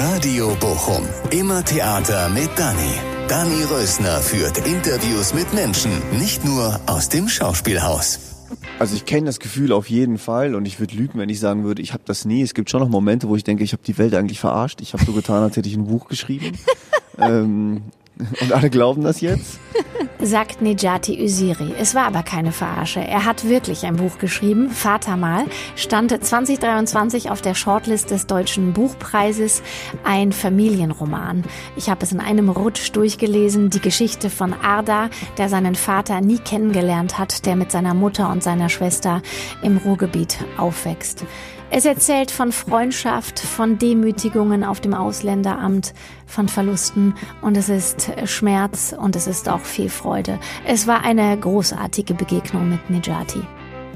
Radio 0.00 0.56
Bochum. 0.58 1.04
Immer 1.30 1.62
Theater 1.64 2.30
mit 2.30 2.48
Dani. 2.56 2.94
Dani 3.28 3.62
Rösner 3.64 4.20
führt 4.20 4.66
Interviews 4.66 5.34
mit 5.34 5.52
Menschen, 5.52 5.90
nicht 6.18 6.44
nur 6.44 6.80
aus 6.86 7.10
dem 7.10 7.28
Schauspielhaus. 7.28 8.18
Also 8.78 8.96
ich 8.96 9.04
kenne 9.04 9.26
das 9.26 9.38
Gefühl 9.38 9.72
auf 9.72 9.90
jeden 9.90 10.16
Fall 10.16 10.54
und 10.54 10.64
ich 10.64 10.80
würde 10.80 10.94
lügen, 10.96 11.18
wenn 11.18 11.28
ich 11.28 11.40
sagen 11.40 11.64
würde, 11.64 11.82
ich 11.82 11.92
habe 11.92 12.04
das 12.06 12.24
nie. 12.24 12.42
Es 12.42 12.54
gibt 12.54 12.70
schon 12.70 12.80
noch 12.80 12.88
Momente, 12.88 13.28
wo 13.28 13.36
ich 13.36 13.44
denke, 13.44 13.64
ich 13.64 13.72
habe 13.72 13.82
die 13.86 13.98
Welt 13.98 14.14
eigentlich 14.14 14.40
verarscht. 14.40 14.80
Ich 14.80 14.94
habe 14.94 15.04
so 15.04 15.12
getan, 15.12 15.42
als 15.42 15.56
hätte 15.56 15.68
ich 15.68 15.76
ein 15.76 15.86
Buch 15.86 16.08
geschrieben. 16.08 16.56
ähm, 17.18 17.82
und 18.40 18.52
alle 18.52 18.70
glauben 18.70 19.02
das 19.02 19.20
jetzt? 19.20 19.58
Sagt 20.24 20.62
Nejati 20.62 21.20
Usiri. 21.20 21.74
Es 21.80 21.96
war 21.96 22.06
aber 22.06 22.22
keine 22.22 22.52
Verarsche. 22.52 23.00
Er 23.00 23.24
hat 23.24 23.48
wirklich 23.48 23.84
ein 23.86 23.96
Buch 23.96 24.18
geschrieben. 24.18 24.70
Vater 24.70 25.16
mal 25.16 25.46
stand 25.74 26.12
2023 26.12 27.28
auf 27.28 27.42
der 27.42 27.56
Shortlist 27.56 28.12
des 28.12 28.28
Deutschen 28.28 28.72
Buchpreises. 28.72 29.64
Ein 30.04 30.30
Familienroman. 30.30 31.42
Ich 31.74 31.90
habe 31.90 32.04
es 32.04 32.12
in 32.12 32.20
einem 32.20 32.50
Rutsch 32.50 32.92
durchgelesen. 32.92 33.70
Die 33.70 33.80
Geschichte 33.80 34.30
von 34.30 34.54
Arda, 34.54 35.10
der 35.38 35.48
seinen 35.48 35.74
Vater 35.74 36.20
nie 36.20 36.38
kennengelernt 36.38 37.18
hat, 37.18 37.44
der 37.44 37.56
mit 37.56 37.72
seiner 37.72 37.92
Mutter 37.92 38.30
und 38.30 38.44
seiner 38.44 38.68
Schwester 38.68 39.22
im 39.60 39.78
Ruhrgebiet 39.78 40.38
aufwächst. 40.56 41.24
Es 41.74 41.86
erzählt 41.86 42.30
von 42.30 42.52
Freundschaft, 42.52 43.40
von 43.40 43.78
Demütigungen 43.78 44.62
auf 44.62 44.82
dem 44.82 44.92
Ausländeramt, 44.92 45.94
von 46.26 46.46
Verlusten 46.46 47.14
und 47.40 47.56
es 47.56 47.70
ist 47.70 48.12
Schmerz 48.26 48.94
und 48.96 49.16
es 49.16 49.26
ist 49.26 49.48
auch 49.48 49.60
viel 49.60 49.88
Freude. 49.88 50.38
Es 50.66 50.86
war 50.86 51.02
eine 51.02 51.34
großartige 51.34 52.12
Begegnung 52.12 52.68
mit 52.68 52.90
Nejati. 52.90 53.40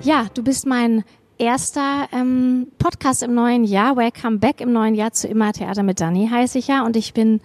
Ja, 0.00 0.24
du 0.32 0.42
bist 0.42 0.64
mein 0.64 1.04
erster 1.36 2.08
ähm, 2.12 2.68
Podcast 2.78 3.22
im 3.22 3.34
neuen 3.34 3.64
Jahr. 3.64 3.94
Welcome 3.94 4.38
back 4.38 4.62
im 4.62 4.72
neuen 4.72 4.94
Jahr 4.94 5.12
zu 5.12 5.28
Immer 5.28 5.52
Theater 5.52 5.82
mit 5.82 6.00
Dani 6.00 6.30
heiße 6.32 6.58
ich 6.58 6.68
ja 6.68 6.82
und 6.82 6.96
ich 6.96 7.12
bin 7.12 7.42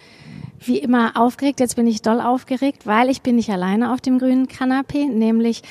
wie 0.62 0.78
immer 0.78 1.12
aufgeregt. 1.18 1.60
Jetzt 1.60 1.76
bin 1.76 1.88
ich 1.88 2.04
doll 2.04 2.22
aufgeregt, 2.22 2.88
weil 2.88 3.10
ich 3.10 3.22
bin 3.22 3.36
nicht 3.36 3.50
alleine 3.50 3.92
auf 3.92 4.00
dem 4.00 4.18
grünen 4.18 4.48
Kanapee, 4.48 5.08
nämlich 5.08 5.62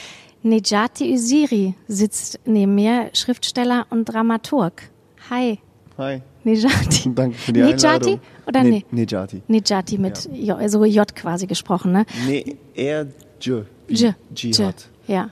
Nejati 0.42 1.12
Usiri 1.12 1.74
sitzt 1.88 2.41
neben 2.46 2.74
mir, 2.74 3.10
Schriftsteller 3.12 3.86
und 3.91 4.06
Dramaturg. 4.06 4.83
Hi. 5.30 5.58
Hi. 5.98 6.22
Nejati. 6.44 7.10
Danke 7.14 7.36
für 7.36 7.52
die 7.52 7.60
Nejati 7.60 7.86
Einladung. 7.86 8.20
oder 8.46 8.62
Ne- 8.62 8.70
nee? 8.70 8.84
Nejati. 8.91 9.42
Nejati 9.48 9.98
mit 9.98 10.28
J, 10.33 10.56
also 10.58 10.84
J 10.84 11.14
quasi 11.14 11.46
gesprochen, 11.46 11.92
ne? 11.92 12.06
Nee, 12.27 12.56
eher 12.74 13.06
J. 13.41 13.66
J. 13.88 14.14
Jihad. 14.34 14.88
Ja. 15.06 15.28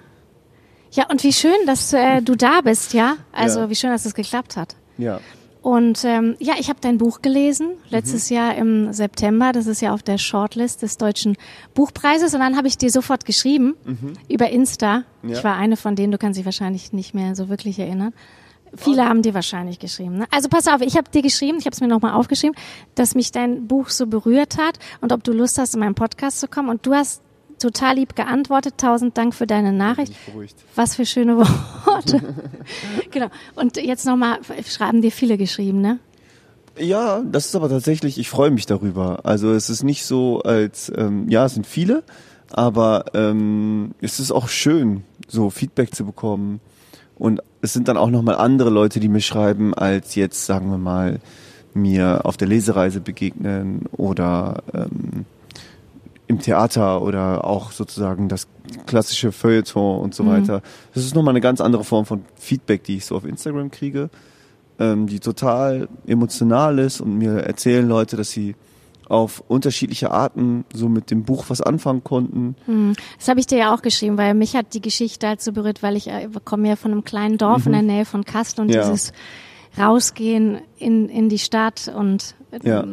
Ja, 0.92 1.06
und 1.10 1.22
wie 1.24 1.32
schön, 1.32 1.56
dass 1.66 1.92
äh, 1.92 2.20
du 2.22 2.34
da 2.34 2.60
bist, 2.62 2.92
ja? 2.94 3.16
Also 3.32 3.60
Ja. 3.60 3.70
wie 3.70 3.74
schön, 3.74 3.90
dass 3.90 4.04
es 4.04 4.14
geklappt 4.14 4.56
hat. 4.56 4.74
Ja. 4.98 5.20
Und 5.60 6.04
ähm, 6.04 6.36
ja, 6.38 6.54
ich 6.58 6.68
habe 6.68 6.78
dein 6.80 6.98
Buch 6.98 7.20
gelesen, 7.20 7.68
Mhm. 7.68 7.74
letztes 7.90 8.28
Jahr 8.30 8.54
im 8.56 8.92
September. 8.92 9.52
Das 9.52 9.66
ist 9.66 9.80
ja 9.82 9.92
auf 9.92 10.02
der 10.02 10.16
Shortlist 10.18 10.82
des 10.82 10.96
Deutschen 10.98 11.36
Buchpreises. 11.74 12.32
Und 12.34 12.40
dann 12.40 12.56
habe 12.56 12.68
ich 12.68 12.78
dir 12.78 12.90
sofort 12.90 13.24
geschrieben 13.24 13.74
über 14.28 14.50
Insta. 14.50 15.04
Mhm. 15.22 15.30
Ja. 15.30 15.36
Ich 15.38 15.44
war 15.44 15.56
eine 15.56 15.76
von 15.76 15.96
denen, 15.96 16.12
du 16.12 16.18
kannst 16.18 16.38
dich 16.38 16.44
wahrscheinlich 16.44 16.92
nicht 16.92 17.12
mehr 17.14 17.34
so 17.34 17.48
wirklich 17.48 17.78
erinnern. 17.78 18.12
Viele 18.76 19.08
haben 19.08 19.22
dir 19.22 19.32
wahrscheinlich 19.32 19.78
geschrieben. 19.78 20.18
Ne? 20.18 20.26
Also 20.30 20.48
pass 20.50 20.68
auf, 20.68 20.82
ich 20.82 20.96
habe 20.96 21.10
dir 21.10 21.22
geschrieben, 21.22 21.56
ich 21.58 21.64
habe 21.64 21.72
es 21.72 21.80
mir 21.80 21.88
nochmal 21.88 22.12
aufgeschrieben, 22.12 22.54
dass 22.94 23.14
mich 23.14 23.32
dein 23.32 23.66
Buch 23.66 23.88
so 23.88 24.06
berührt 24.06 24.58
hat 24.58 24.78
und 25.00 25.10
ob 25.12 25.24
du 25.24 25.32
Lust 25.32 25.56
hast, 25.58 25.72
in 25.74 25.80
meinen 25.80 25.94
Podcast 25.94 26.38
zu 26.38 26.48
kommen. 26.48 26.68
Und 26.68 26.84
du 26.84 26.92
hast 26.94 27.22
total 27.58 27.96
lieb 27.96 28.16
geantwortet. 28.16 28.74
Tausend 28.78 29.16
Dank 29.16 29.34
für 29.34 29.46
deine 29.46 29.72
Nachricht. 29.72 30.14
Was 30.74 30.96
für 30.96 31.06
schöne 31.06 31.36
Worte. 31.36 32.34
genau. 33.10 33.28
Und 33.54 33.76
jetzt 33.76 34.06
nochmal, 34.06 34.38
schreiben 34.66 35.02
dir 35.02 35.12
viele 35.12 35.36
geschrieben, 35.36 35.80
ne? 35.80 35.98
Ja, 36.78 37.22
das 37.24 37.46
ist 37.46 37.56
aber 37.56 37.68
tatsächlich, 37.68 38.18
ich 38.18 38.28
freue 38.28 38.50
mich 38.50 38.66
darüber. 38.66 39.20
Also 39.24 39.52
es 39.52 39.68
ist 39.68 39.82
nicht 39.82 40.04
so 40.04 40.42
als, 40.42 40.92
ähm, 40.96 41.28
ja, 41.28 41.44
es 41.44 41.54
sind 41.54 41.66
viele, 41.66 42.04
aber 42.50 43.06
ähm, 43.14 43.94
es 44.00 44.20
ist 44.20 44.30
auch 44.30 44.48
schön, 44.48 45.02
so 45.26 45.50
Feedback 45.50 45.94
zu 45.94 46.04
bekommen. 46.04 46.60
Und 47.16 47.42
es 47.62 47.72
sind 47.72 47.88
dann 47.88 47.96
auch 47.96 48.10
nochmal 48.10 48.36
andere 48.36 48.70
Leute, 48.70 49.00
die 49.00 49.08
mir 49.08 49.20
schreiben, 49.20 49.74
als 49.74 50.14
jetzt, 50.14 50.46
sagen 50.46 50.70
wir 50.70 50.78
mal, 50.78 51.20
mir 51.74 52.20
auf 52.24 52.36
der 52.36 52.48
Lesereise 52.48 53.00
begegnen 53.00 53.86
oder 53.92 54.62
ähm, 54.72 55.26
im 56.28 56.38
Theater 56.38 57.02
oder 57.02 57.44
auch 57.44 57.72
sozusagen 57.72 58.28
das 58.28 58.46
klassische 58.86 59.32
Feuilleton 59.32 60.00
und 60.00 60.14
so 60.14 60.26
weiter. 60.26 60.62
Das 60.94 61.04
ist 61.04 61.14
nochmal 61.14 61.32
eine 61.32 61.40
ganz 61.40 61.60
andere 61.60 61.84
Form 61.84 62.06
von 62.06 62.24
Feedback, 62.36 62.84
die 62.84 62.98
ich 62.98 63.06
so 63.06 63.16
auf 63.16 63.24
Instagram 63.24 63.70
kriege 63.70 64.10
ähm, 64.78 65.06
die 65.06 65.20
total 65.20 65.88
emotional 66.06 66.78
ist 66.78 67.00
und 67.00 67.18
mir 67.18 67.38
erzählen 67.38 67.86
Leute, 67.86 68.16
dass 68.16 68.30
sie 68.30 68.54
auf 69.08 69.42
unterschiedliche 69.48 70.10
Arten 70.10 70.66
so 70.72 70.88
mit 70.88 71.10
dem 71.10 71.24
Buch 71.24 71.46
was 71.48 71.62
anfangen 71.62 72.04
konnten. 72.04 72.56
Hm. 72.66 72.92
Das 73.18 73.28
habe 73.28 73.40
ich 73.40 73.46
dir 73.46 73.56
ja 73.58 73.74
auch 73.74 73.80
geschrieben, 73.80 74.18
weil 74.18 74.34
mich 74.34 74.54
hat 74.54 74.74
die 74.74 74.82
Geschichte 74.82 75.26
halt 75.26 75.40
so 75.40 75.52
berührt, 75.52 75.82
weil 75.82 75.96
ich 75.96 76.08
äh, 76.08 76.28
komme 76.44 76.68
ja 76.68 76.76
von 76.76 76.92
einem 76.92 77.04
kleinen 77.04 77.38
Dorf 77.38 77.64
in 77.64 77.72
der 77.72 77.82
Nähe 77.82 78.04
von 78.04 78.24
Kassel 78.24 78.60
und 78.60 78.66
Mhm. 78.68 78.74
Ja. 78.74 78.82
dieses 78.82 79.12
Rausgehen 79.78 80.58
in, 80.78 81.08
in 81.08 81.28
die 81.28 81.38
Stadt 81.38 81.90
und 81.94 82.34
Ja. 82.62 82.84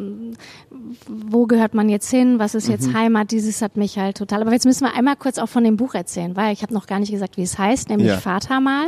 wo 1.08 1.46
gehört 1.46 1.74
man 1.74 1.90
jetzt 1.90 2.10
hin, 2.10 2.40
was 2.40 2.56
ist 2.56 2.68
Mhm. 2.68 2.72
jetzt 2.74 2.94
Heimat, 2.94 3.32
dieses 3.32 3.62
hat 3.62 3.78
mich 3.78 3.98
halt 3.98 4.18
total. 4.18 4.42
Aber 4.42 4.52
jetzt 4.52 4.66
müssen 4.66 4.84
wir 4.86 4.94
einmal 4.96 5.16
kurz 5.16 5.38
auch 5.40 5.48
von 5.50 5.64
dem 5.64 5.78
Buch 5.78 5.94
erzählen, 5.96 6.36
weil 6.36 6.54
ich 6.54 6.62
habe 6.62 6.74
noch 6.74 6.88
gar 6.88 7.00
nicht 7.00 7.12
gesagt, 7.12 7.38
wie 7.38 7.44
es 7.44 7.58
heißt, 7.58 7.90
nämlich 7.90 8.08
Ja. 8.10 8.18
Mhm. 8.18 8.22
Vater 8.22 8.60
mal. 8.60 8.88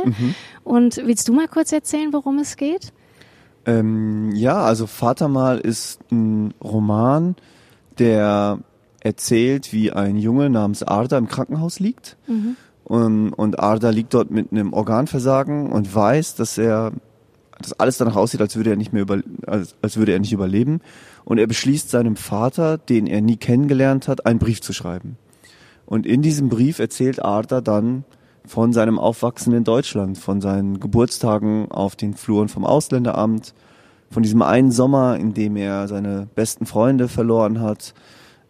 Und 0.64 0.96
willst 1.04 1.28
du 1.28 1.32
mal 1.32 1.48
kurz 1.48 1.72
erzählen, 1.72 2.12
worum 2.12 2.38
es 2.38 2.56
geht? 2.56 2.92
Ähm, 3.66 4.30
ja, 4.34 4.56
also 4.62 4.86
Vater 4.86 5.28
mal 5.28 5.58
ist 5.58 6.00
ein 6.10 6.54
Roman, 6.62 7.34
der 7.98 8.58
erzählt, 9.00 9.72
wie 9.72 9.92
ein 9.92 10.16
Junge 10.16 10.50
namens 10.50 10.82
Arda 10.82 11.18
im 11.18 11.28
Krankenhaus 11.28 11.78
liegt. 11.80 12.16
Und, 12.84 13.32
und 13.32 13.58
Arda 13.60 13.90
liegt 13.90 14.14
dort 14.14 14.30
mit 14.30 14.50
einem 14.52 14.72
Organversagen 14.72 15.70
und 15.70 15.94
weiß, 15.94 16.34
dass 16.36 16.56
er, 16.58 16.92
dass 17.60 17.78
alles 17.78 17.98
danach 17.98 18.16
aussieht, 18.16 18.40
als 18.40 18.56
würde 18.56 18.70
er 18.70 18.76
nicht 18.76 18.92
mehr 18.92 19.02
über, 19.02 19.20
als, 19.46 19.74
als 19.82 19.96
würde 19.96 20.12
er 20.12 20.18
nicht 20.18 20.32
überleben. 20.32 20.80
Und 21.24 21.38
er 21.38 21.46
beschließt 21.46 21.90
seinem 21.90 22.16
Vater, 22.16 22.78
den 22.78 23.06
er 23.06 23.20
nie 23.20 23.36
kennengelernt 23.36 24.08
hat, 24.08 24.26
einen 24.26 24.38
Brief 24.38 24.60
zu 24.60 24.72
schreiben. 24.72 25.16
Und 25.86 26.06
in 26.06 26.22
diesem 26.22 26.48
Brief 26.48 26.78
erzählt 26.78 27.24
Arda 27.24 27.60
dann 27.60 28.04
von 28.44 28.72
seinem 28.72 28.98
Aufwachsen 28.98 29.52
in 29.52 29.64
Deutschland, 29.64 30.18
von 30.18 30.40
seinen 30.40 30.80
Geburtstagen 30.80 31.70
auf 31.70 31.96
den 31.96 32.14
Fluren 32.14 32.48
vom 32.48 32.64
Ausländeramt, 32.64 33.54
von 34.10 34.22
diesem 34.22 34.42
einen 34.42 34.70
Sommer, 34.70 35.16
in 35.18 35.34
dem 35.34 35.56
er 35.56 35.86
seine 35.88 36.28
besten 36.34 36.66
Freunde 36.66 37.08
verloren 37.08 37.60
hat 37.60 37.94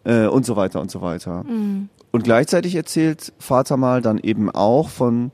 äh, 0.05 0.27
und 0.27 0.45
so 0.45 0.55
weiter 0.55 0.79
und 0.79 0.89
so 0.89 1.01
weiter. 1.01 1.43
Und 2.11 2.23
gleichzeitig 2.23 2.75
erzählt 2.75 3.33
Vater 3.39 3.77
mal 3.77 4.01
dann 4.01 4.17
eben 4.19 4.49
auch 4.49 4.89
von 4.89 5.31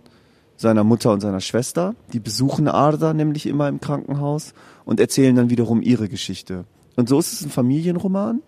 seiner 0.57 0.83
Mutter 0.83 1.11
und 1.11 1.21
seiner 1.21 1.41
Schwester. 1.41 1.95
Die 2.13 2.19
besuchen 2.19 2.67
Arda 2.67 3.13
nämlich 3.13 3.45
immer 3.45 3.67
im 3.67 3.79
Krankenhaus 3.79 4.53
und 4.85 4.99
erzählen 4.99 5.35
dann 5.35 5.49
wiederum 5.49 5.81
ihre 5.81 6.07
Geschichte. 6.09 6.66
Und 6.95 7.09
so 7.09 7.19
ist 7.19 7.33
es 7.33 7.41
ein 7.41 7.49
Familienroman, 7.49 8.41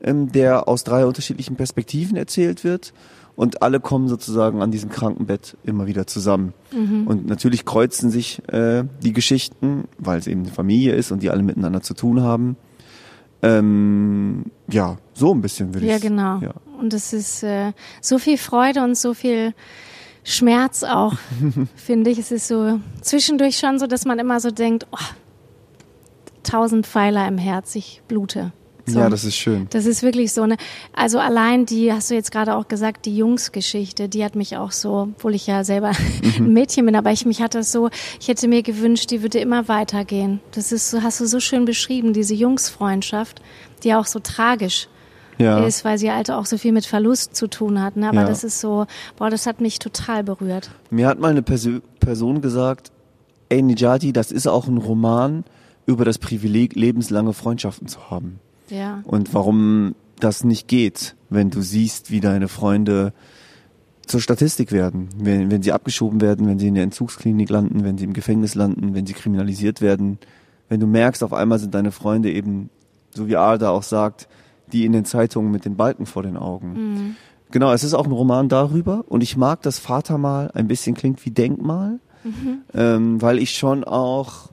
ähm, 0.00 0.30
der 0.30 0.68
aus 0.68 0.84
drei 0.84 1.04
unterschiedlichen 1.04 1.56
Perspektiven 1.56 2.16
erzählt 2.16 2.64
wird. 2.64 2.92
Und 3.34 3.62
alle 3.62 3.78
kommen 3.78 4.08
sozusagen 4.08 4.62
an 4.62 4.72
diesem 4.72 4.90
Krankenbett 4.90 5.56
immer 5.62 5.86
wieder 5.86 6.08
zusammen. 6.08 6.54
Und 7.06 7.26
natürlich 7.28 7.64
kreuzen 7.64 8.10
sich 8.10 8.42
äh, 8.48 8.82
die 9.00 9.12
Geschichten, 9.12 9.84
weil 9.96 10.18
es 10.18 10.26
eben 10.26 10.42
eine 10.42 10.50
Familie 10.50 10.96
ist 10.96 11.12
und 11.12 11.22
die 11.22 11.30
alle 11.30 11.44
miteinander 11.44 11.80
zu 11.80 11.94
tun 11.94 12.20
haben. 12.20 12.56
Ähm, 13.42 14.46
ja, 14.68 14.98
so 15.14 15.32
ein 15.32 15.40
bisschen 15.40 15.72
würde 15.72 15.86
ich 15.86 15.92
Ja, 15.92 15.98
genau. 15.98 16.40
Ja. 16.40 16.54
Und 16.80 16.92
es 16.92 17.12
ist 17.12 17.44
äh, 17.44 17.72
so 18.00 18.18
viel 18.18 18.38
Freude 18.38 18.82
und 18.82 18.96
so 18.96 19.14
viel 19.14 19.54
Schmerz 20.24 20.82
auch, 20.82 21.14
finde 21.76 22.10
ich. 22.10 22.18
Es 22.18 22.30
ist 22.30 22.48
so 22.48 22.80
zwischendurch 23.00 23.58
schon 23.58 23.78
so, 23.78 23.86
dass 23.86 24.04
man 24.04 24.18
immer 24.18 24.40
so 24.40 24.50
denkt, 24.50 24.86
oh, 24.90 24.96
tausend 26.42 26.86
Pfeiler 26.86 27.26
im 27.28 27.38
Herz, 27.38 27.74
ich 27.74 28.02
blute. 28.08 28.52
So. 28.86 29.00
Ja, 29.00 29.10
das 29.10 29.24
ist 29.24 29.36
schön. 29.36 29.66
Das 29.70 29.84
ist 29.84 30.02
wirklich 30.02 30.32
so 30.32 30.42
eine, 30.42 30.56
also 30.94 31.18
allein 31.18 31.66
die, 31.66 31.92
hast 31.92 32.10
du 32.10 32.14
jetzt 32.14 32.32
gerade 32.32 32.56
auch 32.56 32.68
gesagt, 32.68 33.04
die 33.04 33.16
Jungsgeschichte, 33.16 34.08
die 34.08 34.24
hat 34.24 34.34
mich 34.34 34.56
auch 34.56 34.72
so, 34.72 35.10
obwohl 35.14 35.34
ich 35.34 35.46
ja 35.46 35.62
selber 35.62 35.92
Mhm. 36.38 36.46
ein 36.46 36.52
Mädchen 36.52 36.86
bin, 36.86 36.96
aber 36.96 37.12
ich 37.12 37.26
mich 37.26 37.42
hatte 37.42 37.62
so, 37.62 37.90
ich 38.18 38.28
hätte 38.28 38.48
mir 38.48 38.62
gewünscht, 38.62 39.10
die 39.10 39.22
würde 39.22 39.38
immer 39.40 39.68
weitergehen. 39.68 40.40
Das 40.52 40.72
ist 40.72 40.90
so, 40.90 41.02
hast 41.02 41.20
du 41.20 41.26
so 41.26 41.38
schön 41.38 41.64
beschrieben, 41.64 42.12
diese 42.12 42.34
Jungsfreundschaft, 42.34 43.42
die 43.84 43.94
auch 43.94 44.06
so 44.06 44.20
tragisch 44.20 44.88
Ja. 45.38 45.64
ist, 45.64 45.84
weil 45.84 45.98
sie 45.98 46.10
halt 46.10 46.30
auch 46.30 46.46
so 46.46 46.58
viel 46.58 46.72
mit 46.72 46.84
Verlust 46.86 47.34
zu 47.36 47.48
tun 47.48 47.80
hat. 47.80 47.96
Ne? 47.96 48.08
Aber 48.08 48.22
Ja. 48.22 48.26
das 48.26 48.44
ist 48.44 48.60
so, 48.60 48.86
boah, 49.16 49.30
das 49.30 49.46
hat 49.46 49.60
mich 49.60 49.78
total 49.78 50.24
berührt. 50.24 50.70
Mir 50.90 51.06
hat 51.06 51.18
mal 51.20 51.30
eine 51.30 51.42
Persö 51.42 51.80
Person 52.00 52.40
gesagt, 52.40 52.90
ey 53.48 53.62
Nijati, 53.62 54.12
das 54.12 54.32
ist 54.32 54.46
auch 54.46 54.66
ein 54.66 54.78
Roman 54.78 55.44
über 55.86 56.04
das 56.04 56.18
Privileg, 56.18 56.74
lebenslange 56.74 57.32
Freundschaften 57.32 57.86
zu 57.88 58.10
haben. 58.10 58.40
Ja. 58.68 59.00
Und 59.04 59.32
warum 59.34 59.94
das 60.20 60.44
nicht 60.44 60.68
geht, 60.68 61.14
wenn 61.30 61.50
du 61.50 61.60
siehst, 61.62 62.10
wie 62.10 62.20
deine 62.20 62.48
Freunde 62.48 63.12
zur 64.06 64.20
Statistik 64.20 64.72
werden, 64.72 65.08
wenn, 65.16 65.50
wenn 65.50 65.62
sie 65.62 65.72
abgeschoben 65.72 66.20
werden, 66.20 66.46
wenn 66.48 66.58
sie 66.58 66.68
in 66.68 66.74
der 66.74 66.84
Entzugsklinik 66.84 67.50
landen, 67.50 67.84
wenn 67.84 67.98
sie 67.98 68.04
im 68.04 68.14
Gefängnis 68.14 68.54
landen, 68.54 68.94
wenn 68.94 69.06
sie 69.06 69.12
kriminalisiert 69.12 69.80
werden, 69.80 70.18
wenn 70.70 70.80
du 70.80 70.86
merkst, 70.86 71.22
auf 71.22 71.32
einmal 71.32 71.58
sind 71.58 71.74
deine 71.74 71.92
Freunde 71.92 72.32
eben, 72.32 72.70
so 73.14 73.28
wie 73.28 73.36
Arda 73.36 73.70
auch 73.70 73.82
sagt, 73.82 74.28
die 74.72 74.84
in 74.84 74.92
den 74.92 75.04
Zeitungen 75.04 75.50
mit 75.50 75.64
den 75.64 75.76
Balken 75.76 76.06
vor 76.06 76.22
den 76.22 76.36
Augen. 76.36 76.72
Mhm. 76.72 77.16
Genau, 77.50 77.72
es 77.72 77.82
ist 77.82 77.94
auch 77.94 78.04
ein 78.04 78.12
Roman 78.12 78.48
darüber 78.48 79.04
und 79.08 79.22
ich 79.22 79.36
mag 79.36 79.62
das 79.62 79.78
Vatermal 79.78 80.50
ein 80.54 80.68
bisschen 80.68 80.94
klingt 80.94 81.24
wie 81.24 81.30
Denkmal, 81.30 81.98
mhm. 82.24 82.58
ähm, 82.74 83.22
weil 83.22 83.38
ich 83.38 83.52
schon 83.52 83.84
auch 83.84 84.50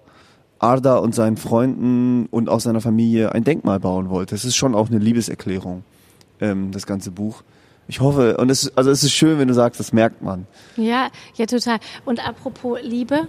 Arda 0.60 0.98
und 0.98 1.14
seinen 1.14 1.38
Freunden 1.38 2.28
und 2.28 2.50
auch 2.50 2.62
seiner 2.62 2.82
Familie 2.82 3.34
ein 3.34 3.44
Denkmal 3.44 3.80
bauen 3.80 4.10
wollte. 4.10 4.36
Es 4.36 4.46
ist 4.46 4.56
schon 4.56 4.76
auch 4.76 4.90
eine 4.90 5.00
Liebeserklärung, 5.00 5.84
ähm, 6.40 6.72
das 6.72 6.86
ganze 6.86 7.12
Buch. 7.12 7.44
Ich 7.88 8.00
hoffe, 8.00 8.38
und 8.38 8.50
es, 8.50 8.76
also 8.78 8.90
es 8.90 9.04
ist 9.04 9.12
schön, 9.12 9.38
wenn 9.38 9.48
du 9.48 9.54
sagst, 9.54 9.80
das 9.80 9.94
merkt 9.94 10.22
man. 10.22 10.48
Ja, 10.76 11.10
ja, 11.36 11.46
total. 11.46 11.78
Und 12.06 12.26
apropos 12.26 12.80
Liebe, 12.82 13.28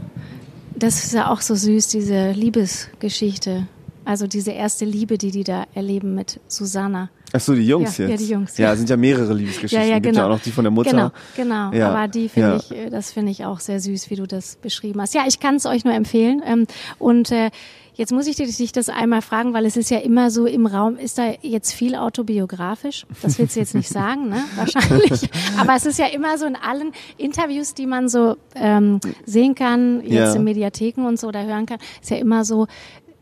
das 0.74 1.04
ist 1.04 1.12
ja 1.12 1.30
auch 1.30 1.40
so 1.40 1.54
süß, 1.54 1.88
diese 1.88 2.30
Liebesgeschichte. 2.32 3.66
Also 4.06 4.26
diese 4.26 4.52
erste 4.52 4.84
Liebe, 4.84 5.18
die 5.18 5.32
die 5.32 5.44
da 5.44 5.64
erleben 5.74 6.14
mit 6.14 6.40
Susanna. 6.46 7.10
Ach 7.32 7.40
so, 7.40 7.54
die 7.54 7.66
Jungs 7.66 7.98
ja, 7.98 8.06
jetzt. 8.06 8.20
Ja, 8.20 8.26
die 8.26 8.32
Jungs. 8.32 8.56
Ja, 8.56 8.76
sind 8.76 8.88
ja 8.88 8.96
mehrere 8.96 9.34
Liebesgeschichten. 9.34 9.80
Ja, 9.80 9.94
ja, 9.94 9.98
genau. 9.98 10.02
Gibt 10.02 10.16
ja 10.16 10.22
genau. 10.22 10.32
auch 10.32 10.38
noch 10.38 10.44
die 10.44 10.52
von 10.52 10.64
der 10.64 10.70
Mutter. 10.70 10.90
Genau, 10.90 11.10
genau. 11.36 11.72
Ja. 11.72 11.90
Aber 11.90 12.08
die 12.08 12.28
finde 12.28 12.48
ja. 12.50 12.56
ich, 12.56 12.70
äh, 12.70 12.88
das 12.88 13.12
finde 13.12 13.32
ich 13.32 13.44
auch 13.44 13.58
sehr 13.58 13.80
süß, 13.80 14.08
wie 14.10 14.16
du 14.16 14.26
das 14.26 14.56
beschrieben 14.56 15.00
hast. 15.00 15.14
Ja, 15.14 15.24
ich 15.26 15.40
kann 15.40 15.56
es 15.56 15.66
euch 15.66 15.84
nur 15.84 15.92
empfehlen. 15.92 16.40
Ähm, 16.46 16.66
und 16.98 17.32
äh, 17.32 17.50
Jetzt 17.96 18.12
muss 18.12 18.26
ich 18.26 18.36
dich 18.36 18.72
das 18.72 18.90
einmal 18.90 19.22
fragen, 19.22 19.54
weil 19.54 19.64
es 19.64 19.78
ist 19.78 19.90
ja 19.90 19.96
immer 19.96 20.30
so 20.30 20.44
im 20.44 20.66
Raum, 20.66 20.98
ist 20.98 21.16
da 21.16 21.32
jetzt 21.40 21.72
viel 21.72 21.94
autobiografisch? 21.94 23.06
Das 23.22 23.38
willst 23.38 23.56
du 23.56 23.60
jetzt 23.60 23.74
nicht 23.74 23.88
sagen, 23.88 24.28
ne? 24.28 24.44
Wahrscheinlich. 24.56 25.30
Aber 25.58 25.76
es 25.76 25.86
ist 25.86 25.98
ja 25.98 26.04
immer 26.08 26.36
so 26.36 26.44
in 26.44 26.56
allen 26.56 26.92
Interviews, 27.16 27.72
die 27.72 27.86
man 27.86 28.10
so 28.10 28.36
ähm, 28.54 29.00
sehen 29.24 29.54
kann, 29.54 30.02
jetzt 30.02 30.12
ja. 30.12 30.34
in 30.34 30.44
Mediatheken 30.44 31.06
und 31.06 31.18
so 31.18 31.28
oder 31.28 31.46
hören 31.46 31.64
kann, 31.64 31.78
ist 32.02 32.10
ja 32.10 32.18
immer 32.18 32.44
so, 32.44 32.66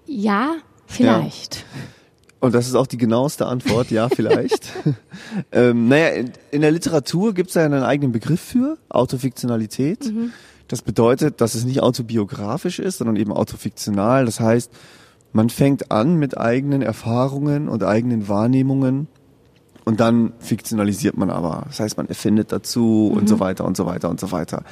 ja, 0.07 0.57
vielleicht. 0.95 1.57
Ja. 1.57 1.63
Und 2.45 2.55
das 2.55 2.67
ist 2.67 2.75
auch 2.75 2.87
die 2.87 2.99
genaueste 2.99 3.47
Antwort, 3.47 3.91
ja, 3.91 4.11
vielleicht. 4.11 4.71
ähm, 5.53 5.89
naja, 5.89 6.25
in, 6.51 6.61
der 6.61 6.71
Literatur 6.71 7.33
gibt 7.33 7.49
es 7.49 7.55
ja 7.55 7.65
einen 7.65 7.83
eigenen 7.83 8.13
Begriff 8.13 8.41
für, 8.41 8.77
Autofiktionalität. 8.91 10.05
Mhm. 10.05 10.33
Das 10.69 10.83
bedeutet, 10.83 11.41
dass 11.41 11.55
es 11.55 11.65
nicht 11.65 11.81
autobiografisch 11.81 12.81
ist, 12.81 12.99
sondern 12.99 13.17
eben 13.17 13.33
autofiktional. 13.33 14.27
Das 14.27 14.41
heißt, 14.41 14.71
man 15.33 15.49
fängt 15.49 15.91
an 15.91 16.17
mit 16.17 16.37
eigenen 16.37 16.83
Erfahrungen 16.83 17.69
und 17.69 17.83
eigenen 17.83 18.29
Wahrnehmungen 18.29 19.09
und 19.85 20.01
dann 20.01 20.33
fiktionalisiert 20.39 21.17
man 21.17 21.31
aber. 21.31 21.65
Das 21.69 21.81
heißt, 21.81 21.97
man 21.97 22.09
erfindet 22.09 22.53
dazu 22.53 23.11
mhm. 23.11 23.19
und 23.19 23.29
so 23.29 23.41
weiter 23.41 23.65
und 23.65 23.77
so 23.77 23.87
weiter 23.87 24.11
und 24.11 24.21
so 24.21 24.33
weiter. 24.33 24.65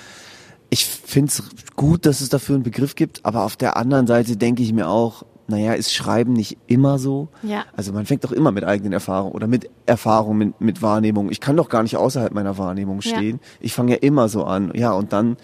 Ich 0.70 0.86
finde 0.86 1.30
es 1.30 1.42
gut, 1.74 2.06
dass 2.06 2.20
es 2.20 2.28
dafür 2.30 2.54
einen 2.54 2.64
Begriff 2.64 2.94
gibt, 2.94 3.24
aber 3.24 3.44
auf 3.44 3.56
der 3.56 3.76
anderen 3.76 4.06
Seite 4.06 4.36
denke 4.36 4.62
ich 4.62 4.72
mir 4.72 4.88
auch, 4.88 5.24
naja, 5.48 5.74
ist 5.74 5.92
Schreiben 5.92 6.32
nicht 6.32 6.58
immer 6.66 6.98
so? 6.98 7.28
Ja. 7.42 7.64
Also 7.76 7.92
man 7.92 8.06
fängt 8.06 8.24
doch 8.24 8.32
immer 8.32 8.52
mit 8.52 8.64
eigenen 8.64 8.92
Erfahrungen 8.92 9.34
oder 9.34 9.46
mit 9.46 9.68
Erfahrungen, 9.86 10.38
mit, 10.38 10.60
mit 10.60 10.82
Wahrnehmung. 10.82 11.30
Ich 11.30 11.40
kann 11.40 11.56
doch 11.56 11.68
gar 11.68 11.82
nicht 11.82 11.96
außerhalb 11.96 12.32
meiner 12.32 12.58
Wahrnehmung 12.58 13.02
stehen. 13.02 13.40
Ja. 13.42 13.48
Ich 13.60 13.74
fange 13.74 13.92
ja 13.92 13.98
immer 13.98 14.28
so 14.28 14.44
an. 14.44 14.72
Ja, 14.74 14.92
und 14.92 15.12
dann 15.12 15.36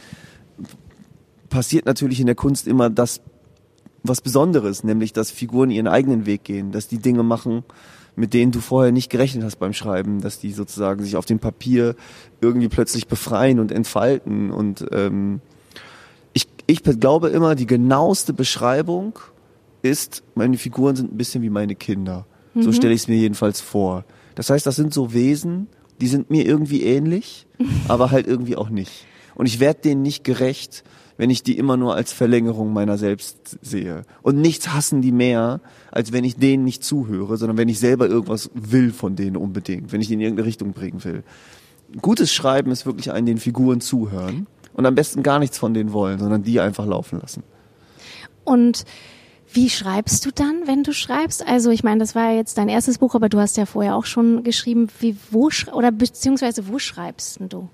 passiert 1.48 1.86
natürlich 1.86 2.20
in 2.20 2.26
der 2.26 2.34
Kunst 2.34 2.66
immer 2.66 2.90
das, 2.90 3.20
was 4.02 4.20
Besonderes, 4.20 4.84
nämlich 4.84 5.12
dass 5.12 5.30
Figuren 5.30 5.70
ihren 5.70 5.88
eigenen 5.88 6.26
Weg 6.26 6.44
gehen, 6.44 6.72
dass 6.72 6.88
die 6.88 6.98
Dinge 6.98 7.22
machen, 7.22 7.64
mit 8.16 8.34
denen 8.34 8.52
du 8.52 8.60
vorher 8.60 8.92
nicht 8.92 9.10
gerechnet 9.10 9.44
hast 9.44 9.56
beim 9.56 9.72
Schreiben, 9.72 10.20
dass 10.20 10.38
die 10.38 10.52
sozusagen 10.52 11.02
sich 11.02 11.16
auf 11.16 11.24
dem 11.24 11.38
Papier 11.38 11.94
irgendwie 12.40 12.68
plötzlich 12.68 13.08
befreien 13.08 13.60
und 13.60 13.72
entfalten. 13.72 14.50
Und 14.50 14.86
ähm, 14.92 15.40
ich, 16.32 16.48
ich 16.66 16.82
glaube 16.82 17.28
immer, 17.28 17.54
die 17.54 17.66
genaueste 17.66 18.32
Beschreibung 18.32 19.18
ist, 19.82 20.22
meine 20.34 20.56
Figuren 20.56 20.96
sind 20.96 21.12
ein 21.12 21.16
bisschen 21.16 21.42
wie 21.42 21.50
meine 21.50 21.74
Kinder. 21.74 22.26
Mhm. 22.54 22.62
So 22.62 22.72
stelle 22.72 22.94
ich 22.94 23.02
es 23.02 23.08
mir 23.08 23.16
jedenfalls 23.16 23.60
vor. 23.60 24.04
Das 24.34 24.50
heißt, 24.50 24.66
das 24.66 24.76
sind 24.76 24.94
so 24.94 25.12
Wesen, 25.12 25.68
die 26.00 26.08
sind 26.08 26.30
mir 26.30 26.46
irgendwie 26.46 26.82
ähnlich, 26.82 27.46
aber 27.88 28.10
halt 28.10 28.26
irgendwie 28.26 28.56
auch 28.56 28.70
nicht. 28.70 29.06
Und 29.34 29.46
ich 29.46 29.60
werde 29.60 29.80
denen 29.82 30.02
nicht 30.02 30.24
gerecht, 30.24 30.84
wenn 31.16 31.30
ich 31.30 31.42
die 31.42 31.58
immer 31.58 31.76
nur 31.76 31.94
als 31.94 32.12
Verlängerung 32.12 32.72
meiner 32.72 32.96
selbst 32.96 33.58
sehe. 33.60 34.04
Und 34.22 34.40
nichts 34.40 34.72
hassen 34.72 35.02
die 35.02 35.12
mehr, 35.12 35.60
als 35.90 36.12
wenn 36.12 36.24
ich 36.24 36.36
denen 36.36 36.64
nicht 36.64 36.84
zuhöre, 36.84 37.36
sondern 37.36 37.58
wenn 37.58 37.68
ich 37.68 37.80
selber 37.80 38.08
irgendwas 38.08 38.50
will 38.54 38.92
von 38.92 39.16
denen 39.16 39.36
unbedingt, 39.36 39.92
wenn 39.92 40.00
ich 40.00 40.06
die 40.06 40.14
in 40.14 40.20
irgendeine 40.20 40.46
Richtung 40.46 40.72
bringen 40.72 41.02
will. 41.04 41.24
Gutes 42.00 42.32
Schreiben 42.32 42.70
ist 42.70 42.86
wirklich 42.86 43.10
ein 43.10 43.26
den 43.26 43.38
Figuren 43.38 43.80
zuhören 43.80 44.46
und 44.74 44.86
am 44.86 44.94
besten 44.94 45.24
gar 45.24 45.40
nichts 45.40 45.58
von 45.58 45.74
denen 45.74 45.92
wollen, 45.92 46.20
sondern 46.20 46.44
die 46.44 46.60
einfach 46.60 46.86
laufen 46.86 47.18
lassen. 47.20 47.42
Und 48.44 48.84
wie 49.52 49.70
schreibst 49.70 50.26
du 50.26 50.30
dann, 50.30 50.66
wenn 50.66 50.82
du 50.82 50.92
schreibst? 50.92 51.46
Also 51.46 51.70
ich 51.70 51.82
meine, 51.82 52.00
das 52.00 52.14
war 52.14 52.32
jetzt 52.32 52.58
dein 52.58 52.68
erstes 52.68 52.98
Buch, 52.98 53.14
aber 53.14 53.28
du 53.28 53.38
hast 53.38 53.56
ja 53.56 53.66
vorher 53.66 53.96
auch 53.96 54.04
schon 54.04 54.42
geschrieben. 54.44 54.88
Wie 55.00 55.16
wo 55.30 55.50
oder 55.72 55.90
beziehungsweise 55.90 56.68
wo 56.68 56.78
schreibst 56.78 57.40
du? 57.48 57.68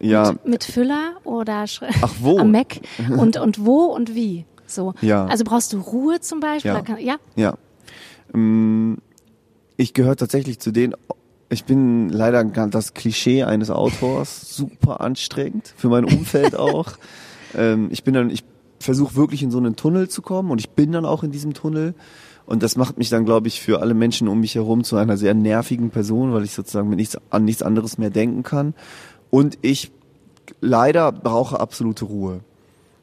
Ja. 0.00 0.32
Mit, 0.32 0.46
mit 0.46 0.64
Füller 0.64 1.14
oder 1.24 1.64
Ach, 2.02 2.14
wo? 2.20 2.38
am 2.38 2.50
Mac 2.50 2.80
und, 3.16 3.38
und 3.38 3.64
wo 3.64 3.86
und 3.86 4.14
wie? 4.14 4.44
So. 4.66 4.94
Ja. 5.00 5.26
Also 5.26 5.44
brauchst 5.44 5.72
du 5.72 5.78
Ruhe 5.78 6.20
zum 6.20 6.40
Beispiel? 6.40 6.72
Ja. 6.72 6.82
Kann, 6.82 6.98
ja. 6.98 7.16
ja. 7.36 7.56
Mm, 8.32 8.96
ich 9.76 9.94
gehöre 9.94 10.16
tatsächlich 10.16 10.58
zu 10.58 10.72
denen, 10.72 10.94
ich 11.48 11.64
bin 11.64 12.08
leider 12.08 12.44
das 12.44 12.94
Klischee 12.94 13.44
eines 13.44 13.70
Autors, 13.70 14.54
super 14.54 15.00
anstrengend, 15.00 15.72
für 15.76 15.88
mein 15.88 16.04
Umfeld 16.04 16.54
auch. 16.58 16.92
ähm, 17.56 17.88
ich 17.90 18.04
bin 18.04 18.14
dann, 18.14 18.30
ich 18.30 18.44
versuche 18.78 19.16
wirklich 19.16 19.42
in 19.42 19.50
so 19.50 19.58
einen 19.58 19.76
Tunnel 19.76 20.08
zu 20.08 20.22
kommen 20.22 20.50
und 20.50 20.58
ich 20.58 20.70
bin 20.70 20.92
dann 20.92 21.04
auch 21.04 21.22
in 21.22 21.30
diesem 21.30 21.54
Tunnel. 21.54 21.94
Und 22.46 22.62
das 22.62 22.76
macht 22.76 22.98
mich 22.98 23.08
dann, 23.08 23.24
glaube 23.24 23.48
ich, 23.48 23.62
für 23.62 23.80
alle 23.80 23.94
Menschen 23.94 24.28
um 24.28 24.40
mich 24.40 24.54
herum 24.54 24.84
zu 24.84 24.96
einer 24.96 25.16
sehr 25.16 25.32
nervigen 25.32 25.88
Person, 25.90 26.34
weil 26.34 26.44
ich 26.44 26.52
sozusagen 26.52 26.90
mit 26.90 26.98
nichts, 26.98 27.16
an 27.30 27.44
nichts 27.44 27.62
anderes 27.62 27.96
mehr 27.96 28.10
denken 28.10 28.42
kann. 28.42 28.74
Und 29.30 29.58
ich 29.62 29.92
leider 30.60 31.10
brauche 31.10 31.58
absolute 31.58 32.04
Ruhe. 32.04 32.40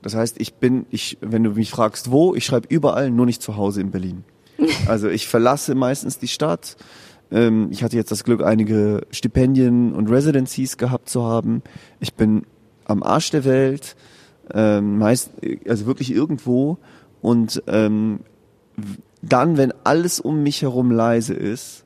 Das 0.01 0.15
heißt, 0.15 0.39
ich 0.39 0.55
bin, 0.55 0.85
ich, 0.89 1.17
wenn 1.21 1.43
du 1.43 1.51
mich 1.51 1.71
fragst, 1.71 2.11
wo, 2.11 2.35
ich 2.35 2.45
schreibe 2.45 2.67
überall, 2.69 3.11
nur 3.11 3.25
nicht 3.25 3.41
zu 3.41 3.57
Hause 3.57 3.81
in 3.81 3.91
Berlin. 3.91 4.23
Also 4.87 5.09
ich 5.09 5.27
verlasse 5.27 5.73
meistens 5.73 6.19
die 6.19 6.27
Stadt. 6.27 6.75
Ähm, 7.31 7.69
ich 7.71 7.83
hatte 7.83 7.97
jetzt 7.97 8.11
das 8.11 8.23
Glück, 8.23 8.43
einige 8.43 9.07
Stipendien 9.09 9.93
und 9.93 10.09
Residencies 10.09 10.77
gehabt 10.77 11.09
zu 11.09 11.23
haben. 11.23 11.63
Ich 11.99 12.13
bin 12.13 12.43
am 12.85 13.01
Arsch 13.01 13.31
der 13.31 13.43
Welt, 13.45 13.95
ähm, 14.53 14.97
meist, 14.97 15.31
also 15.67 15.85
wirklich 15.85 16.11
irgendwo. 16.11 16.77
Und 17.21 17.63
ähm, 17.67 18.21
dann, 19.21 19.57
wenn 19.57 19.73
alles 19.83 20.19
um 20.19 20.43
mich 20.43 20.61
herum 20.61 20.91
leise 20.91 21.33
ist, 21.33 21.85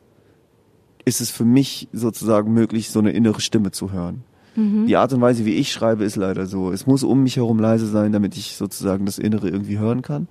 ist 1.03 1.21
es 1.21 1.29
für 1.29 1.45
mich 1.45 1.88
sozusagen 1.93 2.53
möglich, 2.53 2.89
so 2.89 3.00
eine 3.00 3.12
innere 3.12 3.41
Stimme 3.41 3.71
zu 3.71 3.91
hören. 3.91 4.24
Mhm. 4.55 4.88
Die 4.88 4.95
Art 4.95 5.13
und 5.13 5.21
Weise, 5.21 5.45
wie 5.45 5.55
ich 5.55 5.71
schreibe, 5.71 6.03
ist 6.03 6.15
leider 6.15 6.45
so. 6.45 6.71
Es 6.71 6.88
muss 6.88 7.03
um 7.03 7.24
mich 7.24 7.35
herum 7.35 7.59
leise 7.59 7.88
sein, 7.88 8.12
damit 8.12 8.35
ich 8.38 8.55
sozusagen 8.55 9.05
das 9.05 9.19
Innere 9.19 9.50
irgendwie 9.50 9.77
hören 9.77 10.01
kann. 10.01 10.27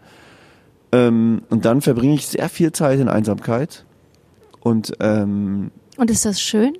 Ähm, 0.93 1.43
und 1.50 1.64
dann 1.64 1.81
verbringe 1.81 2.14
ich 2.14 2.26
sehr 2.26 2.49
viel 2.49 2.73
Zeit 2.73 2.99
in 2.99 3.09
Einsamkeit. 3.09 3.85
Und, 4.61 4.93
ähm, 5.00 5.71
und 5.97 6.11
ist 6.11 6.25
das 6.25 6.40
schön? 6.40 6.75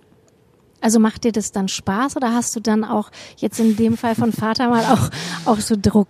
Also 0.85 1.01
macht 1.01 1.25
dir 1.25 1.33
das 1.33 1.51
dann 1.51 1.69
Spaß 1.69 2.15
oder 2.17 2.35
hast 2.35 2.55
du 2.55 2.61
dann 2.61 2.85
auch 2.85 3.11
jetzt 3.39 3.59
in 3.59 3.75
dem 3.75 3.97
Fall 3.97 4.15
von 4.15 4.33
Vater 4.33 4.69
mal 4.69 4.85
auch, 4.85 5.09
auch 5.47 5.59
so 5.59 5.77
Druck? 5.81 6.09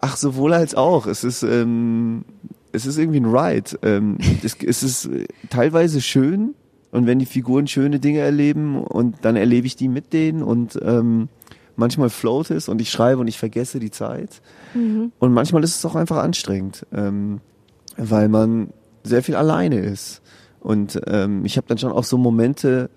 Ach, 0.00 0.16
sowohl 0.16 0.54
als 0.54 0.74
auch. 0.74 1.06
Es 1.06 1.22
ist, 1.22 1.42
ähm, 1.42 2.24
es 2.72 2.86
ist 2.86 2.96
irgendwie 2.96 3.20
ein 3.20 3.26
Ride. 3.26 3.78
Ähm, 3.82 4.16
es, 4.42 4.56
es 4.64 4.82
ist 4.82 5.10
teilweise 5.50 6.00
schön, 6.00 6.54
und 6.92 7.06
wenn 7.06 7.18
die 7.18 7.26
Figuren 7.26 7.66
schöne 7.66 8.00
Dinge 8.00 8.20
erleben 8.20 8.80
und 8.80 9.16
dann 9.22 9.36
erlebe 9.36 9.66
ich 9.66 9.76
die 9.76 9.88
mit 9.88 10.14
denen 10.14 10.42
und 10.42 10.78
ähm, 10.80 11.28
manchmal 11.76 12.08
float 12.08 12.52
es 12.52 12.68
und 12.68 12.80
ich 12.80 12.90
schreibe 12.90 13.20
und 13.20 13.26
ich 13.26 13.36
vergesse 13.36 13.80
die 13.80 13.90
Zeit. 13.90 14.40
Mhm. 14.72 15.12
Und 15.18 15.32
manchmal 15.34 15.62
ist 15.62 15.76
es 15.76 15.84
auch 15.84 15.96
einfach 15.96 16.22
anstrengend, 16.22 16.86
ähm, 16.94 17.40
weil 17.98 18.28
man 18.30 18.70
sehr 19.02 19.24
viel 19.24 19.34
alleine 19.34 19.80
ist. 19.80 20.22
Und 20.60 21.00
ähm, 21.06 21.44
ich 21.44 21.58
habe 21.58 21.66
dann 21.66 21.76
schon 21.78 21.92
auch 21.92 22.04
so 22.04 22.16
Momente, 22.16 22.90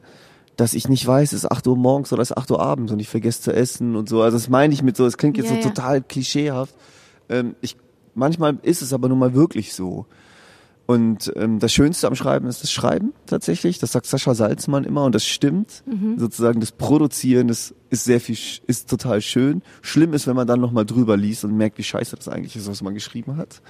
dass 0.58 0.74
ich 0.74 0.90
nicht 0.90 1.06
weiß, 1.06 1.32
es 1.32 1.44
ist 1.44 1.52
8 1.52 1.68
Uhr 1.68 1.78
morgens 1.78 2.12
oder 2.12 2.22
es 2.22 2.32
ist 2.32 2.38
8 2.38 2.52
Uhr 2.52 2.60
abends 2.60 2.92
und 2.92 3.00
ich 3.00 3.08
vergesse 3.08 3.42
zu 3.42 3.54
essen 3.54 3.96
und 3.96 4.10
so. 4.10 4.22
Also 4.22 4.38
das 4.38 4.50
meine 4.50 4.74
ich 4.74 4.84
mit 4.84 4.98
so, 4.98 5.06
es 5.06 5.18
klingt 5.18 5.38
jetzt 5.38 5.50
ja, 5.50 5.56
so 5.56 5.62
ja. 5.62 5.70
total 5.70 6.02
klischeehaft. 6.02 6.76
Ähm, 7.30 7.56
ich, 7.62 7.78
manchmal 8.16 8.58
ist 8.64 8.82
es 8.82 8.92
aber 8.92 9.08
nun 9.08 9.20
mal 9.20 9.34
wirklich 9.34 9.74
so. 9.74 10.08
Und 10.88 11.34
ähm, 11.36 11.60
das 11.60 11.74
Schönste 11.74 12.08
am 12.08 12.16
Schreiben 12.16 12.48
ist 12.48 12.64
das 12.64 12.72
Schreiben 12.72 13.12
tatsächlich. 13.26 13.78
Das 13.78 13.92
sagt 13.92 14.06
Sascha 14.06 14.34
Salzmann 14.34 14.86
immer 14.86 15.04
und 15.04 15.14
das 15.14 15.26
stimmt. 15.26 15.84
Mhm. 15.86 16.18
Sozusagen 16.18 16.62
das 16.62 16.72
Produzieren 16.72 17.50
das 17.50 17.76
ist 17.90 18.06
sehr 18.06 18.22
viel, 18.22 18.38
ist 18.68 18.90
total 18.90 19.22
schön. 19.22 19.62
Schlimm 19.82 20.14
ist, 20.14 20.28
wenn 20.28 20.36
man 20.38 20.48
dann 20.48 20.62
nochmal 20.62 20.86
drüber 20.86 21.18
liest 21.18 21.44
und 21.44 21.56
merkt, 21.58 21.78
wie 21.78 21.84
scheiße 21.84 22.16
das 22.16 22.30
eigentlich 22.30 22.56
ist, 22.56 22.70
was 22.70 22.82
man 22.82 22.94
geschrieben 22.94 23.36
hat. 23.36 23.62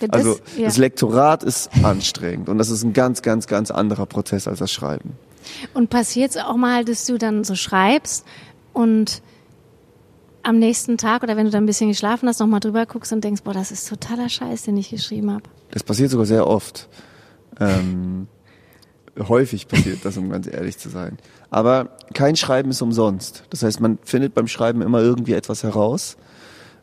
Das, 0.00 0.10
also 0.10 0.38
ja. 0.56 0.64
das 0.64 0.78
Lektorat 0.78 1.42
ist 1.42 1.70
anstrengend 1.82 2.48
und 2.48 2.56
das 2.56 2.70
ist 2.70 2.82
ein 2.82 2.94
ganz, 2.94 3.20
ganz, 3.20 3.46
ganz 3.46 3.70
anderer 3.70 4.06
Prozess 4.06 4.48
als 4.48 4.58
das 4.58 4.72
Schreiben. 4.72 5.12
Und 5.74 5.90
passiert 5.90 6.30
es 6.30 6.36
auch 6.36 6.56
mal, 6.56 6.84
dass 6.84 7.06
du 7.06 7.18
dann 7.18 7.44
so 7.44 7.54
schreibst 7.54 8.26
und 8.72 9.22
am 10.42 10.58
nächsten 10.58 10.98
Tag 10.98 11.22
oder 11.22 11.36
wenn 11.36 11.44
du 11.44 11.50
dann 11.50 11.64
ein 11.64 11.66
bisschen 11.66 11.88
geschlafen 11.88 12.28
hast, 12.28 12.40
nochmal 12.40 12.60
drüber 12.60 12.86
guckst 12.86 13.12
und 13.12 13.22
denkst, 13.22 13.42
boah, 13.42 13.54
das 13.54 13.70
ist 13.70 13.88
totaler 13.88 14.28
Scheiß, 14.28 14.62
den 14.62 14.76
ich 14.76 14.90
geschrieben 14.90 15.30
habe. 15.30 15.44
Das 15.70 15.82
passiert 15.82 16.10
sogar 16.10 16.26
sehr 16.26 16.46
oft. 16.46 16.88
Ähm, 17.60 18.26
häufig 19.28 19.68
passiert 19.68 20.00
das, 20.04 20.16
um 20.16 20.30
ganz 20.30 20.46
ehrlich 20.46 20.78
zu 20.78 20.88
sein. 20.88 21.18
Aber 21.50 21.96
kein 22.14 22.36
Schreiben 22.36 22.70
ist 22.70 22.82
umsonst. 22.82 23.44
Das 23.50 23.62
heißt, 23.62 23.80
man 23.80 23.98
findet 24.02 24.34
beim 24.34 24.48
Schreiben 24.48 24.82
immer 24.82 25.00
irgendwie 25.00 25.34
etwas 25.34 25.62
heraus. 25.62 26.16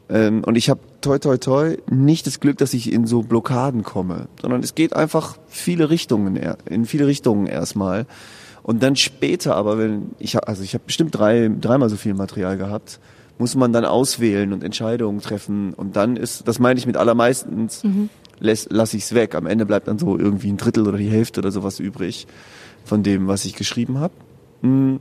Ähm, 0.09 0.43
und 0.43 0.55
ich 0.55 0.69
habe 0.69 0.79
toi 1.01 1.19
toi 1.19 1.37
toi 1.37 1.77
nicht 1.89 2.27
das 2.27 2.39
Glück, 2.39 2.57
dass 2.57 2.73
ich 2.73 2.91
in 2.91 3.05
so 3.05 3.21
Blockaden 3.21 3.83
komme, 3.83 4.27
sondern 4.41 4.63
es 4.63 4.75
geht 4.75 4.95
einfach 4.95 5.37
viele 5.47 5.89
Richtungen, 5.89 6.35
in 6.65 6.85
viele 6.85 7.07
Richtungen 7.07 7.45
erstmal. 7.45 8.05
Und 8.69 8.83
dann 8.83 8.95
später 8.95 9.55
aber, 9.55 9.79
wenn 9.79 10.11
ich 10.19 10.37
also 10.47 10.61
ich 10.61 10.75
habe 10.75 10.83
bestimmt 10.85 11.17
drei, 11.17 11.49
dreimal 11.59 11.89
so 11.89 11.95
viel 11.95 12.13
Material 12.13 12.55
gehabt, 12.55 12.99
muss 13.39 13.55
man 13.55 13.73
dann 13.73 13.83
auswählen 13.83 14.53
und 14.53 14.63
Entscheidungen 14.63 15.21
treffen. 15.21 15.73
Und 15.73 15.95
dann 15.95 16.15
ist, 16.17 16.47
das 16.47 16.59
meine 16.59 16.77
ich 16.77 16.85
mit 16.85 16.95
allermeistens, 16.95 17.83
mhm. 17.83 18.11
lasse 18.39 18.95
ich 18.95 19.05
es 19.05 19.15
weg. 19.15 19.33
Am 19.33 19.47
Ende 19.47 19.65
bleibt 19.65 19.87
dann 19.87 19.97
so 19.97 20.19
irgendwie 20.19 20.51
ein 20.51 20.57
Drittel 20.57 20.87
oder 20.87 20.99
die 20.99 21.09
Hälfte 21.09 21.39
oder 21.39 21.49
sowas 21.49 21.79
übrig 21.79 22.27
von 22.85 23.01
dem, 23.01 23.25
was 23.25 23.43
ich 23.45 23.55
geschrieben 23.55 23.97
habe. 23.97 24.13
Mhm. 24.61 24.99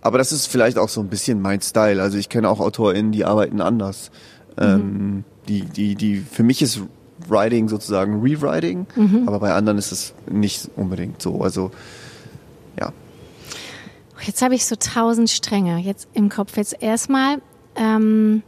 Aber 0.00 0.16
das 0.16 0.32
ist 0.32 0.46
vielleicht 0.46 0.78
auch 0.78 0.88
so 0.88 1.02
ein 1.02 1.08
bisschen 1.08 1.42
mein 1.42 1.60
Style. 1.60 2.00
Also 2.00 2.16
ich 2.16 2.30
kenne 2.30 2.48
auch 2.48 2.60
AutorInnen, 2.60 3.12
die 3.12 3.26
arbeiten 3.26 3.60
anders. 3.60 4.10
Mhm. 4.56 4.64
Ähm, 4.64 5.24
die, 5.46 5.66
die, 5.66 5.94
die, 5.94 6.16
für 6.16 6.42
mich 6.42 6.62
ist 6.62 6.80
Writing 7.28 7.68
sozusagen 7.68 8.22
Rewriting, 8.22 8.86
mhm. 8.96 9.28
aber 9.28 9.40
bei 9.40 9.52
anderen 9.52 9.76
ist 9.76 9.92
es 9.92 10.14
nicht 10.26 10.70
unbedingt 10.74 11.20
so. 11.20 11.42
Also. 11.42 11.70
Jetzt 14.22 14.42
habe 14.42 14.54
ich 14.54 14.66
so 14.66 14.76
tausend 14.76 15.30
Stränge 15.30 15.78
jetzt 15.78 16.08
im 16.14 16.28
Kopf. 16.28 16.56
Jetzt 16.56 16.82
erstmal, 16.82 17.40
ähm, 17.76 18.42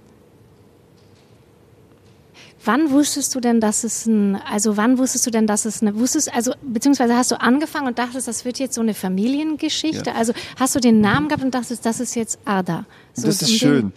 Wann 2.64 2.90
wusstest 2.92 3.34
du 3.34 3.40
denn, 3.40 3.60
dass 3.60 3.82
es 3.82 4.06
ein, 4.06 4.36
also 4.36 4.76
wann 4.76 4.96
wusstest 4.96 5.26
du 5.26 5.30
denn, 5.30 5.48
dass 5.48 5.64
es 5.64 5.82
eine, 5.82 5.96
wusstest, 5.98 6.32
also 6.32 6.52
beziehungsweise 6.62 7.16
hast 7.16 7.32
du 7.32 7.40
angefangen 7.40 7.88
und 7.88 7.98
dachtest, 7.98 8.28
das 8.28 8.44
wird 8.44 8.58
jetzt 8.60 8.74
so 8.74 8.80
eine 8.80 8.94
Familiengeschichte? 8.94 10.10
Ja. 10.10 10.16
Also 10.16 10.32
hast 10.58 10.74
du 10.76 10.78
den 10.78 11.00
Namen 11.00 11.28
gehabt 11.28 11.42
und 11.42 11.54
dachtest, 11.54 11.84
das 11.84 11.98
ist 11.98 12.14
jetzt 12.14 12.38
Ada? 12.44 12.84
So 13.14 13.26
das 13.26 13.42
ist 13.42 13.50
um 13.50 13.56
schön. 13.56 13.92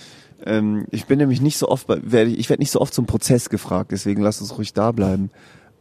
Ähm, 0.45 0.85
ich 0.89 1.05
bin 1.05 1.19
nämlich 1.19 1.41
nicht 1.41 1.57
so 1.57 1.69
oft, 1.69 1.87
werde 1.87 2.31
ich, 2.31 2.39
ich 2.39 2.49
werde 2.49 2.61
nicht 2.61 2.71
so 2.71 2.81
oft 2.81 2.93
zum 2.93 3.05
Prozess 3.05 3.49
gefragt, 3.49 3.91
deswegen 3.91 4.23
lass 4.23 4.41
uns 4.41 4.57
ruhig 4.57 4.73
da 4.73 4.91
bleiben. 4.91 5.29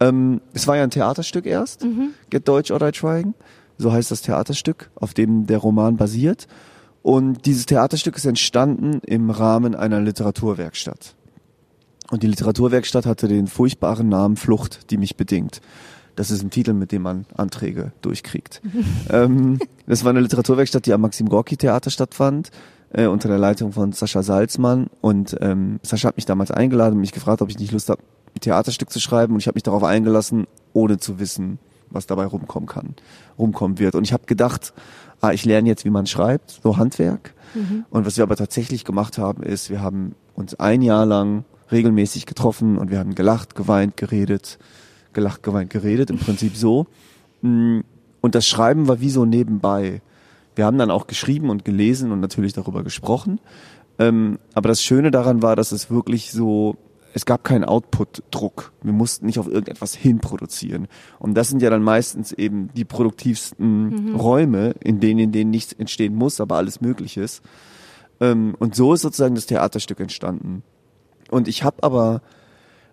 Ähm, 0.01 0.43
es 0.53 0.67
war 0.67 0.77
ja 0.77 0.83
ein 0.83 0.91
Theaterstück 0.91 1.47
erst, 1.47 1.85
mhm. 1.85 2.11
Get 2.29 2.47
Deutsch 2.47 2.71
or 2.71 2.79
Die 2.81 2.93
Trying, 2.93 3.33
so 3.79 3.93
heißt 3.93 4.11
das 4.11 4.23
Theaterstück, 4.23 4.91
auf 4.95 5.15
dem 5.15 5.47
der 5.47 5.59
Roman 5.59 5.97
basiert. 5.97 6.47
Und 7.03 7.45
dieses 7.45 7.67
Theaterstück 7.67 8.17
ist 8.17 8.25
entstanden 8.25 9.01
im 9.05 9.31
Rahmen 9.31 9.75
einer 9.75 10.01
Literaturwerkstatt. 10.01 11.15
Und 12.11 12.23
die 12.23 12.27
Literaturwerkstatt 12.27 13.07
hatte 13.07 13.29
den 13.29 13.47
furchtbaren 13.47 14.09
Namen 14.09 14.37
Flucht, 14.37 14.91
die 14.91 14.97
mich 14.97 15.17
bedingt. 15.17 15.61
Das 16.17 16.31
ist 16.31 16.43
ein 16.43 16.51
Titel, 16.51 16.73
mit 16.73 16.93
dem 16.93 17.03
man 17.03 17.27
Anträge 17.37 17.93
durchkriegt. 18.03 18.63
ähm, 19.11 19.59
das 19.87 20.05
war 20.05 20.11
eine 20.11 20.21
Literaturwerkstatt, 20.21 20.87
die 20.87 20.93
am 20.93 21.01
Maxim 21.01 21.29
Gorki 21.29 21.57
Theater 21.57 21.91
stattfand, 21.91 22.51
äh, 22.91 23.07
unter 23.07 23.29
der 23.29 23.39
Leitung 23.39 23.73
von 23.73 23.93
Sascha 23.93 24.23
Salzmann. 24.23 24.89
Und 25.01 25.37
ähm, 25.41 25.81
Sascha 25.83 26.09
hat 26.09 26.17
mich 26.17 26.27
damals 26.27 26.51
eingeladen 26.51 26.95
und 26.95 27.01
mich 27.01 27.13
gefragt, 27.13 27.43
ob 27.43 27.51
ich 27.51 27.59
nicht 27.59 27.73
Lust 27.73 27.89
habe, 27.89 28.03
ein 28.35 28.41
Theaterstück 28.41 28.91
zu 28.91 29.01
schreiben. 29.01 29.35
Und 29.35 29.41
ich 29.41 29.47
habe 29.47 29.57
mich 29.57 29.63
darauf 29.63 29.83
eingelassen, 29.83 30.47
ohne 30.73 30.99
zu 30.99 31.19
wissen, 31.19 31.59
was 31.95 32.07
dabei 32.07 32.27
rumkommen 32.27 32.69
kann, 32.69 32.95
rumkommen 33.39 33.79
wird. 33.79 33.95
Und 33.95 34.05
ich 34.05 34.13
habe 34.13 34.27
gedacht, 34.27 34.73
ah, 35.21 35.33
ich 35.33 35.45
lerne 35.45 35.69
jetzt, 35.69 35.85
wie 35.85 35.91
man 35.91 36.07
schreibt, 36.07 36.61
so 36.63 36.77
Handwerk. 36.77 37.35
Mhm. 37.55 37.85
Und 37.91 38.07
was 38.07 38.17
wir 38.17 38.25
aber 38.25 38.37
tatsächlich 38.37 38.85
gemacht 38.85 39.19
haben, 39.19 39.43
ist, 39.43 39.71
wir 39.71 39.81
haben 39.81 40.15
uns 40.35 40.55
ein 40.57 40.83
Jahr 40.83 41.07
lang 41.07 41.45
regelmäßig 41.71 42.27
getroffen 42.27 42.77
und 42.79 42.91
wir 42.91 42.99
haben 42.99 43.15
gelacht, 43.15 43.55
geweint, 43.55 43.97
geredet, 43.97 44.59
gelacht, 45.13 45.43
geweint, 45.43 45.71
geredet, 45.71 46.11
im 46.11 46.19
Prinzip 46.19 46.57
so. 46.57 46.87
Mm, 47.43 47.81
und 48.21 48.35
das 48.35 48.47
Schreiben 48.47 48.89
war 48.89 49.01
wie 49.01 49.11
so 49.11 49.25
nebenbei. 49.25 50.03
Wir 50.57 50.67
haben 50.67 50.79
dann 50.79 50.91
auch 50.91 51.07
geschrieben 51.07 51.51
und 51.51 51.65
gelesen 51.65 52.13
und 52.13 52.21
natürlich 52.21 52.53
darüber 52.53 52.83
gesprochen. 52.83 53.41
Ähm, 53.99 54.39
aber 54.55 54.69
das 54.69 54.83
Schöne 54.83 55.11
daran 55.11 55.43
war, 55.43 55.57
dass 55.57 55.73
es 55.73 55.91
wirklich 55.91 56.33
so, 56.33 56.77
es 57.17 57.27
gab 57.27 57.45
keinen 57.45 57.63
Output-Druck. 57.65 58.73
Wir 58.83 58.93
mussten 58.93 59.27
nicht 59.27 59.39
auf 59.39 59.47
irgendetwas 59.47 59.95
hinproduzieren. 59.95 60.89
Und 61.21 61.35
das 61.35 61.49
sind 61.49 61.63
ja 61.63 61.71
dann 61.71 61.83
meistens 61.83 62.33
eben 62.33 62.71
die 62.75 62.85
produktivsten 62.85 64.11
mhm. 64.11 64.17
Räume, 64.17 64.75
in 64.81 64.99
denen, 64.99 65.21
in 65.21 65.33
denen 65.33 65.53
nichts 65.53 65.73
entstehen 65.73 66.17
muss, 66.17 66.41
aber 66.41 66.57
alles 66.57 66.81
möglich 66.81 67.17
ist. 67.17 67.43
Ähm, 68.21 68.57
und 68.59 68.75
so 68.75 68.95
ist 68.95 69.03
sozusagen 69.03 69.37
das 69.37 69.47
Theaterstück 69.47 70.01
entstanden. 70.01 70.65
Und 71.31 71.47
ich 71.47 71.63
habe 71.63 71.85
aber, 71.85 72.21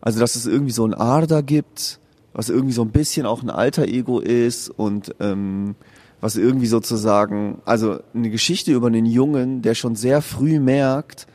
also 0.02 0.20
dass 0.20 0.36
es 0.36 0.46
irgendwie 0.46 0.72
so 0.72 0.86
ein 0.86 0.94
Arda 0.94 1.42
gibt, 1.42 2.00
was 2.32 2.50
irgendwie 2.50 2.74
so 2.74 2.84
ein 2.84 2.92
bisschen 2.92 3.26
auch 3.26 3.42
ein 3.42 3.50
alter 3.50 3.88
Ego 3.88 4.20
ist 4.20 4.70
und 4.70 5.16
ähm, 5.20 5.74
was 6.22 6.36
irgendwie 6.36 6.68
sozusagen, 6.68 7.60
also 7.66 7.98
eine 8.14 8.30
Geschichte 8.30 8.72
über 8.72 8.86
einen 8.86 9.08
Jungen, 9.08 9.64
der 9.64 9.74
schon 9.74 9.96
sehr 9.96 10.22
früh 10.22 10.60
merkt, 10.60 11.26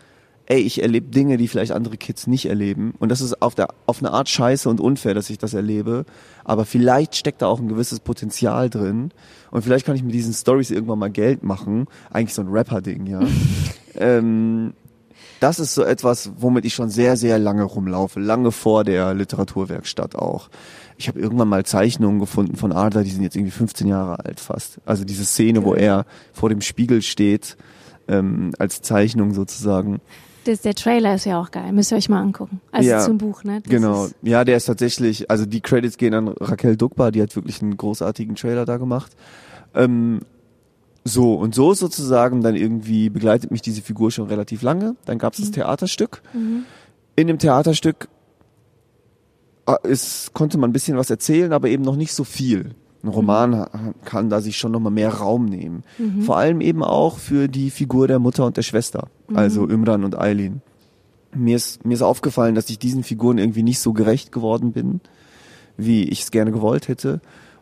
ey, 0.46 0.60
ich 0.60 0.82
erlebe 0.82 1.08
Dinge, 1.08 1.36
die 1.36 1.48
vielleicht 1.48 1.72
andere 1.72 1.96
Kids 1.96 2.26
nicht 2.26 2.46
erleben. 2.46 2.94
Und 2.98 3.10
das 3.10 3.20
ist 3.20 3.42
auf, 3.42 3.54
der, 3.54 3.68
auf 3.86 3.98
eine 3.98 4.12
Art 4.12 4.28
scheiße 4.28 4.68
und 4.68 4.80
unfair, 4.80 5.14
dass 5.14 5.30
ich 5.30 5.38
das 5.38 5.54
erlebe. 5.54 6.04
Aber 6.44 6.64
vielleicht 6.64 7.16
steckt 7.16 7.42
da 7.42 7.46
auch 7.46 7.60
ein 7.60 7.68
gewisses 7.68 8.00
Potenzial 8.00 8.70
drin. 8.70 9.10
Und 9.50 9.62
vielleicht 9.62 9.84
kann 9.84 9.96
ich 9.96 10.04
mit 10.04 10.14
diesen 10.14 10.32
Stories 10.32 10.70
irgendwann 10.70 11.00
mal 11.00 11.10
Geld 11.10 11.42
machen. 11.42 11.86
Eigentlich 12.10 12.34
so 12.34 12.42
ein 12.42 12.48
Rapper-Ding, 12.48 13.06
ja. 13.06 13.20
ähm, 13.96 14.72
das 15.40 15.58
ist 15.58 15.74
so 15.74 15.82
etwas, 15.82 16.30
womit 16.38 16.64
ich 16.64 16.74
schon 16.74 16.88
sehr, 16.88 17.16
sehr 17.16 17.38
lange 17.38 17.64
rumlaufe, 17.64 18.20
lange 18.20 18.52
vor 18.52 18.84
der 18.84 19.14
Literaturwerkstatt 19.14 20.14
auch. 20.16 20.48
Ich 20.96 21.08
habe 21.08 21.20
irgendwann 21.20 21.48
mal 21.48 21.66
Zeichnungen 21.66 22.20
gefunden 22.20 22.56
von 22.56 22.72
Adler, 22.72 23.02
die 23.02 23.10
sind 23.10 23.22
jetzt 23.22 23.36
irgendwie 23.36 23.50
15 23.50 23.86
Jahre 23.86 24.24
alt 24.24 24.40
fast. 24.40 24.78
Also 24.86 25.04
diese 25.04 25.24
Szene, 25.26 25.62
wo 25.64 25.74
er 25.74 26.06
vor 26.32 26.48
dem 26.48 26.62
Spiegel 26.62 27.02
steht, 27.02 27.56
ähm, 28.08 28.52
als 28.58 28.80
Zeichnung 28.80 29.34
sozusagen. 29.34 30.00
Das, 30.46 30.60
der 30.60 30.74
Trailer 30.74 31.16
ist 31.16 31.26
ja 31.26 31.40
auch 31.40 31.50
geil, 31.50 31.72
müsst 31.72 31.90
ihr 31.90 31.98
euch 31.98 32.08
mal 32.08 32.20
angucken. 32.20 32.60
Also 32.70 32.88
ja, 32.88 33.00
zum 33.00 33.18
Buch, 33.18 33.42
ne? 33.42 33.60
Das 33.62 33.70
genau. 33.70 34.08
Ja, 34.22 34.44
der 34.44 34.56
ist 34.56 34.66
tatsächlich, 34.66 35.28
also 35.28 35.44
die 35.44 35.60
Credits 35.60 35.96
gehen 35.96 36.14
an 36.14 36.28
Raquel 36.28 36.76
Dukba, 36.76 37.10
die 37.10 37.20
hat 37.20 37.34
wirklich 37.34 37.60
einen 37.62 37.76
großartigen 37.76 38.36
Trailer 38.36 38.64
da 38.64 38.76
gemacht. 38.76 39.12
Ähm, 39.74 40.20
so, 41.02 41.34
und 41.34 41.54
so 41.54 41.74
sozusagen 41.74 42.42
dann 42.42 42.54
irgendwie 42.54 43.10
begleitet 43.10 43.50
mich 43.50 43.62
diese 43.62 43.82
Figur 43.82 44.10
schon 44.10 44.26
relativ 44.26 44.62
lange. 44.62 44.96
Dann 45.04 45.18
gab 45.18 45.32
es 45.32 45.40
mhm. 45.40 45.44
das 45.44 45.50
Theaterstück. 45.52 46.22
Mhm. 46.32 46.64
In 47.16 47.26
dem 47.26 47.38
Theaterstück 47.38 48.08
ist, 49.82 50.28
ah, 50.28 50.30
konnte 50.32 50.58
man 50.58 50.70
ein 50.70 50.72
bisschen 50.72 50.96
was 50.96 51.10
erzählen, 51.10 51.52
aber 51.52 51.68
eben 51.68 51.82
noch 51.82 51.96
nicht 51.96 52.12
so 52.12 52.22
viel. 52.24 52.74
Ein 53.02 53.08
Roman 53.08 53.50
mhm. 53.50 53.94
kann 54.04 54.30
da 54.30 54.40
sich 54.40 54.56
schon 54.56 54.72
nochmal 54.72 54.92
mehr 54.92 55.14
Raum 55.14 55.44
nehmen. 55.44 55.84
Mhm. 55.98 56.22
Vor 56.22 56.36
allem 56.36 56.60
eben 56.60 56.82
auch 56.82 57.18
für 57.18 57.48
die 57.48 57.70
Figur 57.70 58.08
der 58.08 58.18
Mutter 58.18 58.44
und 58.46 58.56
der 58.56 58.62
Schwester, 58.62 59.08
mhm. 59.28 59.36
also 59.36 59.66
Imran 59.66 60.04
und 60.04 60.18
Eileen. 60.18 60.62
Mir 61.34 61.56
ist, 61.56 61.84
mir 61.84 61.94
ist 61.94 62.02
aufgefallen, 62.02 62.54
dass 62.54 62.70
ich 62.70 62.78
diesen 62.78 63.02
Figuren 63.02 63.38
irgendwie 63.38 63.62
nicht 63.62 63.80
so 63.80 63.92
gerecht 63.92 64.32
geworden 64.32 64.72
bin, 64.72 65.00
wie 65.76 66.04
ich 66.04 66.22
es 66.22 66.30
gerne 66.30 66.50
gewollt 66.50 66.88
hätte. 66.88 67.20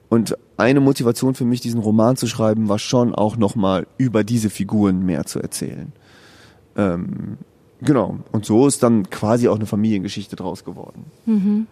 Und 0.08 0.36
eine 0.56 0.80
Motivation 0.80 1.34
für 1.34 1.44
mich, 1.44 1.60
diesen 1.60 1.80
Roman 1.80 2.16
zu 2.16 2.26
schreiben, 2.26 2.68
war 2.68 2.78
schon 2.78 3.14
auch 3.14 3.36
nochmal 3.36 3.86
über 3.98 4.22
diese 4.22 4.50
Figuren 4.50 5.04
mehr 5.04 5.24
zu 5.26 5.40
erzählen. 5.40 5.92
Ähm, 6.76 7.38
genau. 7.80 8.18
Und 8.30 8.44
so 8.44 8.66
ist 8.66 8.82
dann 8.82 9.10
quasi 9.10 9.48
auch 9.48 9.56
eine 9.56 9.66
Familiengeschichte 9.66 10.36
draus 10.36 10.64
geworden. 10.64 11.06
Mhm. 11.26 11.66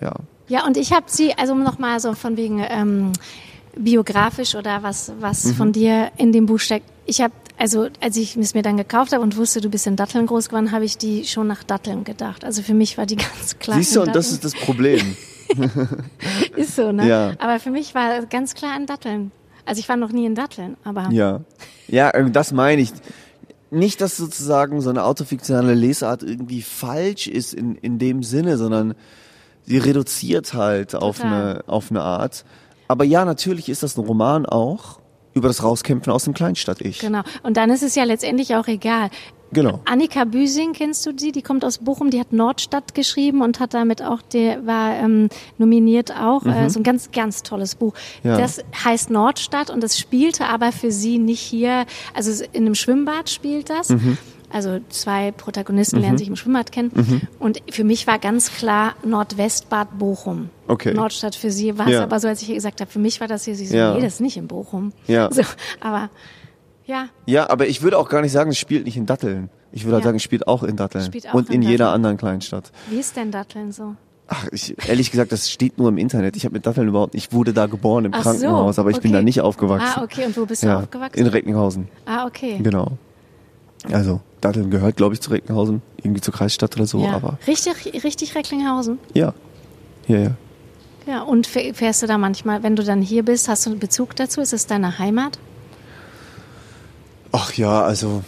Ja. 0.00 0.14
Ja, 0.48 0.66
und 0.66 0.76
ich 0.76 0.92
habe 0.92 1.06
sie, 1.08 1.34
also 1.34 1.54
nochmal 1.54 2.00
so 2.00 2.14
von 2.14 2.36
wegen 2.36 2.64
ähm, 2.66 3.12
biografisch 3.76 4.54
oder 4.54 4.82
was, 4.82 5.12
was 5.20 5.44
mhm. 5.44 5.54
von 5.54 5.72
dir 5.72 6.10
in 6.16 6.32
dem 6.32 6.46
Buch 6.46 6.58
steckt. 6.58 6.86
Ich 7.06 7.20
habe, 7.20 7.32
also 7.56 7.88
als 8.00 8.16
ich 8.16 8.36
es 8.36 8.54
mir 8.54 8.62
dann 8.62 8.76
gekauft 8.76 9.12
habe 9.12 9.22
und 9.22 9.36
wusste, 9.36 9.60
du 9.60 9.68
bist 9.68 9.86
in 9.86 9.96
Datteln 9.96 10.26
groß 10.26 10.48
geworden, 10.48 10.72
habe 10.72 10.84
ich 10.84 10.98
die 10.98 11.24
schon 11.24 11.46
nach 11.46 11.62
Datteln 11.62 12.04
gedacht. 12.04 12.44
Also 12.44 12.62
für 12.62 12.74
mich 12.74 12.98
war 12.98 13.06
die 13.06 13.16
ganz 13.16 13.58
klar. 13.58 13.78
Siehst 13.78 13.96
du, 13.96 14.02
und 14.02 14.14
das 14.14 14.32
ist 14.32 14.44
das 14.44 14.54
Problem. 14.54 15.16
ist 16.56 16.76
so, 16.76 16.92
ne? 16.92 17.06
Ja. 17.08 17.32
Aber 17.38 17.60
für 17.60 17.70
mich 17.70 17.94
war 17.94 18.26
ganz 18.26 18.54
klar 18.54 18.76
in 18.76 18.86
Datteln. 18.86 19.32
Also 19.64 19.80
ich 19.80 19.88
war 19.88 19.96
noch 19.96 20.12
nie 20.12 20.26
in 20.26 20.34
Datteln, 20.34 20.76
aber. 20.84 21.08
Ja. 21.10 21.40
Ja, 21.88 22.10
äh, 22.10 22.30
das 22.30 22.52
meine 22.52 22.82
ich. 22.82 22.90
Nicht, 23.70 24.00
dass 24.00 24.16
sozusagen 24.16 24.80
so 24.80 24.88
eine 24.88 25.04
autofiktionale 25.04 25.74
Lesart 25.74 26.22
irgendwie 26.22 26.62
falsch 26.62 27.26
ist 27.26 27.52
in, 27.52 27.74
in 27.76 27.98
dem 27.98 28.22
Sinne, 28.22 28.56
sondern 28.56 28.94
sie 29.68 29.78
reduziert 29.78 30.54
halt 30.54 30.94
auf 30.94 31.22
eine, 31.22 31.62
auf 31.66 31.90
eine 31.90 32.00
Art. 32.00 32.44
Aber 32.88 33.04
ja, 33.04 33.24
natürlich 33.24 33.68
ist 33.68 33.82
das 33.82 33.98
ein 33.98 34.04
Roman 34.04 34.46
auch 34.46 34.98
über 35.34 35.48
das 35.48 35.62
Rauskämpfen 35.62 36.10
aus 36.10 36.24
dem 36.24 36.32
Kleinstadt-Ich. 36.32 37.00
Genau. 37.00 37.20
Und 37.42 37.56
dann 37.58 37.70
ist 37.70 37.82
es 37.82 37.94
ja 37.94 38.04
letztendlich 38.04 38.56
auch 38.56 38.66
egal. 38.66 39.10
Genau. 39.52 39.80
Annika 39.84 40.24
Büsing, 40.24 40.72
kennst 40.72 41.06
du 41.06 41.12
sie? 41.16 41.32
Die 41.32 41.42
kommt 41.42 41.64
aus 41.64 41.78
Bochum, 41.78 42.10
die 42.10 42.18
hat 42.18 42.32
Nordstadt 42.32 42.94
geschrieben 42.94 43.42
und 43.42 43.60
hat 43.60 43.72
damit 43.72 44.02
auch, 44.02 44.20
der 44.20 44.66
war 44.66 44.94
ähm, 44.96 45.28
nominiert 45.58 46.14
auch, 46.14 46.44
äh, 46.44 46.48
mhm. 46.48 46.54
äh, 46.54 46.70
so 46.70 46.80
ein 46.80 46.82
ganz, 46.82 47.10
ganz 47.12 47.42
tolles 47.42 47.74
Buch. 47.74 47.94
Ja. 48.22 48.36
Das 48.38 48.62
heißt 48.84 49.10
Nordstadt 49.10 49.70
und 49.70 49.82
das 49.82 49.98
spielte 49.98 50.46
aber 50.46 50.72
für 50.72 50.90
sie 50.90 51.18
nicht 51.18 51.40
hier, 51.40 51.86
also 52.14 52.44
in 52.52 52.66
einem 52.66 52.74
Schwimmbad 52.74 53.30
spielt 53.30 53.70
das. 53.70 53.90
Mhm. 53.90 54.18
Also 54.50 54.78
zwei 54.88 55.30
Protagonisten 55.32 55.96
Mhm. 55.96 56.02
lernen 56.02 56.18
sich 56.18 56.28
im 56.28 56.36
Schwimmbad 56.36 56.72
kennen. 56.72 57.28
Und 57.38 57.60
für 57.70 57.84
mich 57.84 58.06
war 58.06 58.18
ganz 58.18 58.50
klar 58.52 58.94
Nordwestbad 59.04 59.98
Bochum. 59.98 60.50
Okay. 60.68 60.94
Nordstadt 60.94 61.34
für 61.34 61.50
sie 61.50 61.76
war 61.78 61.86
es 61.86 61.92
Ja. 61.92 62.02
aber 62.02 62.18
so, 62.20 62.28
als 62.28 62.40
ich 62.42 62.48
ihr 62.48 62.54
gesagt 62.54 62.80
habe, 62.80 62.90
für 62.90 62.98
mich 62.98 63.20
war 63.20 63.28
das 63.28 63.44
hier, 63.44 63.54
sie 63.54 63.66
so, 63.66 63.76
Ja. 63.76 63.94
nee, 63.94 64.00
das 64.00 64.14
ist 64.14 64.20
nicht 64.20 64.36
in 64.36 64.46
Bochum. 64.48 64.92
Ja. 65.06 65.28
So, 65.32 65.42
aber 65.80 66.10
ja, 66.86 67.08
Ja, 67.26 67.50
aber 67.50 67.66
ich 67.68 67.82
würde 67.82 67.98
auch 67.98 68.08
gar 68.08 68.22
nicht 68.22 68.32
sagen, 68.32 68.50
es 68.50 68.58
spielt 68.58 68.86
nicht 68.86 68.96
in 68.96 69.04
Datteln. 69.06 69.50
Ich 69.72 69.84
würde 69.84 69.96
halt 69.96 70.04
Ja. 70.04 70.08
sagen, 70.08 70.16
es 70.16 70.22
spielt 70.22 70.48
auch 70.48 70.62
in 70.62 70.76
Datteln. 70.76 71.04
Spielt 71.04 71.28
auch 71.28 71.34
und 71.34 71.48
in 71.50 71.56
in, 71.56 71.62
jeder 71.62 71.84
Datteln. 71.86 71.94
anderen 71.96 72.16
Kleinstadt. 72.16 72.72
wie 72.88 72.98
ist 72.98 73.16
denn 73.16 73.30
Datteln 73.30 73.70
so? 73.72 73.94
Ach, 74.30 74.46
ich, 74.52 74.76
ehrlich 74.88 75.10
gesagt, 75.10 75.32
das 75.32 75.50
steht 75.50 75.78
nur 75.78 75.88
im 75.88 75.96
Internet. 75.98 76.36
Ich 76.36 76.44
habe 76.44 76.52
mit 76.54 76.66
Datteln 76.66 76.88
überhaupt, 76.88 77.14
ich 77.14 77.32
wurde 77.32 77.52
da 77.54 77.66
geboren 77.66 78.04
im 78.06 78.12
Ach 78.14 78.18
so, 78.24 78.30
Krankenhaus, 78.30 78.78
aber 78.78 78.90
ich 78.90 79.00
bin 79.00 79.10
okay. 79.10 79.18
da 79.20 79.22
nicht 79.22 79.40
aufgewachsen. 79.40 79.88
Ah, 79.96 80.02
okay. 80.02 80.26
Und 80.26 80.36
wo 80.36 80.44
bist 80.44 80.62
du 80.62 80.66
ja, 80.66 80.80
aufgewachsen? 80.80 81.18
in 81.18 81.26
Recklinghausen. 81.26 81.88
ah, 82.06 82.26
okay. 82.26 82.58
Genau. 82.62 82.92
Also, 83.92 84.20
Datteln 84.40 84.70
gehört, 84.70 84.96
glaube 84.96 85.14
ich, 85.14 85.20
zu 85.20 85.30
Recklinghausen, 85.30 85.82
irgendwie 86.02 86.20
zur 86.20 86.34
Kreisstadt 86.34 86.76
oder 86.76 86.86
so, 86.86 87.02
ja. 87.02 87.12
aber 87.12 87.38
Richtig, 87.46 88.04
richtig 88.04 88.34
Recklinghausen. 88.34 88.98
ja. 89.14 89.32
Ja, 90.06 90.18
ja. 90.18 90.30
Ja, 91.06 91.22
und 91.22 91.46
fäh- 91.48 91.72
fährst 91.74 92.02
du 92.02 92.06
da 92.06 92.18
manchmal, 92.18 92.62
wenn 92.62 92.76
du 92.76 92.82
dann 92.82 93.00
hier 93.02 93.22
bist, 93.24 93.48
hast 93.48 93.64
du 93.66 93.70
einen 93.70 93.78
Bezug 93.78 94.14
dazu? 94.16 94.40
Ist 94.42 94.52
es 94.52 94.66
deine 94.66 94.98
Heimat? 94.98 95.38
Ach 97.32 97.52
ja, 97.54 97.82
also 97.82 98.22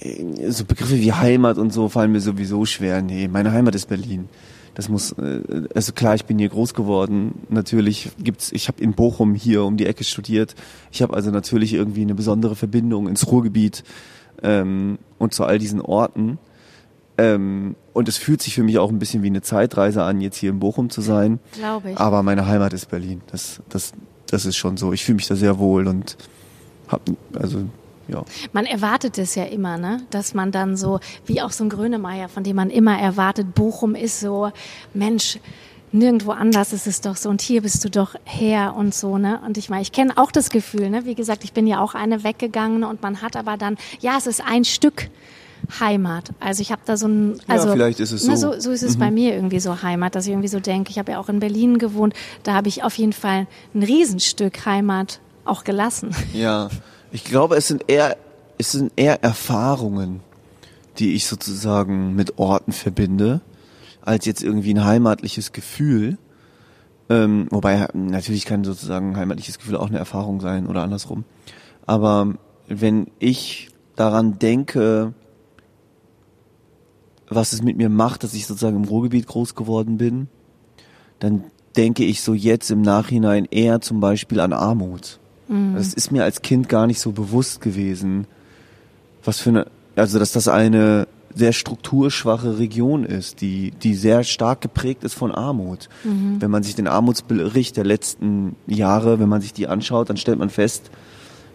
äh, 0.00 0.50
so 0.50 0.64
Begriffe 0.64 0.96
wie 0.98 1.12
Heimat 1.12 1.58
und 1.58 1.72
so 1.72 1.88
fallen 1.88 2.12
mir 2.12 2.20
sowieso 2.20 2.64
schwer. 2.64 3.02
Nee, 3.02 3.28
meine 3.28 3.52
Heimat 3.52 3.74
ist 3.74 3.88
Berlin. 3.88 4.28
Das 4.74 4.88
muss, 4.88 5.12
äh, 5.12 5.40
also 5.74 5.92
klar, 5.92 6.14
ich 6.14 6.24
bin 6.26 6.38
hier 6.38 6.48
groß 6.48 6.74
geworden. 6.74 7.40
Natürlich 7.48 8.10
gibt's, 8.18 8.52
ich 8.52 8.68
habe 8.68 8.80
in 8.82 8.92
Bochum 8.92 9.34
hier 9.34 9.64
um 9.64 9.76
die 9.76 9.86
Ecke 9.86 10.04
studiert. 10.04 10.54
Ich 10.92 11.02
habe 11.02 11.14
also 11.14 11.30
natürlich 11.30 11.72
irgendwie 11.72 12.02
eine 12.02 12.14
besondere 12.14 12.56
Verbindung 12.56 13.08
ins 13.08 13.26
Ruhrgebiet 13.28 13.84
ähm, 14.42 14.98
und 15.18 15.34
zu 15.34 15.44
all 15.44 15.58
diesen 15.58 15.80
Orten. 15.80 16.38
Ähm, 17.18 17.76
und 17.92 18.08
es 18.08 18.18
fühlt 18.18 18.42
sich 18.42 18.54
für 18.54 18.62
mich 18.62 18.78
auch 18.78 18.90
ein 18.90 18.98
bisschen 18.98 19.22
wie 19.22 19.28
eine 19.28 19.42
Zeitreise 19.42 20.02
an, 20.02 20.20
jetzt 20.20 20.36
hier 20.36 20.50
in 20.50 20.58
Bochum 20.58 20.90
zu 20.90 21.00
sein. 21.00 21.40
Glaube 21.52 21.92
ich. 21.92 21.98
Aber 21.98 22.22
meine 22.22 22.46
Heimat 22.46 22.72
ist 22.72 22.90
Berlin. 22.90 23.22
Das, 23.30 23.62
das, 23.68 23.92
das 24.26 24.44
ist 24.44 24.56
schon 24.56 24.76
so. 24.76 24.92
Ich 24.92 25.04
fühle 25.04 25.16
mich 25.16 25.26
da 25.26 25.34
sehr 25.34 25.58
wohl 25.58 25.86
und 25.86 26.16
hab, 26.88 27.00
also 27.38 27.64
ja. 28.08 28.24
Man 28.52 28.66
erwartet 28.66 29.18
es 29.18 29.34
ja 29.34 29.44
immer, 29.44 29.78
ne? 29.78 30.02
Dass 30.10 30.34
man 30.34 30.52
dann 30.52 30.76
so, 30.76 31.00
wie 31.24 31.42
auch 31.42 31.50
so 31.50 31.64
ein 31.64 31.70
Grönemeyer, 31.70 32.28
von 32.28 32.44
dem 32.44 32.56
man 32.56 32.70
immer 32.70 32.98
erwartet, 32.98 33.54
Bochum 33.54 33.94
ist 33.94 34.20
so, 34.20 34.52
Mensch, 34.94 35.38
nirgendwo 35.92 36.32
anders 36.32 36.72
ist 36.72 36.86
es 36.86 37.00
doch 37.00 37.16
so 37.16 37.28
und 37.28 37.40
hier 37.40 37.62
bist 37.62 37.84
du 37.84 37.90
doch 37.90 38.14
her 38.24 38.74
und 38.76 38.94
so, 38.94 39.18
ne? 39.18 39.40
Und 39.46 39.58
ich 39.58 39.70
meine, 39.70 39.82
ich 39.82 39.92
kenne 39.92 40.12
auch 40.16 40.30
das 40.30 40.50
Gefühl, 40.50 40.90
ne? 40.90 41.04
Wie 41.04 41.14
gesagt, 41.14 41.44
ich 41.44 41.52
bin 41.52 41.66
ja 41.66 41.80
auch 41.80 41.94
eine 41.94 42.24
weggegangene 42.24 42.86
und 42.88 43.02
man 43.02 43.22
hat 43.22 43.36
aber 43.36 43.56
dann, 43.56 43.76
ja, 44.00 44.16
es 44.18 44.26
ist 44.26 44.42
ein 44.44 44.64
Stück 44.64 45.08
Heimat. 45.80 46.30
Also 46.38 46.62
ich 46.62 46.70
habe 46.70 46.82
da 46.84 46.96
so 46.96 47.08
ein, 47.08 47.40
also 47.48 47.72
vielleicht 47.72 48.00
ist 48.00 48.12
es 48.12 48.26
ne, 48.26 48.36
so. 48.36 48.52
so, 48.52 48.60
so 48.60 48.70
ist 48.70 48.82
es 48.82 48.98
bei 48.98 49.10
mir 49.10 49.34
irgendwie 49.34 49.60
so 49.60 49.82
Heimat, 49.82 50.14
dass 50.14 50.26
ich 50.26 50.30
irgendwie 50.30 50.48
so 50.48 50.60
denke, 50.60 50.90
ich 50.90 50.98
habe 50.98 51.12
ja 51.12 51.18
auch 51.18 51.28
in 51.28 51.40
Berlin 51.40 51.78
gewohnt, 51.78 52.14
da 52.42 52.54
habe 52.54 52.68
ich 52.68 52.84
auf 52.84 52.96
jeden 52.98 53.12
Fall 53.12 53.46
ein 53.74 53.82
Riesenstück 53.82 54.64
Heimat 54.66 55.20
auch 55.44 55.64
gelassen. 55.64 56.14
Ja, 56.34 56.68
ich 57.10 57.24
glaube, 57.24 57.56
es 57.56 57.68
sind 57.68 57.84
eher, 57.88 58.16
es 58.58 58.72
sind 58.72 58.92
eher 58.96 59.22
Erfahrungen, 59.22 60.20
die 60.98 61.14
ich 61.14 61.26
sozusagen 61.26 62.14
mit 62.14 62.38
Orten 62.38 62.72
verbinde, 62.72 63.40
als 64.06 64.24
jetzt 64.24 64.42
irgendwie 64.42 64.72
ein 64.72 64.84
heimatliches 64.84 65.52
Gefühl. 65.52 66.16
Ähm, 67.10 67.46
wobei 67.50 67.86
natürlich 67.92 68.46
kann 68.46 68.64
sozusagen 68.64 69.10
ein 69.10 69.16
heimatliches 69.16 69.58
Gefühl 69.58 69.76
auch 69.76 69.88
eine 69.88 69.98
Erfahrung 69.98 70.40
sein 70.40 70.66
oder 70.66 70.82
andersrum. 70.82 71.24
Aber 71.84 72.34
wenn 72.68 73.08
ich 73.18 73.68
daran 73.96 74.38
denke, 74.38 75.12
was 77.28 77.52
es 77.52 77.62
mit 77.62 77.76
mir 77.76 77.88
macht, 77.88 78.22
dass 78.22 78.34
ich 78.34 78.46
sozusagen 78.46 78.76
im 78.76 78.84
Ruhrgebiet 78.84 79.26
groß 79.26 79.54
geworden 79.54 79.98
bin, 79.98 80.28
dann 81.18 81.44
denke 81.76 82.04
ich 82.04 82.22
so 82.22 82.32
jetzt 82.32 82.70
im 82.70 82.82
Nachhinein 82.82 83.46
eher 83.50 83.80
zum 83.80 84.00
Beispiel 84.00 84.40
an 84.40 84.52
Armut. 84.52 85.18
Das 85.76 85.94
ist 85.94 86.10
mir 86.10 86.24
als 86.24 86.42
Kind 86.42 86.68
gar 86.68 86.86
nicht 86.86 87.00
so 87.00 87.12
bewusst 87.12 87.60
gewesen, 87.60 88.26
was 89.24 89.40
für 89.40 89.50
eine, 89.50 89.66
also 89.94 90.18
dass 90.18 90.32
das 90.32 90.48
eine 90.48 91.06
sehr 91.36 91.52
strukturschwache 91.52 92.58
Region 92.58 93.04
ist, 93.04 93.42
die, 93.42 93.70
die 93.70 93.94
sehr 93.94 94.24
stark 94.24 94.62
geprägt 94.62 95.04
ist 95.04 95.14
von 95.14 95.32
Armut. 95.32 95.88
Wenn 96.02 96.50
man 96.50 96.62
sich 96.62 96.74
den 96.74 96.88
Armutsbericht 96.88 97.76
der 97.76 97.84
letzten 97.84 98.56
Jahre, 98.66 99.20
wenn 99.20 99.28
man 99.28 99.42
sich 99.42 99.52
die 99.52 99.68
anschaut, 99.68 100.08
dann 100.08 100.16
stellt 100.16 100.38
man 100.38 100.48
fest, 100.50 100.90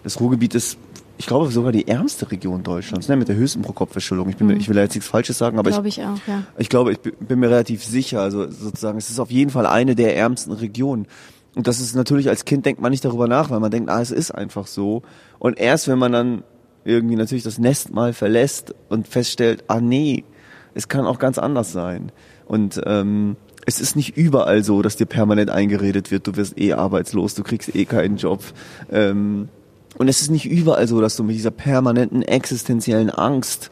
das 0.04 0.20
Ruhrgebiet 0.20 0.54
ist, 0.56 0.78
ich 1.18 1.26
glaube, 1.26 1.52
sogar 1.52 1.72
die 1.72 1.88
ärmste 1.88 2.32
Region 2.32 2.64
Deutschlands, 2.64 3.08
ne, 3.08 3.16
mit 3.16 3.28
der 3.28 3.36
höchsten 3.36 3.62
Pro-Kopf-Verschuldung. 3.64 4.30
Ich, 4.30 4.38
bin 4.38 4.48
mir, 4.48 4.56
ich 4.56 4.70
will 4.70 4.78
jetzt 4.78 4.96
nichts 4.96 5.10
Falsches 5.10 5.38
sagen, 5.38 5.60
aber 5.60 5.70
ich, 5.70 5.76
Glaube 5.76 5.88
ich 5.90 6.00
auch, 6.02 6.18
ja. 6.28 6.44
ich 6.58 6.70
glaube, 6.70 6.92
ich 6.94 7.00
bi- 7.00 7.14
bin 7.20 7.40
mir 7.40 7.50
relativ 7.50 7.84
sicher, 7.84 8.22
also 8.22 8.50
sozusagen, 8.50 8.98
es 8.98 9.10
ist 9.10 9.20
auf 9.20 9.32
jeden 9.32 9.50
Fall 9.52 9.66
eine 9.66 9.96
der 9.96 10.16
ärmsten 10.16 10.52
Regionen. 10.54 11.08
Und 11.54 11.68
das 11.68 11.80
ist 11.80 11.96
natürlich, 11.96 12.30
als 12.30 12.46
Kind 12.46 12.66
denkt 12.66 12.82
man 12.82 12.92
nicht 12.92 13.04
darüber 13.04 13.28
nach, 13.28 13.50
weil 13.50 13.60
man 13.60 13.72
denkt, 13.72 13.90
ah, 13.90 14.02
es 14.02 14.12
ist 14.12 14.32
einfach 14.32 14.68
so. 14.68 15.02
Und 15.38 15.60
erst 15.60 15.88
wenn 15.88 16.00
man 16.00 16.12
dann 16.12 16.44
irgendwie 16.84 17.16
natürlich 17.16 17.44
das 17.44 17.58
Nest 17.58 17.94
mal 17.94 18.14
verlässt 18.14 18.74
und 18.90 19.08
feststellt, 19.08 19.64
ah 19.68 19.80
nee, 19.80 20.24
es 20.74 20.88
kann 20.88 21.06
auch 21.06 21.20
ganz 21.20 21.38
anders 21.38 21.72
sein. 21.72 22.12
Und 22.46 22.82
ähm, 22.86 23.36
es 23.66 23.80
ist 23.80 23.96
nicht 23.96 24.18
überall 24.18 24.64
so, 24.64 24.82
dass 24.82 24.96
dir 24.96 25.06
permanent 25.06 25.50
eingeredet 25.50 26.12
wird, 26.12 26.28
du 26.28 26.36
wirst 26.36 26.60
eh 26.60 26.74
arbeitslos, 26.74 27.36
du 27.36 27.44
kriegst 27.44 27.76
eh 27.76 27.86
keinen 27.86 28.18
Job. 28.18 28.44
Ähm, 28.92 29.50
und 29.98 30.08
es 30.08 30.22
ist 30.22 30.32
nicht 30.32 30.46
überall 30.46 30.88
so, 30.88 31.02
dass 31.02 31.16
du 31.16 31.24
mit 31.24 31.36
dieser 31.36 31.52
permanenten 31.52 32.22
existenziellen 32.22 33.10
Angst 33.10 33.70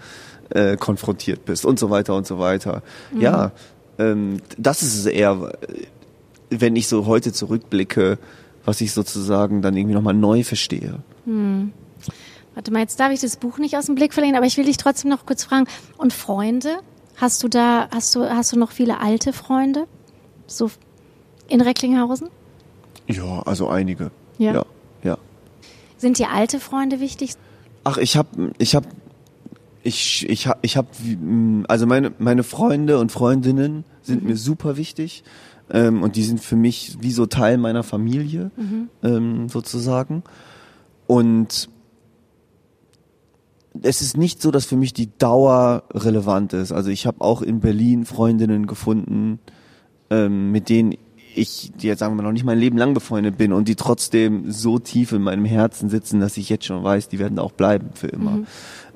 äh, 0.50 0.78
konfrontiert 0.78 1.46
bist 1.46 1.66
und 1.66 1.80
so 1.80 1.90
weiter 1.90 2.16
und 2.16 2.28
so 2.28 2.40
weiter. 2.40 2.84
Ja, 3.20 3.52
ähm, 3.98 4.38
das 4.58 4.82
ist 4.82 4.98
es 4.98 5.06
eher, 5.06 5.54
wenn 6.50 6.76
ich 6.76 6.88
so 6.88 7.06
heute 7.06 7.32
zurückblicke, 7.34 8.18
was 8.66 8.82
ich 8.82 8.92
sozusagen 8.92 9.62
dann 9.62 9.76
irgendwie 9.76 9.96
nochmal 9.96 10.14
neu 10.14 10.44
verstehe. 10.44 11.00
Warte 12.56 12.72
mal, 12.72 12.80
jetzt 12.80 13.00
darf 13.00 13.12
ich 13.12 13.22
das 13.22 13.38
Buch 13.38 13.58
nicht 13.58 13.78
aus 13.78 13.86
dem 13.86 13.96
Blick 13.96 14.14
verlieren, 14.14 14.36
aber 14.36 14.46
ich 14.46 14.58
will 14.58 14.66
dich 14.66 14.78
trotzdem 14.78 15.10
noch 15.10 15.26
kurz 15.26 15.44
fragen. 15.44 15.66
Und 15.98 16.14
Freunde? 16.14 16.80
Hast 17.18 17.44
du 17.44 17.48
da, 17.48 17.90
hast 17.92 18.16
du, 18.16 18.30
hast 18.30 18.54
du 18.54 18.60
noch 18.60 18.72
viele 18.72 19.00
alte 19.00 19.34
Freunde? 19.34 19.88
So 20.48 20.72
in 21.48 21.62
Recklinghausen? 21.62 22.30
Ja, 23.08 23.42
also 23.42 23.68
einige. 23.68 24.12
Ja. 24.38 24.54
ja. 24.54 24.66
ja. 25.04 25.18
Sind 25.98 26.18
dir 26.18 26.32
alte 26.32 26.60
Freunde 26.60 27.00
wichtig? 27.00 27.34
Ach, 27.84 27.98
ich 27.98 28.16
hab, 28.18 28.28
ich 28.58 28.76
hab, 28.76 28.86
ich, 29.84 30.30
ich 30.30 30.48
hab, 30.48 30.60
ich 30.62 30.78
hab, 30.78 30.88
also 31.68 31.86
meine, 31.86 32.14
meine 32.20 32.44
Freunde 32.44 33.00
und 33.00 33.12
Freundinnen 33.12 33.84
sind 34.02 34.24
mir 34.24 34.38
super 34.38 34.78
wichtig. 34.78 35.24
Ähm, 35.72 36.02
und 36.04 36.16
die 36.16 36.24
sind 36.24 36.40
für 36.40 36.56
mich 36.56 36.98
wie 37.02 37.12
so 37.12 37.26
Teil 37.26 37.58
meiner 37.58 37.84
Familie, 37.84 38.52
ähm, 39.04 39.50
sozusagen. 39.50 40.24
Und 41.06 41.70
es 43.82 44.02
ist 44.02 44.18
nicht 44.18 44.42
so, 44.42 44.52
dass 44.52 44.66
für 44.66 44.76
mich 44.76 44.94
die 44.94 45.10
Dauer 45.18 45.84
relevant 45.92 46.54
ist. 46.54 46.72
Also 46.72 46.90
ich 46.90 47.06
habe 47.06 47.22
auch 47.22 47.42
in 47.42 47.60
Berlin 47.60 48.06
Freundinnen 48.06 48.68
gefunden, 48.68 49.40
ähm, 50.10 50.52
mit 50.52 50.70
denen 50.70 50.96
ich, 51.36 51.72
die 51.76 51.88
jetzt 51.88 52.00
sagen 52.00 52.14
wir 52.14 52.18
mal 52.18 52.24
noch 52.24 52.34
nicht 52.34 52.44
mein 52.44 52.58
Leben 52.58 52.78
lang 52.78 52.94
befreundet 52.94 53.38
bin 53.38 53.54
und 53.54 53.68
die 53.68 53.76
trotzdem 53.76 54.52
so 54.52 54.80
tief 54.80 55.12
in 55.12 55.22
meinem 55.22 55.46
Herzen 55.46 55.90
sitzen, 55.90 56.20
dass 56.20 56.38
ich 56.38 56.50
jetzt 56.50 56.66
schon 56.66 56.84
weiß, 56.84 57.08
die 57.08 57.20
werden 57.20 57.36
da 57.36 57.44
auch 57.44 57.52
bleiben 57.52 57.92
für 57.94 58.08
immer. 58.08 58.40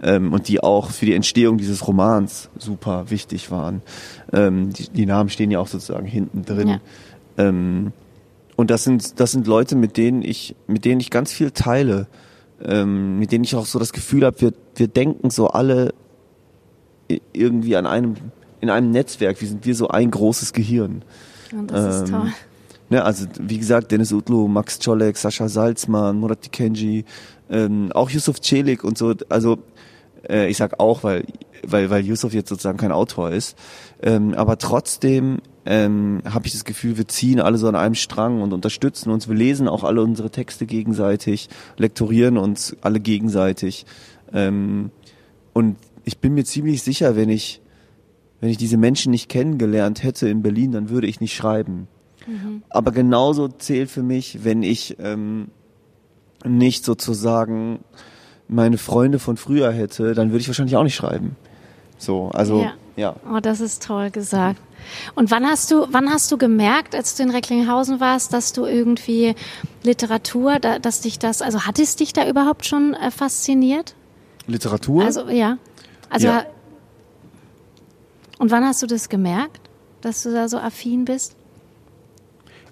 Ähm, 0.02 0.34
und 0.34 0.48
die 0.48 0.62
auch 0.62 0.90
für 0.90 1.06
die 1.06 1.14
Entstehung 1.14 1.58
dieses 1.58 1.88
Romans 1.88 2.50
super 2.58 3.10
wichtig 3.10 3.52
waren. 3.52 3.82
Ähm, 4.34 4.74
die, 4.74 4.90
die 4.90 5.06
Namen 5.06 5.30
stehen 5.30 5.52
ja 5.52 5.60
auch 5.60 5.68
sozusagen 5.68 6.08
hinten 6.08 6.44
drin. 6.44 6.68
Ja. 6.68 6.80
Ähm, 7.38 7.94
und 8.56 8.70
das 8.70 8.84
sind, 8.84 9.20
das 9.20 9.32
sind 9.32 9.48
Leute, 9.48 9.76
mit 9.76 9.98
denen 9.98 10.22
ich, 10.22 10.56
mit 10.68 10.86
denen 10.86 11.00
ich 11.00 11.10
ganz 11.10 11.32
viel 11.32 11.52
teile, 11.52 12.08
ähm, 12.64 13.20
mit 13.20 13.32
denen 13.32 13.44
ich 13.44 13.56
auch 13.56 13.66
so 13.66 13.80
das 13.80 13.94
Gefühl 13.94 14.26
habe, 14.26 14.40
wir, 14.42 14.54
wir 14.76 14.88
denken 14.88 15.30
so 15.30 15.48
alle 15.48 15.94
irgendwie 17.34 17.76
an 17.76 17.86
einem, 17.86 18.16
in 18.62 18.70
einem 18.70 18.92
Netzwerk. 18.92 19.40
Wir 19.42 19.48
sind 19.48 19.66
wir 19.66 19.76
so 19.76 19.90
ein 19.90 20.10
großes 20.10 20.54
Gehirn. 20.54 21.04
Und 21.52 21.70
das 21.72 21.96
ist 21.96 22.10
Ähm, 22.10 22.16
toll. 22.16 22.34
Ne, 22.90 23.04
also 23.04 23.26
wie 23.40 23.58
gesagt, 23.58 23.92
Dennis 23.92 24.12
Utlu, 24.12 24.48
Max 24.48 24.78
Czolek, 24.80 25.18
Sascha 25.18 25.48
Salzmann, 25.48 26.18
Murat 26.20 26.46
Dikenji, 26.46 27.06
ähm, 27.50 27.92
auch 27.94 28.10
Yusuf 28.10 28.40
Celik 28.42 28.84
und 28.84 28.98
so. 28.98 29.14
Also 29.30 29.60
äh, 30.28 30.50
ich 30.50 30.58
sag 30.58 30.80
auch, 30.80 31.04
weil 31.04 31.26
weil 31.66 31.90
weil 31.90 32.06
Yusuf 32.06 32.34
jetzt 32.34 32.50
sozusagen 32.50 32.78
kein 32.78 32.92
Autor 32.92 33.32
ist, 33.32 33.58
ähm, 34.02 34.34
aber 34.34 34.58
trotzdem 34.58 35.40
ähm, 35.66 36.22
habe 36.26 36.46
ich 36.46 36.54
das 36.54 36.66
Gefühl, 36.66 36.98
wir 36.98 37.08
ziehen 37.08 37.40
alle 37.40 37.58
so 37.58 37.68
an 37.68 37.76
einem 37.76 37.96
Strang 37.96 38.42
und 38.42 38.54
unterstützen 38.54 39.12
uns. 39.12 39.30
Wir 39.30 39.36
lesen 39.36 39.68
auch 39.68 39.84
alle 39.84 40.02
unsere 40.02 40.30
Texte 40.30 40.66
gegenseitig, 40.66 41.50
lektorieren 41.78 42.38
uns 42.38 42.76
alle 42.82 43.00
gegenseitig. 43.00 43.86
Ähm, 44.34 44.92
und 45.54 45.78
ich 46.04 46.18
bin 46.18 46.34
mir 46.34 46.44
ziemlich 46.44 46.84
sicher, 46.84 47.16
wenn 47.16 47.30
ich 47.30 47.62
wenn 48.42 48.50
ich 48.50 48.58
diese 48.58 48.76
Menschen 48.76 49.12
nicht 49.12 49.30
kennengelernt 49.30 50.04
hätte 50.04 50.28
in 50.28 50.42
Berlin, 50.42 50.74
dann 50.74 50.90
würde 50.90 51.08
ich 51.08 51.22
nicht 51.22 51.34
schreiben. 51.34 51.88
Aber 52.70 52.92
genauso 52.92 53.48
zählt 53.48 53.90
für 53.90 54.04
mich, 54.04 54.44
wenn 54.44 54.64
ich 54.64 54.98
ähm, 55.00 55.48
nicht 56.46 56.84
sozusagen 56.84 57.80
meine 58.48 58.78
Freunde 58.78 59.20
von 59.20 59.38
früher 59.38 59.72
hätte, 59.72 60.14
dann 60.14 60.32
würde 60.32 60.42
ich 60.42 60.48
wahrscheinlich 60.48 60.76
auch 60.76 60.84
nicht 60.84 60.96
schreiben. 60.96 61.36
So, 61.98 62.30
also 62.34 62.62
ja. 62.62 62.74
ja. 62.96 63.16
Oh, 63.32 63.40
das 63.40 63.62
ist 63.62 63.84
toll 63.84 64.12
gesagt. 64.12 64.60
Und 65.16 65.32
wann 65.32 65.46
hast 65.46 65.72
du, 65.72 65.88
wann 65.92 66.10
hast 66.10 66.32
du 66.32 66.38
gemerkt, 66.38 66.96
als 66.96 67.16
du 67.16 67.24
in 67.24 67.30
Recklinghausen 67.30 68.00
warst, 68.00 68.34
dass 68.34 68.52
du 68.52 68.66
irgendwie 68.66 69.36
Literatur, 69.84 70.60
dass 70.60 71.02
dich 71.02 71.20
das, 71.20 71.42
also 71.42 71.62
hat 71.62 71.80
es 71.80 71.96
dich 71.96 72.14
da 72.14 72.28
überhaupt 72.28 72.66
schon 72.66 72.94
äh, 72.94 73.12
fasziniert? 73.12 73.96
Literatur? 74.48 75.06
Also 75.06 75.30
ja. 75.30 75.58
Also 76.10 76.28
ja. 76.28 76.46
und 78.40 78.52
wann 78.52 78.66
hast 78.66 78.84
du 78.84 78.88
das 78.88 79.10
gemerkt, 79.10 79.62
dass 80.02 80.24
du 80.24 80.34
da 80.34 80.50
so 80.50 80.58
affin 80.58 81.06
bist? 81.06 81.36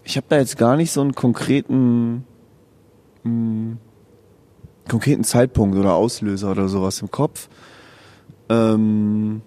Ich 0.03 0.17
habe 0.17 0.27
da 0.29 0.37
jetzt 0.37 0.57
gar 0.57 0.75
nicht 0.75 0.91
so 0.91 1.01
einen 1.01 1.15
konkreten 1.15 2.25
mh, 3.23 3.29
hm, 3.29 3.77
konkreten 4.91 5.23
Zeitpunkt 5.23 5.77
oder 5.77 5.93
Auslöser 5.95 6.51
oder 6.51 6.67
sowas 6.67 7.01
im 7.01 7.09
Kopf. 7.09 7.47
Ähm 8.49 9.41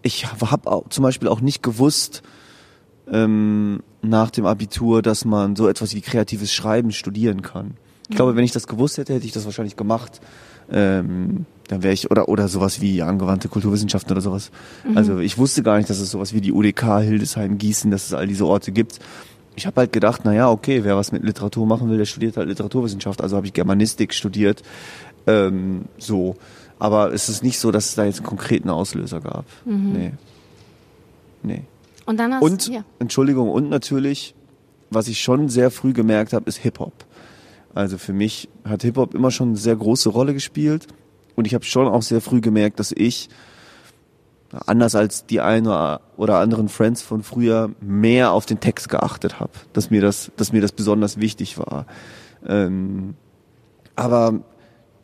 ich 0.00 0.26
habe 0.26 0.82
zum 0.88 1.02
Beispiel 1.02 1.28
auch 1.28 1.42
nicht 1.42 1.62
gewusst 1.62 2.22
ähm, 3.10 3.82
nach 4.00 4.30
dem 4.30 4.46
Abitur, 4.46 5.02
dass 5.02 5.26
man 5.26 5.56
so 5.56 5.68
etwas 5.68 5.94
wie 5.94 6.00
kreatives 6.00 6.52
Schreiben 6.52 6.90
studieren 6.90 7.42
kann. 7.42 7.74
Ich 8.08 8.16
glaube, 8.16 8.34
wenn 8.34 8.44
ich 8.44 8.52
das 8.52 8.66
gewusst 8.66 8.96
hätte, 8.96 9.14
hätte 9.14 9.26
ich 9.26 9.32
das 9.32 9.44
wahrscheinlich 9.44 9.76
gemacht. 9.76 10.20
Ähm, 10.70 11.44
dann 11.68 11.82
wäre 11.82 11.92
ich 11.92 12.10
oder 12.10 12.28
oder 12.28 12.48
sowas 12.48 12.80
wie 12.80 13.02
angewandte 13.02 13.48
Kulturwissenschaften 13.48 14.12
oder 14.12 14.20
sowas. 14.22 14.50
Mhm. 14.88 14.96
Also 14.96 15.18
ich 15.18 15.36
wusste 15.36 15.62
gar 15.62 15.76
nicht, 15.76 15.90
dass 15.90 15.98
es 15.98 16.10
sowas 16.10 16.32
wie 16.32 16.40
die 16.40 16.52
UDK, 16.52 17.00
Hildesheim, 17.00 17.58
Gießen, 17.58 17.90
dass 17.90 18.06
es 18.06 18.14
all 18.14 18.26
diese 18.26 18.46
Orte 18.46 18.72
gibt. 18.72 18.98
Ich 19.54 19.66
habe 19.66 19.80
halt 19.80 19.92
gedacht, 19.92 20.22
na 20.24 20.32
ja, 20.32 20.50
okay, 20.50 20.84
wer 20.84 20.96
was 20.96 21.12
mit 21.12 21.22
Literatur 21.24 21.66
machen 21.66 21.90
will, 21.90 21.98
der 21.98 22.06
studiert 22.06 22.36
halt 22.36 22.48
Literaturwissenschaft. 22.48 23.20
Also 23.20 23.36
habe 23.36 23.46
ich 23.46 23.52
Germanistik 23.52 24.14
studiert. 24.14 24.62
Ähm, 25.26 25.82
so. 25.98 26.36
Aber 26.78 27.12
es 27.12 27.28
ist 27.28 27.42
nicht 27.44 27.58
so, 27.58 27.70
dass 27.70 27.90
es 27.90 27.94
da 27.94 28.04
jetzt 28.04 28.18
einen 28.18 28.26
konkreten 28.26 28.70
Auslöser 28.70 29.20
gab. 29.20 29.44
Mhm. 29.64 29.92
Nee. 29.92 30.12
Nee. 31.42 31.62
Und 32.06 32.18
dann 32.18 32.34
hast 32.34 32.42
Und, 32.42 32.68
ja. 32.68 32.84
Entschuldigung, 32.98 33.50
und 33.50 33.70
natürlich, 33.70 34.34
was 34.90 35.08
ich 35.08 35.20
schon 35.20 35.48
sehr 35.48 35.70
früh 35.70 35.92
gemerkt 35.92 36.32
habe, 36.32 36.46
ist 36.48 36.58
Hip-Hop. 36.58 36.92
Also 37.74 37.98
für 37.98 38.12
mich 38.12 38.48
hat 38.64 38.82
Hip-Hop 38.82 39.14
immer 39.14 39.30
schon 39.30 39.48
eine 39.48 39.56
sehr 39.56 39.76
große 39.76 40.08
Rolle 40.08 40.34
gespielt. 40.34 40.88
Und 41.36 41.46
ich 41.46 41.54
habe 41.54 41.64
schon 41.64 41.86
auch 41.86 42.02
sehr 42.02 42.20
früh 42.20 42.40
gemerkt, 42.40 42.80
dass 42.80 42.92
ich, 42.92 43.28
anders 44.66 44.94
als 44.94 45.26
die 45.26 45.40
einen 45.40 45.66
oder 45.66 46.38
anderen 46.38 46.68
Friends 46.68 47.02
von 47.02 47.22
früher, 47.22 47.70
mehr 47.80 48.32
auf 48.32 48.46
den 48.46 48.60
Text 48.60 48.88
geachtet 48.88 49.40
habe. 49.40 49.52
Dass 49.72 49.90
mir 49.90 50.00
das, 50.00 50.30
dass 50.36 50.52
mir 50.52 50.60
das 50.60 50.72
besonders 50.72 51.18
wichtig 51.18 51.58
war. 51.58 51.86
Ähm, 52.46 53.14
aber 53.96 54.40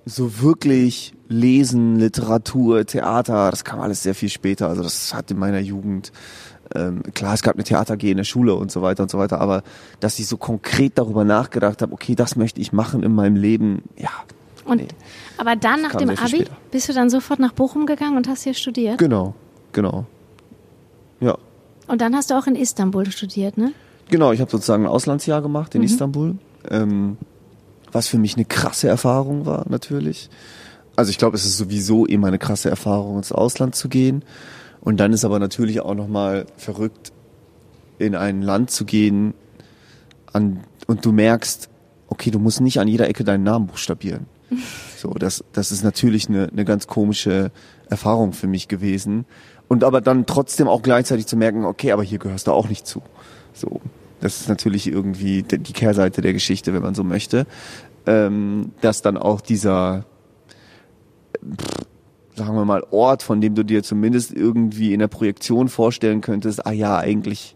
so 0.04 0.40
wirklich 0.40 1.14
lesen, 1.28 1.96
Literatur, 1.96 2.87
Theater, 2.87 3.50
das 3.50 3.64
kam 3.64 3.80
alles 3.80 4.02
sehr 4.02 4.14
viel 4.14 4.30
später. 4.30 4.68
Also 4.68 4.82
das 4.82 5.14
hat 5.14 5.30
in 5.30 5.38
meiner 5.38 5.61
Jugend, 5.61 6.12
ähm, 6.74 7.02
klar, 7.14 7.34
es 7.34 7.42
gab 7.42 7.54
eine 7.54 7.64
Theater 7.64 7.96
G 7.96 8.11
in 8.11 8.16
der 8.16 8.24
Schule 8.24 8.54
und 8.54 8.70
so 8.70 8.82
weiter 8.82 9.02
und 9.02 9.11
so 9.11 9.18
weiter, 9.18 9.40
aber 9.40 9.62
dass 10.00 10.18
ich 10.18 10.26
so 10.26 10.37
konkret 10.37 10.96
darüber 10.96 11.24
nachgedacht 11.24 11.82
habe, 11.82 11.92
okay, 11.92 12.14
das 12.14 12.37
möchte 12.37 12.61
ich 12.61 12.72
machen 12.72 13.02
in 13.02 13.14
meinem 13.14 13.37
Leben, 13.37 13.82
ja. 13.96 14.11
Und, 14.68 14.78
nee, 14.78 14.88
aber 15.38 15.57
dann 15.57 15.81
nach 15.81 15.94
dem 15.94 16.11
Abi 16.11 16.28
später. 16.28 16.57
bist 16.70 16.88
du 16.88 16.92
dann 16.92 17.11
sofort 17.11 17.40
nach 17.40 17.52
Bochum 17.52 17.87
gegangen 17.87 18.16
und 18.16 18.28
hast 18.28 18.44
hier 18.44 18.54
studiert? 18.54 18.98
Genau, 18.98 19.35
genau. 19.72 20.07
Ja. 21.20 21.38
Und 21.87 22.00
dann 22.02 22.14
hast 22.14 22.31
du 22.31 22.35
auch 22.35 22.46
in 22.46 22.54
Istanbul 22.54 23.11
studiert, 23.11 23.57
ne? 23.57 23.72
Genau, 24.11 24.33
ich 24.33 24.40
habe 24.40 24.50
sozusagen 24.50 24.85
ein 24.85 24.88
Auslandsjahr 24.88 25.42
gemacht 25.42 25.74
in 25.74 25.81
mhm. 25.81 25.87
Istanbul. 25.87 26.37
Ähm, 26.70 27.16
was 27.92 28.09
für 28.09 28.18
mich 28.18 28.37
eine 28.37 28.44
krasse 28.44 28.88
Erfahrung 28.88 29.46
war, 29.46 29.64
natürlich. 29.68 30.28
Also 30.96 31.11
ich 31.11 31.18
glaube, 31.18 31.37
es 31.37 31.44
ist 31.44 31.57
sowieso 31.57 32.07
immer 32.07 32.26
eine 32.26 32.38
krasse 32.38 32.68
Erfahrung, 32.68 33.16
ins 33.16 33.33
Ausland 33.33 33.74
zu 33.74 33.88
gehen. 33.88 34.24
Und 34.81 34.98
dann 35.00 35.12
ist 35.12 35.24
aber 35.24 35.38
natürlich 35.38 35.81
auch 35.81 35.94
nochmal 35.94 36.46
verrückt, 36.57 37.12
in 37.98 38.14
ein 38.14 38.42
Land 38.42 38.70
zu 38.70 38.85
gehen, 38.85 39.35
an, 40.33 40.61
und 40.87 41.04
du 41.04 41.12
merkst, 41.12 41.68
okay, 42.09 42.31
du 42.31 42.38
musst 42.38 42.61
nicht 42.61 42.81
an 42.81 42.88
jeder 42.88 43.09
Ecke 43.09 43.24
deinen 43.24 43.44
Namen 43.44 43.66
buchstabieren. 43.66 44.26
So, 44.96 45.11
das, 45.11 45.44
das 45.52 45.70
ist 45.70 45.84
natürlich 45.84 46.28
eine, 46.28 46.48
eine 46.48 46.64
ganz 46.64 46.88
komische 46.88 47.52
Erfahrung 47.88 48.32
für 48.32 48.48
mich 48.48 48.66
gewesen. 48.66 49.26
Und 49.68 49.84
aber 49.84 50.00
dann 50.00 50.26
trotzdem 50.26 50.66
auch 50.66 50.82
gleichzeitig 50.82 51.26
zu 51.26 51.37
merken, 51.37 51.64
okay, 51.64 51.92
aber 51.92 52.02
hier 52.02 52.18
gehörst 52.18 52.48
du 52.48 52.52
auch 52.52 52.68
nicht 52.68 52.84
zu. 52.84 53.00
So. 53.52 53.80
Das 54.20 54.40
ist 54.40 54.48
natürlich 54.48 54.88
irgendwie 54.88 55.44
die 55.44 55.72
Kehrseite 55.72 56.22
der 56.22 56.32
Geschichte, 56.32 56.74
wenn 56.74 56.82
man 56.82 56.94
so 56.94 57.04
möchte. 57.04 57.46
Ähm, 58.06 58.72
dass 58.80 59.02
dann 59.02 59.16
auch 59.16 59.40
dieser, 59.40 60.04
sagen 62.34 62.56
wir 62.56 62.64
mal, 62.64 62.82
Ort, 62.90 63.22
von 63.22 63.40
dem 63.40 63.54
du 63.54 63.62
dir 63.62 63.82
zumindest 63.82 64.32
irgendwie 64.32 64.92
in 64.92 64.98
der 64.98 65.08
Projektion 65.08 65.68
vorstellen 65.68 66.20
könntest, 66.20 66.66
ah 66.66 66.72
ja, 66.72 66.98
eigentlich 66.98 67.54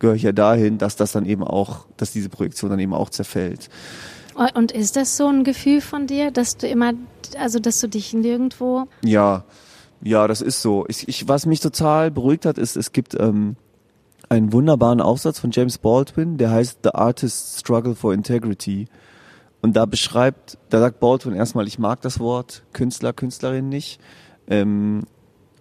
gehöre 0.00 0.16
ich 0.16 0.22
ja 0.22 0.32
dahin, 0.32 0.76
dass 0.76 0.96
das 0.96 1.12
dann 1.12 1.24
eben 1.24 1.44
auch, 1.44 1.86
dass 1.96 2.12
diese 2.12 2.28
Projektion 2.28 2.70
dann 2.70 2.80
eben 2.80 2.92
auch 2.92 3.08
zerfällt. 3.08 3.70
Und 4.34 4.72
ist 4.72 4.96
das 4.96 5.16
so 5.16 5.28
ein 5.28 5.44
Gefühl 5.44 5.80
von 5.80 6.06
dir, 6.06 6.30
dass 6.30 6.56
du 6.56 6.66
immer, 6.66 6.92
also 7.38 7.58
dass 7.58 7.80
du 7.80 7.88
dich 7.88 8.12
nirgendwo? 8.12 8.86
Ja, 9.04 9.44
ja, 10.02 10.28
das 10.28 10.42
ist 10.42 10.60
so. 10.60 10.84
Ich, 10.88 11.08
ich, 11.08 11.28
was 11.28 11.46
mich 11.46 11.60
total 11.60 12.10
beruhigt 12.10 12.44
hat, 12.44 12.58
ist, 12.58 12.76
es 12.76 12.92
gibt 12.92 13.18
ähm, 13.18 13.56
einen 14.28 14.52
wunderbaren 14.52 15.00
Aufsatz 15.00 15.38
von 15.38 15.50
James 15.50 15.78
Baldwin, 15.78 16.36
der 16.36 16.50
heißt 16.50 16.80
The 16.82 16.90
Artist's 16.90 17.60
Struggle 17.60 17.94
for 17.94 18.12
Integrity. 18.12 18.88
Und 19.62 19.76
da 19.76 19.86
beschreibt, 19.86 20.58
da 20.68 20.80
sagt 20.80 21.00
Baldwin 21.00 21.34
erstmal, 21.34 21.66
ich 21.66 21.78
mag 21.78 22.02
das 22.02 22.20
Wort 22.20 22.64
Künstler, 22.74 23.14
Künstlerin 23.14 23.70
nicht. 23.70 23.98
Ähm, 24.46 25.04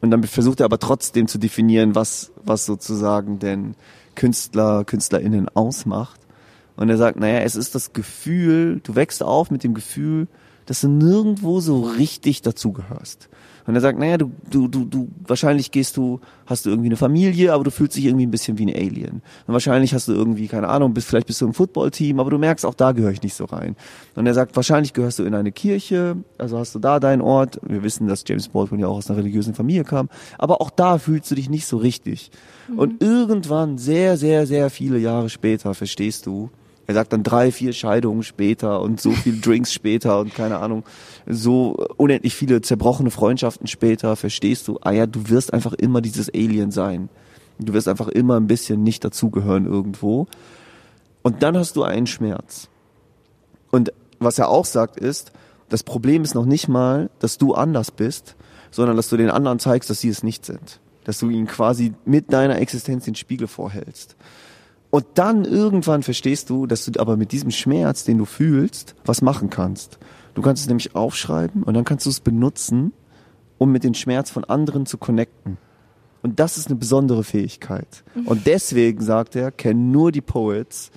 und 0.02 0.12
dann 0.12 0.22
versucht 0.24 0.60
er 0.60 0.66
aber 0.66 0.80
trotzdem 0.80 1.28
zu 1.28 1.38
definieren, 1.38 1.96
was, 1.96 2.34
was 2.44 2.66
sozusagen 2.66 3.40
denn 3.40 3.76
Künstler, 4.16 4.84
KünstlerInnen 4.84 5.48
ausmacht. 5.48 6.20
Und 6.76 6.90
er 6.90 6.98
sagt, 6.98 7.20
naja, 7.20 7.40
es 7.40 7.56
ist 7.56 7.76
das 7.76 7.94
Gefühl, 7.94 8.80
du 8.84 8.96
wächst 8.96 9.22
auf 9.24 9.52
mit 9.52 9.64
dem 9.64 9.74
Gefühl, 9.74 10.28
dass 10.66 10.82
du 10.82 10.88
nirgendwo 10.88 11.60
so 11.60 11.82
richtig 11.82 12.42
dazugehörst. 12.42 13.30
Und 13.66 13.76
er 13.76 13.82
sagt, 13.82 13.98
naja, 13.98 14.18
du, 14.18 14.32
du, 14.50 14.68
du, 14.68 14.84
du, 14.84 15.08
wahrscheinlich 15.26 15.72
gehst 15.72 15.96
du, 15.96 16.20
hast 16.46 16.66
du 16.66 16.70
irgendwie 16.70 16.90
eine 16.90 16.98
Familie, 16.98 17.54
aber 17.54 17.64
du 17.64 17.72
fühlst 17.72 17.96
dich 17.96 18.06
irgendwie 18.06 18.26
ein 18.26 18.32
bisschen 18.32 18.58
wie 18.58 18.66
ein 18.66 18.76
Alien. 18.76 19.22
Und 19.48 19.54
wahrscheinlich 19.54 19.94
hast 19.94 20.10
du 20.10 20.12
irgendwie, 20.12 20.48
keine 20.48 20.68
Ahnung, 20.68 20.94
bist, 20.94 21.08
vielleicht 21.08 21.28
bist 21.28 21.40
du 21.40 21.46
im 21.46 21.54
Footballteam, 21.54 22.20
aber 22.20 22.30
du 22.30 22.38
merkst, 22.38 22.66
auch 22.66 22.74
da 22.74 22.92
gehöre 22.92 23.12
ich 23.12 23.22
nicht 23.22 23.36
so 23.36 23.46
rein. 23.46 23.78
Und 24.16 24.28
er 24.28 24.34
sagt, 24.34 24.56
wahrscheinlich 24.58 24.92
gehörst 24.92 25.20
du 25.20 25.24
in 25.24 25.34
eine 25.34 25.54
Kirche, 25.54 26.18
also 26.38 26.58
hast 26.58 26.76
du 26.76 26.80
da 26.80 27.00
deinen 27.00 27.22
Ort. 27.22 27.60
Wir 27.64 27.84
wissen, 27.84 28.08
dass 28.08 28.26
James 28.28 28.50
Baldwin 28.50 28.80
ja 28.80 28.88
auch 28.88 28.98
aus 28.98 29.10
einer 29.10 29.20
religiösen 29.20 29.54
Familie 29.54 29.86
kam, 29.86 30.10
aber 30.38 30.60
auch 30.60 30.70
da 30.70 30.98
fühlst 30.98 31.32
du 31.32 31.36
dich 31.36 31.50
nicht 31.50 31.66
so 31.66 31.78
richtig. 31.78 32.32
Mhm. 32.68 32.80
Und 32.80 33.02
irgendwann, 33.02 33.78
sehr, 33.78 34.18
sehr, 34.18 34.46
sehr 34.46 34.70
viele 34.70 34.98
Jahre 34.98 35.30
später, 35.30 35.74
verstehst 35.74 36.26
du, 36.26 36.50
er 36.86 36.94
sagt 36.94 37.14
dann 37.14 37.24
drei, 37.24 37.52
vier 37.52 37.74
Scheidungen 37.74 38.24
später 38.24 38.82
und 38.82 39.00
so 39.00 39.12
viel 39.12 39.40
Drinks 39.42 39.74
später 39.74 40.20
und 40.20 40.34
keine 40.34 40.60
Ahnung, 40.60 40.84
so 41.26 41.86
unendlich 41.98 42.36
viele 42.36 42.62
zerbrochene 42.62 43.12
Freundschaften 43.12 43.68
später, 43.68 44.16
verstehst 44.16 44.68
du, 44.68 44.80
ah 44.82 44.92
ja, 44.92 45.06
du 45.06 45.30
wirst 45.30 45.54
einfach 45.54 45.74
immer 45.74 46.02
dieses 46.02 46.30
Alien 46.34 46.72
sein. 46.72 47.10
Du 47.60 47.74
wirst 47.74 47.88
einfach 47.88 48.08
immer 48.08 48.38
ein 48.38 48.48
bisschen 48.48 48.84
nicht 48.84 49.06
dazugehören 49.06 49.66
irgendwo. 49.66 50.28
Und 51.22 51.44
dann 51.44 51.58
hast 51.58 51.76
du 51.76 51.84
einen 51.84 52.08
Schmerz. 52.08 52.68
Und 53.72 53.94
was 54.20 54.38
er 54.38 54.50
auch 54.50 54.66
sagt 54.66 54.98
ist, 54.98 55.32
das 55.70 55.84
Problem 55.84 56.24
ist 56.24 56.36
noch 56.36 56.46
nicht 56.46 56.68
mal, 56.68 57.10
dass 57.20 57.38
du 57.38 57.54
anders 57.54 57.92
bist, 57.92 58.36
sondern 58.72 58.98
dass 58.98 59.10
du 59.10 59.18
den 59.18 59.30
anderen 59.30 59.60
zeigst, 59.60 59.90
dass 59.90 60.02
sie 60.02 60.10
es 60.10 60.24
nicht 60.24 60.46
sind. 60.46 60.80
Dass 61.06 61.20
du 61.20 61.30
ihnen 61.30 61.48
quasi 61.48 61.94
mit 62.06 62.34
deiner 62.34 62.58
Existenz 62.60 63.06
den 63.06 63.16
Spiegel 63.16 63.48
vorhältst. 63.48 64.16
Und 64.94 65.08
dann 65.16 65.44
irgendwann 65.44 66.04
verstehst 66.04 66.52
du, 66.52 66.68
dass 66.68 66.86
du 66.86 67.00
aber 67.00 67.18
mit 67.18 67.32
diesem 67.32 67.50
Schmerz, 67.50 68.04
den 68.04 68.20
du 68.20 68.26
fühlst, 68.26 68.94
was 69.06 69.24
machen 69.24 69.50
kannst. 69.50 69.98
Du 70.36 70.44
kannst 70.44 70.62
es 70.62 70.68
nämlich 70.68 70.94
aufschreiben 70.94 71.64
und 71.64 71.74
dann 71.74 71.84
kannst 71.84 72.06
du 72.06 72.12
es 72.12 72.20
benutzen, 72.20 72.94
um 73.58 73.72
mit 73.72 73.84
dem 73.84 73.96
Schmerz 73.96 74.30
von 74.30 74.44
anderen 74.44 74.86
zu 74.86 75.00
connecten. 75.00 75.58
Und 76.22 76.40
das 76.40 76.60
ist 76.60 76.68
eine 76.68 76.76
besondere 76.76 77.24
Fähigkeit. 77.24 78.04
Mhm. 78.14 78.28
Und 78.28 78.46
deswegen, 78.46 79.02
sagt 79.02 79.36
er, 79.36 79.50
kennen 79.50 79.90
nur 79.90 80.12
die 80.12 80.22
Poets 80.22 80.92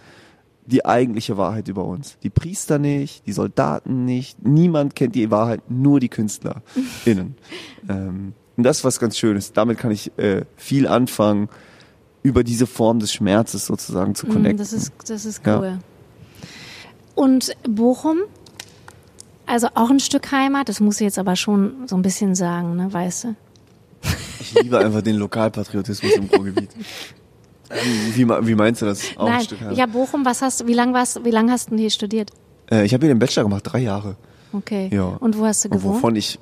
die 0.66 0.85
eigentliche 0.85 1.38
Wahrheit 1.38 1.68
über 1.68 1.87
uns. 1.87 2.18
Die 2.22 2.28
Priester 2.28 2.78
nicht, 2.78 3.26
die 3.26 3.32
Soldaten 3.32 4.04
nicht, 4.04 4.44
niemand 4.44 4.94
kennt 4.94 5.14
die 5.14 5.30
Wahrheit, 5.30 5.70
nur 5.70 6.00
die 6.00 6.11
KünstlerInnen. 6.11 7.37
ähm, 7.88 8.35
und 8.59 8.62
das 8.62 8.78
ist 8.78 8.85
was 8.85 9.00
ganz 9.00 9.16
Schönes. 9.16 9.54
Damit 9.54 9.78
kann 9.78 9.90
ich 9.90 10.12
äh, 10.18 10.44
viel 10.56 10.87
anfangen 10.87 11.48
über 12.26 12.42
diese 12.42 12.66
Form 12.66 12.98
des 12.98 13.12
Schmerzes 13.12 13.66
sozusagen 13.66 14.16
zu 14.16 14.26
mm, 14.26 14.30
connecten. 14.30 14.58
Das 14.58 14.72
ist, 14.72 14.92
das 15.06 15.24
ist 15.24 15.42
cool. 15.46 15.64
Ja. 15.64 15.78
Und 17.14 17.52
Bochum, 17.68 18.18
also 19.46 19.68
auch 19.74 19.90
ein 19.90 20.00
Stück 20.00 20.32
Heimat, 20.32 20.68
das 20.68 20.80
muss 20.80 20.96
ich 20.96 21.04
jetzt 21.04 21.20
aber 21.20 21.36
schon 21.36 21.86
so 21.86 21.94
ein 21.94 22.02
bisschen 22.02 22.34
sagen, 22.34 22.74
ne, 22.74 22.92
weißt 22.92 23.24
du? 23.24 23.36
Ich 24.40 24.54
liebe 24.62 24.78
einfach 24.78 25.02
den 25.02 25.16
Lokalpatriotismus 25.16 26.12
im 26.16 26.24
Ruhrgebiet. 26.26 26.70
Wie, 28.14 28.28
wie, 28.28 28.54
meinst 28.54 28.80
du 28.80 28.86
das? 28.86 29.02
Auch 29.16 29.24
Nein, 29.24 29.38
ein 29.38 29.44
Stück 29.44 29.60
Heimat? 29.60 29.76
ja, 29.76 29.86
Bochum, 29.86 30.24
was 30.24 30.40
hast 30.40 30.68
wie 30.68 30.72
lange 30.72 30.92
warst, 30.94 31.24
wie 31.24 31.32
lange 31.32 31.50
hast 31.50 31.72
du 31.72 31.76
hier 31.76 31.90
studiert? 31.90 32.30
Äh, 32.70 32.84
ich 32.84 32.94
habe 32.94 33.04
hier 33.04 33.12
den 33.12 33.18
Bachelor 33.18 33.42
gemacht, 33.42 33.62
drei 33.64 33.80
Jahre. 33.80 34.16
Okay. 34.52 34.88
Ja. 34.92 35.16
Und 35.18 35.36
wo 35.36 35.44
hast 35.44 35.64
du 35.64 35.68
gewohnt? 35.68 35.96
Wovon 35.96 36.14
ich 36.14 36.38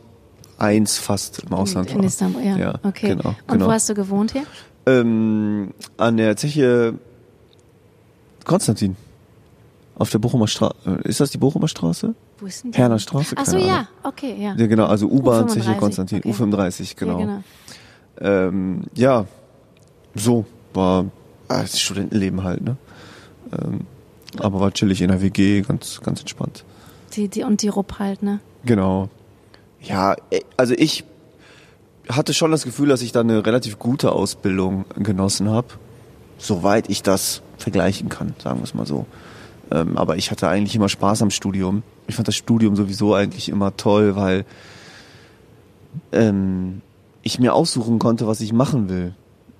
eins 0.58 0.98
fast 0.98 1.44
im 1.44 1.54
Ausland 1.54 1.88
in, 1.88 1.94
war. 1.94 2.02
in 2.02 2.08
Istanbul, 2.08 2.42
ja. 2.42 2.58
Ja, 2.58 2.74
okay. 2.82 3.08
genau, 3.08 3.30
Und 3.30 3.36
genau. 3.48 3.66
wo 3.66 3.72
hast 3.72 3.88
du 3.88 3.94
gewohnt 3.94 4.32
hier? 4.32 4.42
Ähm, 4.86 5.72
an 5.96 6.16
der 6.16 6.36
Zeche 6.36 6.94
Konstantin. 8.44 8.96
Auf 9.96 10.10
der 10.10 10.18
Bochumer 10.18 10.48
Straße. 10.48 10.74
Ist 11.04 11.20
das 11.20 11.30
die 11.30 11.38
Bochumer 11.38 11.68
Straße? 11.68 12.14
Wo 12.38 12.46
ist 12.46 12.64
denn 12.64 12.72
die? 12.72 12.78
Herner 12.78 12.98
Straße? 12.98 13.36
Ach 13.38 13.46
so, 13.46 13.58
ja. 13.58 13.86
Okay, 14.02 14.34
ja. 14.38 14.54
Ja, 14.56 14.66
genau, 14.66 14.86
also 14.86 15.06
U-Bahn, 15.06 15.48
Zeche 15.48 15.70
U35, 15.70 15.78
Konstantin, 15.78 16.18
okay. 16.18 16.30
U35, 16.30 16.96
genau. 16.96 17.20
Ja, 17.20 17.24
genau. 17.24 17.42
Ähm, 18.20 18.82
ja, 18.94 19.26
so 20.14 20.44
war 20.72 21.06
ah, 21.48 21.62
das 21.62 21.78
Studentenleben 21.80 22.42
halt, 22.42 22.62
ne? 22.62 22.76
Ähm, 23.52 23.82
aber 24.38 24.60
war 24.60 24.72
chillig 24.72 25.00
in 25.00 25.08
der 25.08 25.22
WG, 25.22 25.62
ganz, 25.62 26.00
ganz 26.02 26.20
entspannt. 26.20 26.64
Die, 27.14 27.28
die, 27.28 27.44
und 27.44 27.62
die 27.62 27.68
Rupp 27.68 27.98
halt, 27.98 28.22
ne? 28.22 28.40
Genau. 28.64 29.08
Ja, 29.80 30.16
eh, 30.30 30.40
also 30.56 30.74
ich 30.76 31.04
hatte 32.08 32.34
schon 32.34 32.50
das 32.50 32.64
Gefühl, 32.64 32.88
dass 32.88 33.02
ich 33.02 33.12
da 33.12 33.20
eine 33.20 33.44
relativ 33.44 33.78
gute 33.78 34.12
Ausbildung 34.12 34.84
genossen 34.96 35.48
habe, 35.50 35.68
soweit 36.38 36.90
ich 36.90 37.02
das 37.02 37.42
vergleichen 37.58 38.08
kann, 38.08 38.34
sagen 38.42 38.60
wir 38.60 38.64
es 38.64 38.74
mal 38.74 38.86
so. 38.86 39.06
Ähm, 39.70 39.96
aber 39.96 40.16
ich 40.16 40.30
hatte 40.30 40.48
eigentlich 40.48 40.76
immer 40.76 40.88
Spaß 40.88 41.22
am 41.22 41.30
Studium. 41.30 41.82
Ich 42.06 42.16
fand 42.16 42.28
das 42.28 42.36
Studium 42.36 42.76
sowieso 42.76 43.14
eigentlich 43.14 43.48
immer 43.48 43.76
toll, 43.76 44.16
weil 44.16 44.44
ähm, 46.12 46.82
ich 47.22 47.38
mir 47.38 47.54
aussuchen 47.54 47.98
konnte, 47.98 48.26
was 48.26 48.40
ich 48.40 48.52
machen 48.52 48.88
will. 48.88 49.14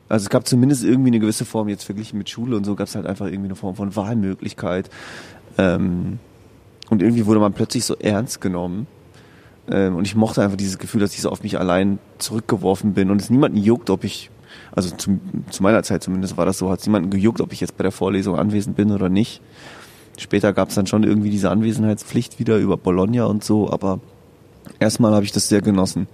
Also 0.09 0.25
es 0.25 0.31
gab 0.31 0.47
zumindest 0.47 0.85
irgendwie 0.85 1.09
eine 1.09 1.21
gewisse 1.21 1.47
Form, 1.47 1.69
jetzt 1.69 1.85
verglichen 1.85 2.19
mit 2.19 2.29
Schule 2.29 2.57
und 2.57 2.65
so, 2.65 2.75
gab 2.75 2.89
es 2.89 2.95
halt 2.95 3.07
einfach 3.07 3.27
irgendwie 3.27 3.47
eine 3.47 3.57
Form 3.57 3.75
von 3.75 3.97
Wahlmöglichkeit. 3.97 4.91
Ähm, 5.57 6.19
und 6.91 7.01
irgendwie 7.01 7.25
wurde 7.25 7.41
man 7.41 7.55
plötzlich 7.55 7.85
so 7.85 7.97
ernst 7.97 8.41
genommen. 8.41 8.87
Ähm, 9.71 9.97
und 9.97 10.07
ich 10.07 10.15
mochte 10.15 10.43
einfach 10.43 10.57
dieses 10.57 10.79
Gefühl, 10.79 11.01
dass 11.01 11.15
ich 11.15 11.23
so 11.23 11.31
auf 11.31 11.43
mich 11.43 11.59
allein 11.59 11.99
zurückgeworfen 12.19 12.95
bin 12.95 13.11
und 13.11 13.21
es 13.21 13.31
niemanden 13.31 13.59
juckt, 13.59 13.91
ob 13.91 14.05
ich, 14.05 14.31
also 14.73 14.95
zu, 14.95 15.19
zu 15.51 15.63
meiner 15.63 15.83
Zeit 15.83 16.03
zumindest 16.03 16.37
war 16.37 16.47
das 16.47 16.59
so, 16.59 16.71
hat 16.71 16.81
es 16.81 16.87
niemanden 16.87 17.11
gejuckt, 17.11 17.41
ob 17.41 17.53
ich 17.53 17.61
jetzt 17.61 17.77
bei 17.77 17.83
der 17.83 17.93
Vorlesung 17.93 18.37
anwesend 18.37 18.77
bin 18.77 18.93
oder 18.93 19.09
nicht. 19.09 19.41
Später 20.19 20.53
gab 20.53 20.69
es 20.69 20.75
dann 20.77 20.87
schon 20.87 21.03
irgendwie 21.03 21.31
diese 21.31 21.51
Anwesenheitspflicht 21.51 22.39
wieder 22.39 22.59
über 22.59 22.77
Bologna 22.77 23.25
und 23.25 23.43
so, 23.43 23.71
aber 23.71 24.01
erstmal 24.79 25.13
habe 25.13 25.25
ich 25.25 25.33
das 25.33 25.49
sehr 25.49 25.61
genossen. 25.61 26.07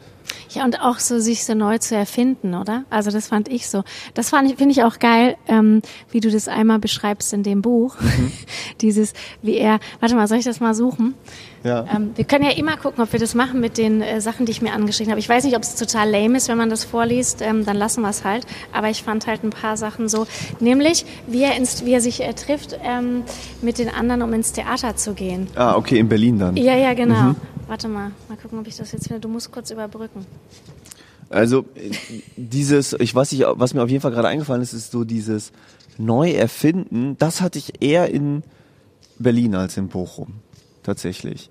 Ja, 0.51 0.65
und 0.65 0.81
auch 0.81 0.99
so 0.99 1.21
sich 1.21 1.45
so 1.45 1.55
neu 1.55 1.79
zu 1.79 1.95
erfinden, 1.95 2.55
oder? 2.55 2.85
Also 2.91 3.11
das 3.11 3.29
fand 3.29 3.49
ich 3.49 3.69
so. 3.69 3.85
Das 4.15 4.31
fand 4.31 4.51
ich, 4.51 4.57
finde 4.57 4.73
ich 4.73 4.83
auch 4.83 4.99
geil, 4.99 5.37
ähm, 5.47 5.81
wie 6.11 6.21
du 6.21 6.31
das 6.31 6.49
einmal 6.49 6.79
beschreibst 6.79 7.33
in 7.33 7.43
dem 7.43 7.63
Buch. 7.63 7.97
Dieses, 8.81 9.13
wie 9.43 9.57
er, 9.57 9.79
warte 10.01 10.15
mal, 10.17 10.27
soll 10.27 10.39
ich 10.39 10.45
das 10.45 10.61
mal 10.61 10.75
suchen? 10.75 11.15
Ja. 11.63 11.85
Ähm, 11.95 12.13
wir 12.17 12.25
können 12.25 12.45
ja 12.45 12.53
immer 12.53 12.77
gucken, 12.77 13.03
ob 13.03 13.13
wir 13.13 13.21
das 13.21 13.35
machen 13.35 13.61
mit 13.61 13.79
den 13.79 14.03
äh, 14.03 14.21
Sachen, 14.21 14.47
die 14.47 14.53
ich 14.53 14.63
mir 14.63 14.73
angeschrieben 14.73 15.11
habe. 15.11 15.21
Ich 15.21 15.29
weiß 15.29 15.45
nicht, 15.45 15.57
ob 15.57 15.63
es 15.63 15.77
total 15.77 16.11
lame 16.11 16.39
ist, 16.39 16.49
wenn 16.49 16.59
man 16.59 16.71
das 16.71 16.85
vorliest, 16.85 17.43
ähm, 17.43 17.65
dann 17.65 17.77
lassen 17.77 18.03
wir 18.03 18.11
es 18.11 18.25
halt. 18.25 18.47
Aber 18.73 18.89
ich 18.89 19.03
fand 19.03 19.27
halt 19.27 19.45
ein 19.45 19.51
paar 19.51 19.77
Sachen 19.77 20.09
so, 20.09 20.27
nämlich 20.59 21.05
wie 21.27 21.43
er, 21.43 21.57
ins, 21.57 21.85
wie 21.85 21.93
er 21.93 22.01
sich 22.01 22.23
äh, 22.23 22.33
trifft 22.33 22.79
ähm, 22.83 23.23
mit 23.63 23.79
den 23.79 23.89
anderen, 23.89 24.23
um 24.23 24.33
ins 24.33 24.53
Theater 24.53 24.97
zu 24.97 25.15
gehen. 25.15 25.49
Ah, 25.55 25.77
okay, 25.77 25.99
in 25.99 26.09
Berlin 26.09 26.39
dann. 26.39 26.57
Ja, 26.57 26.77
ja, 26.77 26.95
genau. 26.95 27.35
Warte 27.71 27.87
mal, 27.87 28.11
mal 28.29 28.37
gucken, 28.37 28.59
ob 28.59 28.67
ich 28.67 28.77
das 28.77 28.91
jetzt 28.91 29.07
finde. 29.07 29.21
Du 29.21 29.29
musst 29.29 29.53
kurz 29.53 29.71
überbrücken. 29.71 30.27
Also 31.29 31.65
dieses, 32.37 32.95
ich 32.95 33.15
weiß 33.15 33.31
nicht, 33.31 33.45
was 33.49 33.75
mir 33.75 33.85
auf 33.85 33.89
jeden 33.89 34.01
Fall 34.01 34.11
gerade 34.11 34.27
eingefallen 34.27 34.61
ist, 34.61 34.73
ist 34.73 34.91
so 34.91 35.05
dieses 35.05 35.53
Neuerfinden. 35.97 37.17
Das 37.19 37.41
hatte 37.41 37.61
ich 37.61 37.81
eher 37.81 38.11
in 38.11 38.43
Berlin 39.21 39.55
als 39.55 39.77
in 39.77 39.87
Bochum 39.87 40.41
tatsächlich. 40.83 41.49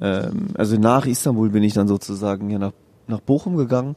Ähm, 0.00 0.48
also 0.54 0.76
nach 0.78 1.06
Istanbul 1.06 1.50
bin 1.50 1.62
ich 1.62 1.74
dann 1.74 1.86
sozusagen 1.86 2.50
ja 2.50 2.58
nach 2.58 2.72
nach 3.06 3.20
Bochum 3.20 3.56
gegangen 3.56 3.94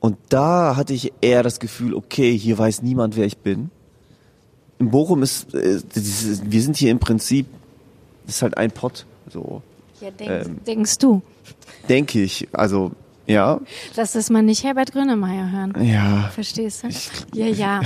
und 0.00 0.18
da 0.28 0.76
hatte 0.76 0.92
ich 0.92 1.14
eher 1.22 1.42
das 1.42 1.60
Gefühl, 1.60 1.94
okay, 1.94 2.36
hier 2.36 2.58
weiß 2.58 2.82
niemand, 2.82 3.16
wer 3.16 3.24
ich 3.24 3.38
bin. 3.38 3.70
In 4.78 4.90
Bochum 4.90 5.22
ist, 5.22 5.54
äh, 5.54 5.80
wir 5.94 6.60
sind 6.60 6.76
hier 6.76 6.90
im 6.90 6.98
Prinzip, 6.98 7.46
ist 8.26 8.42
halt 8.42 8.58
ein 8.58 8.70
Pott, 8.70 9.06
so 9.32 9.62
Ja, 10.04 10.10
denk, 10.10 10.30
Ähm. 10.46 10.56
denkst 10.66 10.98
du, 10.98 11.22
denke 11.88 12.20
ich. 12.22 12.46
Also 12.52 12.92
ja, 13.26 13.60
dass 13.96 14.12
das 14.12 14.30
man 14.30 14.44
nicht 14.44 14.64
Herbert 14.64 14.92
Grönemeyer 14.92 15.50
hören? 15.50 15.72
ja. 15.84 16.28
Verstehst 16.34 16.84
du? 16.84 16.88
Ja, 17.38 17.46
ja. 17.46 17.80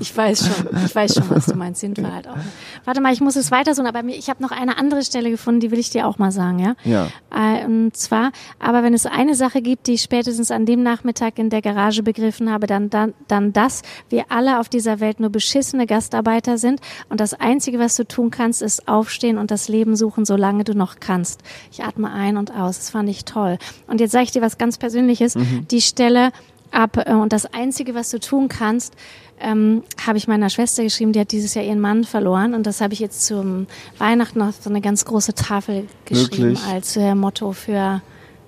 Ich 0.00 0.16
weiß 0.16 0.46
schon. 0.46 0.84
Ich 0.84 0.94
weiß 0.94 1.14
schon, 1.14 1.30
was 1.30 1.46
du 1.46 1.54
meinst. 1.56 1.80
Sind 1.80 1.96
wir 1.98 2.12
halt 2.12 2.28
auch. 2.28 2.36
Warte 2.84 3.00
mal, 3.00 3.12
ich 3.12 3.20
muss 3.20 3.36
es 3.36 3.50
weitersuchen, 3.50 3.86
aber 3.86 4.02
mir- 4.02 4.16
ich 4.16 4.28
habe 4.30 4.42
noch 4.42 4.50
eine 4.50 4.76
andere 4.78 5.02
Stelle 5.04 5.30
gefunden, 5.30 5.60
die 5.60 5.70
will 5.70 5.78
ich 5.78 5.90
dir 5.90 6.06
auch 6.06 6.18
mal 6.18 6.30
sagen, 6.32 6.58
ja? 6.58 6.74
Ja. 6.84 7.08
Äh, 7.34 7.64
Und 7.64 7.96
zwar, 7.96 8.30
aber 8.58 8.82
wenn 8.82 8.94
es 8.94 9.06
eine 9.06 9.34
Sache 9.34 9.62
gibt, 9.62 9.86
die 9.86 9.94
ich 9.94 10.02
spätestens 10.02 10.50
an 10.50 10.66
dem 10.66 10.82
Nachmittag 10.82 11.38
in 11.38 11.50
der 11.50 11.62
Garage 11.62 12.02
begriffen 12.02 12.50
habe, 12.50 12.66
dann, 12.66 12.90
dann, 12.90 13.14
dann 13.28 13.52
das, 13.52 13.82
wir 14.10 14.24
alle 14.28 14.60
auf 14.60 14.68
dieser 14.68 15.00
Welt 15.00 15.20
nur 15.20 15.30
beschissene 15.30 15.86
Gastarbeiter 15.86 16.58
sind 16.58 16.80
und 17.08 17.20
das 17.20 17.34
Einzige, 17.34 17.78
was 17.78 17.96
du 17.96 18.06
tun 18.06 18.30
kannst, 18.30 18.62
ist 18.62 18.86
aufstehen 18.88 19.38
und 19.38 19.50
das 19.50 19.68
Leben 19.68 19.96
suchen, 19.96 20.24
solange 20.24 20.64
du 20.64 20.74
noch 20.74 20.96
kannst. 21.00 21.40
Ich 21.72 21.82
atme 21.82 22.12
ein 22.12 22.36
und 22.36 22.50
aus. 22.54 22.78
Das 22.78 22.90
fand 22.90 23.08
ich 23.08 23.24
toll. 23.24 23.58
Und 23.86 24.00
jetzt 24.00 24.12
sage 24.12 24.24
ich 24.24 24.30
dir 24.32 24.42
was 24.42 24.58
ganz 24.58 24.76
Persönliches. 24.84 25.34
Die 25.70 25.80
Stelle 25.80 26.30
ab 26.70 26.98
äh, 27.06 27.14
und 27.14 27.32
das 27.32 27.46
Einzige, 27.54 27.94
was 27.94 28.10
du 28.10 28.20
tun 28.20 28.48
kannst, 28.48 28.92
ähm, 29.40 29.82
habe 30.06 30.18
ich 30.18 30.28
meiner 30.28 30.50
Schwester 30.50 30.82
geschrieben, 30.82 31.12
die 31.14 31.20
hat 31.20 31.32
dieses 31.32 31.54
Jahr 31.54 31.64
ihren 31.64 31.80
Mann 31.80 32.04
verloren 32.04 32.52
und 32.52 32.66
das 32.66 32.82
habe 32.82 32.92
ich 32.92 33.00
jetzt 33.00 33.24
zum 33.24 33.66
Weihnachten 33.96 34.38
noch 34.40 34.52
so 34.52 34.68
eine 34.68 34.82
ganz 34.82 35.06
große 35.06 35.32
Tafel 35.34 35.86
geschrieben 36.04 36.50
Wirklich? 36.58 36.64
als 36.66 36.96
äh, 36.98 37.14
Motto 37.14 37.52
für 37.52 38.02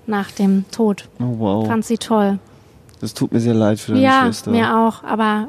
nach 0.06 0.30
dem 0.30 0.66
Tod. 0.70 1.08
Oh, 1.20 1.38
wow. 1.38 1.66
Fand 1.66 1.86
sie 1.86 1.96
toll. 1.96 2.38
Das 3.00 3.14
tut 3.14 3.32
mir 3.32 3.40
sehr 3.40 3.54
leid 3.54 3.80
für 3.80 3.92
deine 3.92 4.04
ja, 4.04 4.24
Schwester. 4.26 4.50
mir 4.50 4.76
auch, 4.76 5.02
aber 5.04 5.48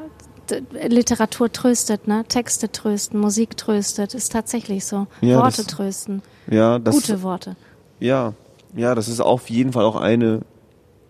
Literatur 0.88 1.52
tröstet, 1.52 2.08
ne? 2.08 2.24
Texte 2.26 2.72
trösten, 2.72 3.20
Musik 3.20 3.58
tröstet, 3.58 4.14
ist 4.14 4.32
tatsächlich 4.32 4.86
so. 4.86 5.06
Ja, 5.20 5.36
Worte 5.40 5.58
das- 5.58 5.66
trösten, 5.66 6.22
Ja, 6.50 6.78
das, 6.78 6.94
gute 6.94 7.22
Worte. 7.22 7.56
ja, 8.00 8.32
ja, 8.74 8.94
das 8.94 9.08
ist 9.08 9.20
auf 9.20 9.48
jeden 9.50 9.72
Fall 9.72 9.84
auch 9.84 9.96
eine 9.96 10.40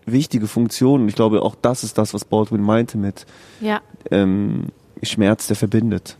wichtige 0.05 0.47
Funktion. 0.47 1.07
Ich 1.07 1.15
glaube, 1.15 1.41
auch 1.41 1.55
das 1.61 1.83
ist 1.83 1.97
das, 1.97 2.13
was 2.13 2.25
Baldwin 2.25 2.61
meinte 2.61 2.97
mit 2.97 3.25
Ja. 3.61 3.81
ähm, 4.11 4.65
Schmerz, 5.03 5.47
der 5.47 5.55
verbindet. 5.55 6.17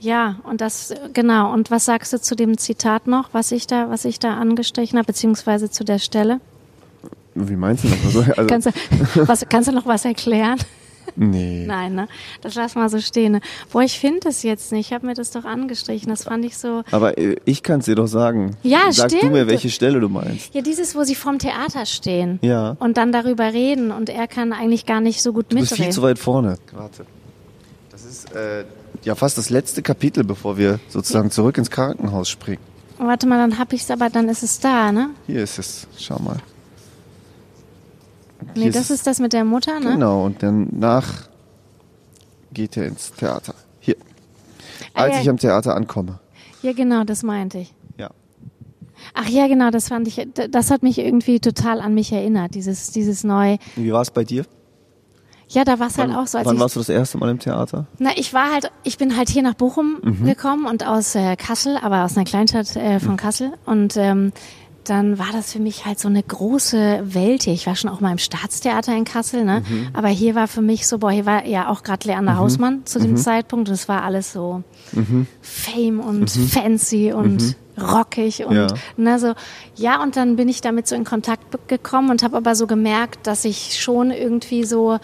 Ja, 0.00 0.36
und 0.44 0.60
das 0.60 0.92
genau. 1.12 1.52
Und 1.52 1.70
was 1.70 1.84
sagst 1.84 2.12
du 2.12 2.20
zu 2.20 2.34
dem 2.34 2.58
Zitat 2.58 3.06
noch, 3.06 3.28
was 3.32 3.52
ich 3.52 3.66
da, 3.68 3.88
was 3.88 4.04
ich 4.04 4.18
da 4.18 4.34
angestrichen 4.34 4.98
habe, 4.98 5.06
beziehungsweise 5.06 5.70
zu 5.70 5.84
der 5.84 5.98
Stelle? 6.00 6.40
Wie 7.34 7.56
meinst 7.56 7.84
du 7.84 7.88
das? 7.88 8.04
Also, 8.04 8.20
also, 8.32 8.46
Kannst 8.48 8.66
du, 8.66 9.28
was, 9.28 9.44
kannst 9.48 9.68
du 9.68 9.72
noch 9.72 9.86
was 9.86 10.04
erklären? 10.04 10.58
Nee. 11.16 11.64
Nein, 11.68 11.94
ne? 11.94 12.08
Das 12.40 12.54
lass 12.54 12.74
mal 12.74 12.88
so 12.88 13.00
stehen. 13.00 13.32
Ne? 13.32 13.40
Boah, 13.72 13.82
ich 13.82 13.98
finde 13.98 14.28
es 14.28 14.42
jetzt 14.42 14.72
nicht. 14.72 14.88
Ich 14.88 14.92
habe 14.92 15.06
mir 15.06 15.14
das 15.14 15.30
doch 15.30 15.44
angestrichen. 15.44 16.08
Das 16.10 16.24
fand 16.24 16.44
ich 16.44 16.56
so. 16.56 16.82
Aber 16.90 17.18
äh, 17.18 17.36
ich 17.44 17.62
kann 17.62 17.80
es 17.80 17.86
dir 17.86 17.94
doch 17.94 18.06
sagen. 18.06 18.56
Ja, 18.62 18.90
Sag 18.90 19.08
du 19.10 19.16
stimmt. 19.16 19.32
mir, 19.32 19.46
welche 19.46 19.70
Stelle 19.70 20.00
du 20.00 20.08
meinst. 20.08 20.54
Ja, 20.54 20.60
dieses, 20.62 20.94
wo 20.94 21.04
sie 21.04 21.14
vorm 21.14 21.38
Theater 21.38 21.86
stehen. 21.86 22.38
Ja. 22.42 22.76
Und 22.78 22.96
dann 22.96 23.12
darüber 23.12 23.52
reden 23.52 23.90
und 23.92 24.08
er 24.08 24.26
kann 24.28 24.52
eigentlich 24.52 24.86
gar 24.86 25.00
nicht 25.00 25.22
so 25.22 25.32
gut 25.32 25.46
Du 25.50 25.56
bist 25.56 25.68
viel 25.68 25.78
mitreden. 25.78 25.92
zu 25.92 26.02
weit 26.02 26.18
vorne. 26.18 26.56
Warte. 26.72 27.06
Das 27.90 28.04
ist 28.04 28.32
äh, 28.34 28.64
ja 29.04 29.14
fast 29.14 29.38
das 29.38 29.50
letzte 29.50 29.82
Kapitel, 29.82 30.24
bevor 30.24 30.56
wir 30.56 30.80
sozusagen 30.88 31.30
zurück 31.30 31.58
ins 31.58 31.70
Krankenhaus 31.70 32.28
springen. 32.28 32.60
Warte 32.98 33.26
mal, 33.26 33.36
dann 33.38 33.58
hab 33.58 33.72
ich's, 33.72 33.90
aber 33.90 34.10
dann 34.10 34.28
ist 34.28 34.42
es 34.42 34.60
da, 34.60 34.92
ne? 34.92 35.10
Hier 35.26 35.42
ist 35.42 35.58
es. 35.58 35.86
Schau 35.98 36.18
mal. 36.20 36.36
Nee, 38.54 38.70
das 38.70 38.90
ist 38.90 39.06
das 39.06 39.18
mit 39.20 39.32
der 39.32 39.44
Mutter, 39.44 39.80
ne? 39.80 39.92
Genau, 39.92 40.24
und 40.26 40.42
danach 40.42 41.28
geht 42.52 42.76
er 42.76 42.86
ins 42.86 43.12
Theater. 43.12 43.54
Hier. 43.80 43.96
Ah, 44.94 45.02
Als 45.02 45.14
ja. 45.16 45.20
ich 45.22 45.30
am 45.30 45.38
Theater 45.38 45.74
ankomme. 45.74 46.18
Ja, 46.62 46.72
genau, 46.72 47.04
das 47.04 47.22
meinte 47.22 47.58
ich. 47.58 47.74
Ja. 47.98 48.10
Ach 49.14 49.28
ja, 49.28 49.46
genau, 49.48 49.70
das 49.70 49.88
fand 49.88 50.06
ich, 50.08 50.26
das 50.50 50.70
hat 50.70 50.82
mich 50.82 50.98
irgendwie 50.98 51.40
total 51.40 51.80
an 51.80 51.94
mich 51.94 52.12
erinnert, 52.12 52.54
dieses, 52.54 52.90
dieses 52.92 53.24
neu. 53.24 53.56
Wie 53.76 53.92
war 53.92 54.02
es 54.02 54.10
bei 54.10 54.24
dir? 54.24 54.44
Ja, 55.48 55.64
da 55.64 55.78
war 55.78 55.88
es 55.88 55.98
halt 55.98 56.10
auch 56.14 56.26
so, 56.26 56.38
als 56.38 56.46
wann 56.46 56.54
ich, 56.54 56.60
warst 56.60 56.76
du 56.76 56.80
das 56.80 56.88
erste 56.88 57.18
Mal 57.18 57.28
im 57.30 57.38
Theater? 57.38 57.86
na, 57.98 58.10
ich 58.16 58.32
war 58.32 58.50
halt, 58.52 58.70
ich 58.84 58.96
bin 58.96 59.16
halt 59.18 59.28
hier 59.28 59.42
nach 59.42 59.52
Bochum 59.54 59.98
Mhm. 60.02 60.24
gekommen 60.24 60.64
und 60.66 60.86
aus 60.86 61.14
äh, 61.14 61.36
Kassel, 61.36 61.76
aber 61.82 62.04
aus 62.04 62.16
einer 62.16 62.24
Kleinstadt 62.24 62.74
äh, 62.76 62.94
Mhm. 62.94 63.00
von 63.00 63.16
Kassel 63.18 63.52
und 63.66 63.96
ähm, 63.98 64.32
dann 64.84 65.18
war 65.18 65.28
das 65.32 65.52
für 65.52 65.58
mich 65.60 65.84
halt 65.86 65.98
so 66.00 66.08
eine 66.08 66.22
große 66.22 67.02
Welt 67.04 67.44
hier. 67.44 67.52
Ich 67.52 67.66
war 67.66 67.76
schon 67.76 67.90
auch 67.90 68.00
mal 68.00 68.12
im 68.12 68.18
Staatstheater 68.18 68.96
in 68.96 69.04
Kassel, 69.04 69.44
ne? 69.44 69.62
Mhm. 69.68 69.88
Aber 69.92 70.08
hier 70.08 70.34
war 70.34 70.48
für 70.48 70.62
mich 70.62 70.86
so, 70.86 70.98
boah, 70.98 71.10
hier 71.10 71.26
war 71.26 71.46
ja 71.46 71.68
auch 71.68 71.82
gerade 71.82 72.06
Leander 72.08 72.36
Hausmann 72.36 72.84
zu 72.84 72.98
Mhm. 72.98 73.02
dem 73.04 73.16
Zeitpunkt. 73.16 73.68
und 73.68 73.74
es 73.74 73.88
war 73.88 74.02
alles 74.02 74.32
so 74.32 74.62
Fame 75.40 76.00
und 76.00 76.36
Mhm. 76.36 76.48
fancy 76.48 77.12
und 77.12 77.56
rockig 77.80 78.44
und 78.44 78.54
Ja. 78.56 78.66
ne, 78.96 79.18
so. 79.18 79.34
Ja, 79.76 80.02
und 80.02 80.16
dann 80.16 80.36
bin 80.36 80.48
ich 80.48 80.60
damit 80.60 80.86
so 80.88 80.94
in 80.94 81.04
Kontakt 81.04 81.68
gekommen 81.68 82.10
und 82.10 82.22
habe 82.22 82.36
aber 82.36 82.54
so 82.54 82.66
gemerkt, 82.66 83.26
dass 83.26 83.44
ich 83.44 83.80
schon 83.80 84.10
irgendwie 84.10 84.64
so, 84.64 84.98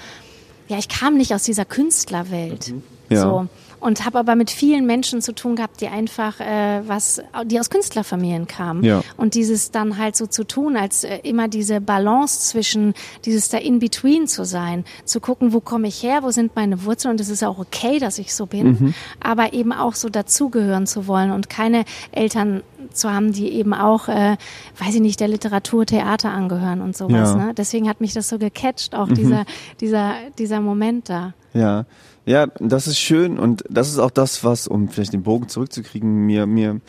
ja, 0.69 0.77
ich 0.79 0.89
kam 0.89 1.17
nicht 1.17 1.35
aus 1.35 1.45
dieser 1.45 1.65
Künstlerwelt. 1.65 2.75
Ja. 3.09 3.23
So 3.23 3.47
und 3.81 4.05
habe 4.05 4.19
aber 4.19 4.35
mit 4.35 4.51
vielen 4.51 4.87
Menschen 4.87 5.23
zu 5.23 5.33
tun 5.35 5.57
gehabt, 5.57 5.81
die 5.81 5.89
einfach 5.89 6.41
äh, 6.41 6.83
was, 6.87 7.23
die 7.47 7.59
aus 7.61 7.71
Künstlerfamilien 7.71 8.47
kamen 8.47 8.83
Ja. 8.85 9.03
und 9.17 9.35
dieses 9.35 9.71
dann 9.71 9.99
halt 9.99 10.17
so 10.17 10.27
zu 10.27 10.45
tun, 10.45 10.77
als 10.77 11.05
äh, 11.05 11.19
immer 11.23 11.49
diese 11.49 11.81
Balance 11.81 12.49
zwischen 12.49 12.95
dieses 13.25 13.49
da 13.49 13.59
in 13.59 13.79
between 13.79 14.27
zu 14.27 14.45
sein, 14.45 14.85
zu 15.05 15.21
gucken, 15.21 15.53
wo 15.53 15.61
komme 15.61 15.89
ich 15.89 16.03
her, 16.03 16.23
wo 16.23 16.31
sind 16.31 16.57
meine 16.57 16.85
Wurzeln 16.85 17.13
und 17.13 17.21
es 17.21 17.29
ist 17.29 17.43
auch 17.45 17.59
okay, 17.59 17.99
dass 17.99 18.19
ich 18.19 18.35
so 18.35 18.47
bin, 18.47 18.95
aber 19.21 19.53
eben 19.53 19.73
auch 19.73 19.95
so 19.95 20.09
dazugehören 20.09 20.87
zu 20.87 21.07
wollen 21.07 21.31
und 21.31 21.49
keine 21.49 21.85
Eltern 22.13 22.63
zu 22.93 23.13
haben, 23.13 23.33
die 23.33 23.51
eben 23.53 23.75
auch, 23.75 24.09
äh, 24.09 24.37
weiß 24.79 24.95
ich 24.95 25.01
nicht, 25.01 25.21
der 25.21 25.29
Literatur, 25.29 25.85
Theater 25.85 26.31
angehören 26.31 26.81
und 26.81 26.97
sowas. 26.97 27.31
Ja. 27.31 27.37
Ne? 27.47 27.55
Deswegen 27.55 27.89
hat 27.89 28.01
mich 28.01 28.15
das 28.15 28.29
so 28.29 28.39
gecatcht, 28.39 28.95
auch 28.95 29.09
dieser, 29.09 29.45
dieser, 29.81 30.15
dieser 30.39 30.61
Moment 30.61 31.09
da. 31.09 31.35
Ja, 31.55 31.85
ja, 32.29 32.47
das 32.61 32.87
ist 32.87 32.99
schön 32.99 33.39
und 33.39 33.65
das 33.71 33.89
ist 33.89 33.99
auch 33.99 34.11
das, 34.11 34.45
was, 34.45 34.69
um 34.69 34.89
vielleicht 34.89 35.15
den 35.15 35.23
Bogen 35.23 35.49
zurückzukriegen, 35.49 36.27
mir, 36.27 36.47
mir, 36.47 36.81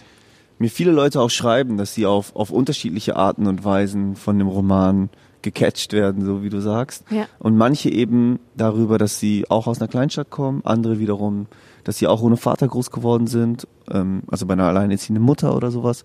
mir 0.58 0.69
viele 0.69 0.91
Leute 0.91 1.21
auch 1.21 1.30
schreiben, 1.30 1.78
dass 1.78 1.93
sie 1.93 2.06
auf, 2.06 2.36
auf 2.36 2.52
unterschiedliche 2.52 3.15
Arten 3.15 3.47
und 3.47 3.63
Weisen 3.63 4.17
von 4.17 4.38
dem 4.38 4.49
Roman 4.49 5.10
gecatcht 5.41 5.93
werden, 5.93 6.25
so 6.25 6.43
wie 6.43 6.49
du 6.49 6.60
sagst. 6.60 7.06
Ja. 7.10 7.25
Und 7.39 7.56
manche 7.56 7.89
eben 7.89 8.39
darüber, 8.58 8.97
dass 8.97 9.21
sie 9.21 9.49
auch 9.49 9.67
aus 9.67 9.80
einer 9.80 9.88
Kleinstadt 9.88 10.30
kommen, 10.30 10.62
andere 10.65 10.99
wiederum, 10.99 11.47
dass 11.86 11.97
sie 11.97 12.08
auch 12.08 12.21
ohne 12.21 12.36
Vater 12.36 12.67
groß 12.67 12.91
geworden 12.91 13.28
sind, 13.28 13.65
ähm, 13.89 14.23
also 14.28 14.45
bei 14.45 14.54
einer 14.54 14.65
alleinerziehenden 14.65 15.23
Mutter 15.23 15.56
oder 15.56 15.71
sowas. 15.71 16.04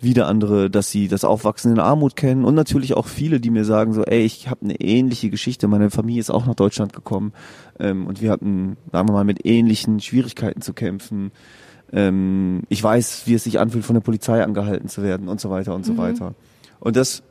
Wieder 0.00 0.28
andere, 0.28 0.70
dass 0.70 0.92
sie 0.92 1.08
das 1.08 1.24
Aufwachsen 1.24 1.72
in 1.72 1.80
Armut 1.80 2.14
kennen 2.14 2.44
und 2.44 2.54
natürlich 2.54 2.94
auch 2.94 3.06
viele, 3.06 3.40
die 3.40 3.50
mir 3.50 3.64
sagen 3.64 3.92
so, 3.92 4.04
ey, 4.04 4.20
ich 4.20 4.48
habe 4.48 4.62
eine 4.62 4.80
ähnliche 4.80 5.28
Geschichte, 5.28 5.66
meine 5.66 5.90
Familie 5.90 6.20
ist 6.20 6.30
auch 6.30 6.46
nach 6.46 6.54
Deutschland 6.54 6.92
gekommen 6.92 7.32
ähm, 7.78 8.06
und 8.06 8.20
wir 8.20 8.30
hatten, 8.30 8.76
sagen 8.92 9.08
wir 9.08 9.12
mal, 9.12 9.24
mit 9.24 9.44
ähnlichen 9.44 10.00
Schwierigkeiten 10.00 10.60
zu 10.60 10.72
kämpfen. 10.72 11.32
Ähm, 11.92 12.62
ich 12.68 12.82
weiß, 12.82 13.22
wie 13.26 13.34
es 13.34 13.44
sich 13.44 13.58
anfühlt, 13.58 13.84
von 13.84 13.94
der 13.94 14.00
Polizei 14.00 14.42
angehalten 14.42 14.88
zu 14.88 15.02
werden 15.02 15.28
und 15.28 15.40
so 15.40 15.50
weiter 15.50 15.74
und 15.74 15.84
so 15.86 15.96
weiter. 15.96 16.34
Und 16.80 16.96
das, 16.96 17.22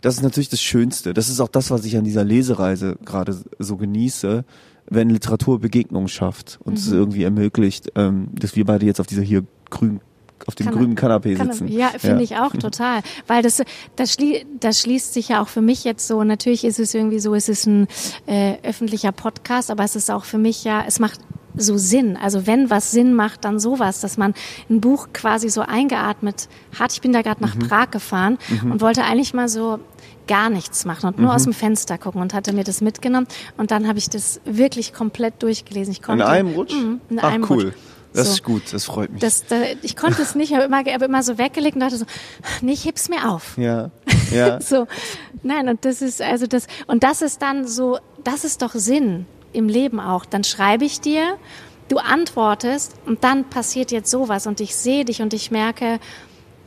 das 0.00 0.16
ist 0.16 0.22
natürlich 0.22 0.48
das 0.48 0.60
Schönste. 0.60 1.14
Das 1.14 1.28
ist 1.28 1.40
auch 1.40 1.48
das, 1.48 1.70
was 1.70 1.84
ich 1.84 1.96
an 1.96 2.04
dieser 2.04 2.24
Lesereise 2.24 2.96
gerade 3.04 3.36
so 3.58 3.76
genieße, 3.76 4.44
wenn 4.88 5.10
Literatur 5.10 5.60
Begegnungen 5.60 6.08
schafft 6.08 6.58
und 6.64 6.76
es 6.76 6.90
irgendwie 6.90 7.22
ermöglicht, 7.22 7.92
ähm, 7.94 8.28
dass 8.34 8.56
wir 8.56 8.64
beide 8.64 8.84
jetzt 8.84 9.00
auf 9.00 9.06
dieser 9.06 9.22
hier 9.22 9.44
grün, 9.70 10.00
auf 10.46 10.54
dem 10.54 10.66
Kann- 10.66 10.74
grünen 10.76 10.94
Kanapee 10.94 11.34
sitzen. 11.34 11.68
Ja, 11.68 11.88
finde 11.98 12.22
ich 12.22 12.36
auch 12.36 12.52
total. 12.52 13.00
Weil 13.26 13.42
das, 13.42 13.62
das, 13.96 14.12
schlie 14.12 14.44
das 14.60 14.80
schließt 14.80 15.14
sich 15.14 15.28
ja 15.28 15.42
auch 15.42 15.48
für 15.48 15.60
mich 15.62 15.84
jetzt 15.84 16.06
so, 16.06 16.22
natürlich 16.24 16.64
ist 16.64 16.78
es 16.78 16.94
irgendwie 16.94 17.20
so, 17.20 17.34
es 17.34 17.48
ist 17.48 17.66
ein 17.66 17.86
äh, 18.26 18.54
öffentlicher 18.62 19.12
Podcast, 19.12 19.70
aber 19.70 19.84
es 19.84 19.96
ist 19.96 20.10
auch 20.10 20.24
für 20.24 20.38
mich 20.38 20.64
ja, 20.64 20.84
es 20.86 20.98
macht 20.98 21.20
so 21.54 21.76
Sinn. 21.76 22.16
Also 22.16 22.46
wenn 22.46 22.70
was 22.70 22.92
Sinn 22.92 23.12
macht, 23.14 23.44
dann 23.44 23.60
sowas, 23.60 24.00
dass 24.00 24.16
man 24.16 24.32
ein 24.70 24.80
Buch 24.80 25.08
quasi 25.12 25.50
so 25.50 25.60
eingeatmet 25.60 26.48
hat. 26.78 26.92
Ich 26.94 27.02
bin 27.02 27.12
da 27.12 27.20
gerade 27.20 27.42
nach 27.42 27.58
Prag 27.58 27.90
gefahren 27.90 28.38
und 28.64 28.80
wollte 28.80 29.04
eigentlich 29.04 29.34
mal 29.34 29.50
so 29.50 29.78
gar 30.26 30.48
nichts 30.48 30.86
machen 30.86 31.08
und 31.08 31.18
nur 31.18 31.34
aus 31.34 31.44
dem 31.44 31.52
Fenster 31.52 31.98
gucken 31.98 32.22
und 32.22 32.32
hatte 32.32 32.54
mir 32.54 32.64
das 32.64 32.80
mitgenommen 32.80 33.26
und 33.58 33.70
dann 33.70 33.86
habe 33.86 33.98
ich 33.98 34.08
das 34.08 34.40
wirklich 34.46 34.94
komplett 34.94 35.42
durchgelesen. 35.42 35.92
Ich 35.92 35.98
In 35.98 36.04
konnte, 36.04 36.26
einem 36.26 36.48
Rutsch? 36.54 36.74
Mhm, 36.74 37.00
in 37.10 37.18
Ach 37.20 37.24
einem 37.24 37.44
cool. 37.50 37.64
Rutsch. 37.66 37.74
Das 38.14 38.26
So. 38.26 38.32
ist 38.34 38.44
gut, 38.44 38.62
das 38.72 38.84
freut 38.84 39.10
mich. 39.10 39.20
Das, 39.20 39.46
da, 39.46 39.56
ich 39.82 39.96
konnte 39.96 40.22
es 40.22 40.34
nicht, 40.34 40.50
ich 40.50 40.56
habe 40.56 40.66
immer, 40.66 40.78
hab 40.84 41.02
immer 41.02 41.22
so 41.22 41.38
weggelegt 41.38 41.76
und 41.76 41.80
dachte 41.80 41.96
so, 41.96 42.04
nee, 42.60 42.72
ich 42.72 42.84
heb's 42.84 43.08
mir 43.08 43.30
auf. 43.30 43.56
ja, 43.56 43.90
ja. 44.32 44.60
So, 44.60 44.86
nein, 45.42 45.68
und 45.68 45.84
das 45.84 46.02
ist 46.02 46.20
also 46.20 46.46
das, 46.46 46.66
und 46.86 47.02
das 47.04 47.22
ist 47.22 47.40
dann 47.42 47.66
so, 47.66 47.98
das 48.24 48.44
ist 48.44 48.62
doch 48.62 48.74
Sinn 48.74 49.26
im 49.52 49.68
Leben 49.68 50.00
auch. 50.00 50.24
Dann 50.24 50.44
schreibe 50.44 50.84
ich 50.84 51.00
dir, 51.00 51.36
du 51.88 51.98
antwortest 51.98 52.94
und 53.06 53.24
dann 53.24 53.44
passiert 53.44 53.90
jetzt 53.92 54.10
sowas 54.10 54.46
und 54.46 54.60
ich 54.60 54.74
sehe 54.76 55.04
dich 55.04 55.20
und 55.22 55.34
ich 55.34 55.50
merke, 55.50 55.98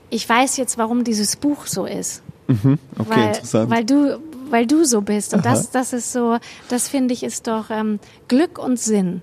ich 0.10 0.28
weiß 0.28 0.58
jetzt, 0.58 0.78
warum 0.78 1.04
dieses 1.04 1.36
Buch 1.36 1.66
so 1.66 1.86
ist. 1.86 2.22
Okay, 2.48 2.78
weil, 2.98 3.28
interessant. 3.28 3.70
weil 3.72 3.86
du, 3.86 4.20
weil 4.52 4.68
du 4.68 4.84
so 4.86 5.02
bist. 5.02 5.34
Und 5.34 5.46
das, 5.46 5.72
das 5.72 5.94
ist 5.94 6.12
so, 6.12 6.38
das 6.70 6.88
finde 6.88 7.14
ich 7.14 7.24
ist 7.24 7.48
doch 7.48 7.72
ähm, 7.72 8.00
Glück 8.28 8.60
und 8.60 8.80
Sinn. 8.80 9.22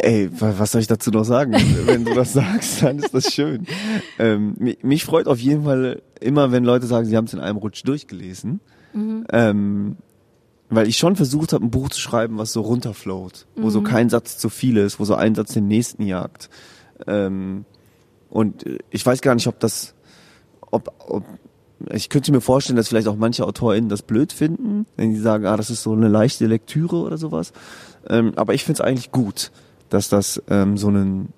Ey, 0.00 0.30
wa- 0.40 0.54
was 0.58 0.72
soll 0.72 0.80
ich 0.80 0.86
dazu 0.86 1.10
noch 1.10 1.24
sagen? 1.24 1.52
wenn 1.86 2.04
du 2.04 2.14
das 2.14 2.32
sagst, 2.34 2.82
dann 2.82 2.98
ist 2.98 3.12
das 3.14 3.32
schön. 3.32 3.66
Ähm, 4.18 4.54
mi- 4.58 4.78
mich 4.82 5.04
freut 5.04 5.26
auf 5.26 5.38
jeden 5.38 5.64
Fall 5.64 6.02
immer, 6.20 6.52
wenn 6.52 6.64
Leute 6.64 6.86
sagen, 6.86 7.06
sie 7.06 7.16
haben 7.16 7.24
es 7.26 7.34
in 7.34 7.40
einem 7.40 7.58
Rutsch 7.58 7.82
durchgelesen. 7.84 8.60
Ähm, 8.94 9.96
weil 10.68 10.86
ich 10.88 10.96
schon 10.98 11.16
versucht 11.16 11.52
habe, 11.52 11.64
ein 11.64 11.70
Buch 11.70 11.88
zu 11.90 12.00
schreiben, 12.00 12.38
was 12.38 12.52
so 12.52 12.60
runterflowt, 12.62 13.46
wo 13.56 13.68
so 13.70 13.82
kein 13.82 14.08
Satz 14.08 14.38
zu 14.38 14.48
viel 14.48 14.76
ist, 14.78 14.98
wo 15.00 15.04
so 15.04 15.14
ein 15.14 15.34
Satz 15.34 15.52
den 15.52 15.66
nächsten 15.66 16.02
jagt. 16.06 16.48
Ähm, 17.06 17.64
und 18.30 18.64
ich 18.90 19.04
weiß 19.04 19.20
gar 19.20 19.34
nicht, 19.34 19.46
ob 19.48 19.60
das, 19.60 19.94
ob, 20.70 20.92
ob 21.08 21.24
ich 21.90 22.08
könnte 22.08 22.32
mir 22.32 22.40
vorstellen, 22.40 22.76
dass 22.76 22.88
vielleicht 22.88 23.08
auch 23.08 23.16
manche 23.16 23.44
AutorInnen 23.46 23.88
das 23.90 24.02
blöd 24.02 24.32
finden, 24.32 24.86
wenn 24.96 25.14
sie 25.14 25.20
sagen, 25.20 25.44
ah, 25.46 25.56
das 25.56 25.68
ist 25.68 25.82
so 25.82 25.92
eine 25.92 26.08
leichte 26.08 26.46
Lektüre 26.46 26.96
oder 26.96 27.18
sowas. 27.18 27.52
Ähm, 28.08 28.32
aber 28.36 28.54
ich 28.54 28.64
finde 28.64 28.80
es 28.82 28.86
eigentlich 28.86 29.10
gut, 29.10 29.50
dass 29.92 30.08
das 30.08 30.42
ähm, 30.48 30.76
so 30.76 30.88
einen 30.88 31.32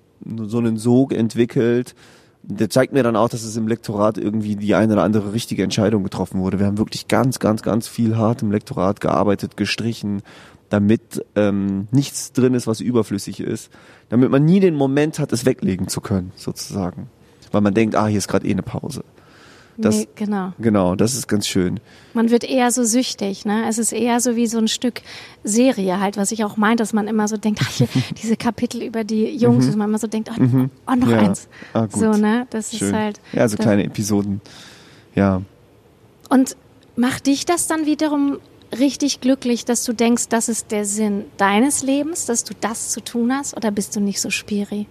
so 0.47 0.57
einen 0.57 0.77
Sog 0.77 1.13
entwickelt. 1.13 1.95
Der 2.41 2.69
zeigt 2.69 2.93
mir 2.93 3.03
dann 3.03 3.15
auch, 3.15 3.29
dass 3.29 3.43
es 3.43 3.57
im 3.57 3.67
Lektorat 3.67 4.17
irgendwie 4.17 4.55
die 4.55 4.75
eine 4.75 4.93
oder 4.93 5.03
andere 5.03 5.33
richtige 5.33 5.63
Entscheidung 5.63 6.03
getroffen 6.03 6.39
wurde. 6.39 6.59
Wir 6.59 6.67
haben 6.67 6.77
wirklich 6.77 7.07
ganz, 7.07 7.39
ganz, 7.39 7.63
ganz 7.63 7.87
viel 7.87 8.17
hart 8.17 8.43
im 8.43 8.51
Lektorat 8.51 9.01
gearbeitet, 9.01 9.57
gestrichen, 9.57 10.21
damit 10.69 11.25
ähm, 11.35 11.87
nichts 11.91 12.33
drin 12.33 12.53
ist, 12.53 12.67
was 12.67 12.81
überflüssig 12.81 13.39
ist, 13.39 13.71
damit 14.09 14.29
man 14.29 14.45
nie 14.45 14.59
den 14.59 14.75
Moment 14.75 15.19
hat, 15.19 15.31
es 15.31 15.45
weglegen 15.45 15.87
zu 15.87 16.01
können, 16.01 16.31
sozusagen. 16.35 17.09
Weil 17.51 17.61
man 17.61 17.73
denkt, 17.73 17.95
ah, 17.95 18.07
hier 18.07 18.17
ist 18.17 18.27
gerade 18.27 18.47
eh 18.47 18.51
eine 18.51 18.63
Pause. 18.63 19.03
Das, 19.77 19.95
nee, 19.97 20.07
genau. 20.15 20.53
Genau, 20.59 20.95
das 20.95 21.15
ist 21.15 21.27
ganz 21.27 21.47
schön. 21.47 21.79
Man 22.13 22.29
wird 22.29 22.43
eher 22.45 22.71
so 22.71 22.83
süchtig, 22.85 23.45
ne? 23.45 23.65
Es 23.67 23.77
ist 23.77 23.91
eher 23.91 24.19
so 24.21 24.35
wie 24.37 24.47
so 24.47 24.57
ein 24.57 24.67
Stück 24.69 25.01
Serie 25.43 25.99
halt, 25.99 26.15
was 26.15 26.31
ich 26.31 26.43
auch 26.45 26.55
meinte, 26.55 26.81
dass 26.81 26.93
man 26.93 27.07
immer 27.07 27.27
so 27.27 27.35
denkt, 27.35 27.59
ach, 27.63 27.69
hier, 27.71 27.87
diese 28.23 28.37
Kapitel 28.37 28.81
über 28.83 29.03
die 29.03 29.25
Jungs, 29.35 29.65
dass 29.65 29.75
man 29.75 29.89
immer 29.89 29.97
so 29.99 30.07
denkt, 30.07 30.29
oh, 30.31 30.35
oh 30.37 30.95
noch 30.95 31.05
Mhm. 31.07 31.09
Ja. 31.09 31.17
eins. 31.19 31.47
Ah. 31.73 31.87
So, 31.91 32.11
ne? 32.11 32.47
Das 32.51 32.71
Schön. 32.75 32.87
ist 32.87 32.93
halt. 32.93 33.19
ja, 33.33 33.47
so 33.49 33.57
das- 33.57 33.65
kleine 33.65 33.83
Episoden. 33.83 34.39
Ja. 35.13 35.41
Und 36.29 36.55
macht 36.95 37.27
dich 37.27 37.45
das 37.45 37.67
dann 37.67 37.85
wiederum 37.85 38.39
richtig 38.79 39.21
glücklich, 39.21 39.65
dass 39.65 39.83
du 39.83 39.93
denkst, 39.93 40.29
das 40.29 40.49
ist 40.49 40.71
der 40.71 40.85
Sinn 40.85 41.25
deines 41.37 41.83
Lebens, 41.83 42.25
dass 42.25 42.43
du 42.43 42.53
das 42.59 42.89
zu 42.89 43.01
tun 43.01 43.31
hast? 43.33 43.55
Oder 43.55 43.71
bist 43.71 43.95
du 43.95 43.99
nicht 43.99 44.19
so 44.21 44.29
spiri? 44.29 44.87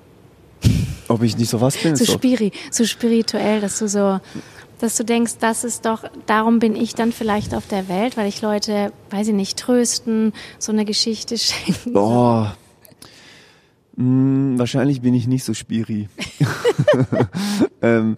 Ob 1.09 1.23
ich 1.23 1.37
nicht 1.37 1.51
so 1.51 1.61
was 1.61 1.77
bin? 1.77 1.97
So 1.97 2.05
spiri, 2.07 2.51
so 2.71 2.85
spirituell, 2.85 3.61
dass 3.61 3.79
du 3.79 3.89
so, 3.89 4.21
dass 4.85 4.97
du 4.97 5.05
denkst, 5.05 5.39
das 5.41 5.65
ist 5.65 5.87
doch, 5.87 6.05
darum 6.27 6.59
bin 6.59 6.77
ich 6.77 6.95
dann 6.95 7.11
vielleicht 7.11 7.55
auf 7.55 7.67
der 7.67 7.89
Welt, 7.89 8.17
weil 8.19 8.29
ich 8.29 8.43
Leute, 8.43 8.93
weiß 9.11 9.29
ich 9.29 9.35
nicht, 9.35 9.59
trösten, 9.59 10.33
so 10.59 10.73
eine 10.73 10.85
Geschichte 10.85 11.39
schenken. 11.39 11.95
Boah. 11.95 12.55
Hm, 13.97 14.59
wahrscheinlich 14.59 15.01
bin 15.01 15.15
ich 15.15 15.27
nicht 15.27 15.45
so 15.45 15.55
spiri. 15.55 16.09
ähm, 17.83 18.17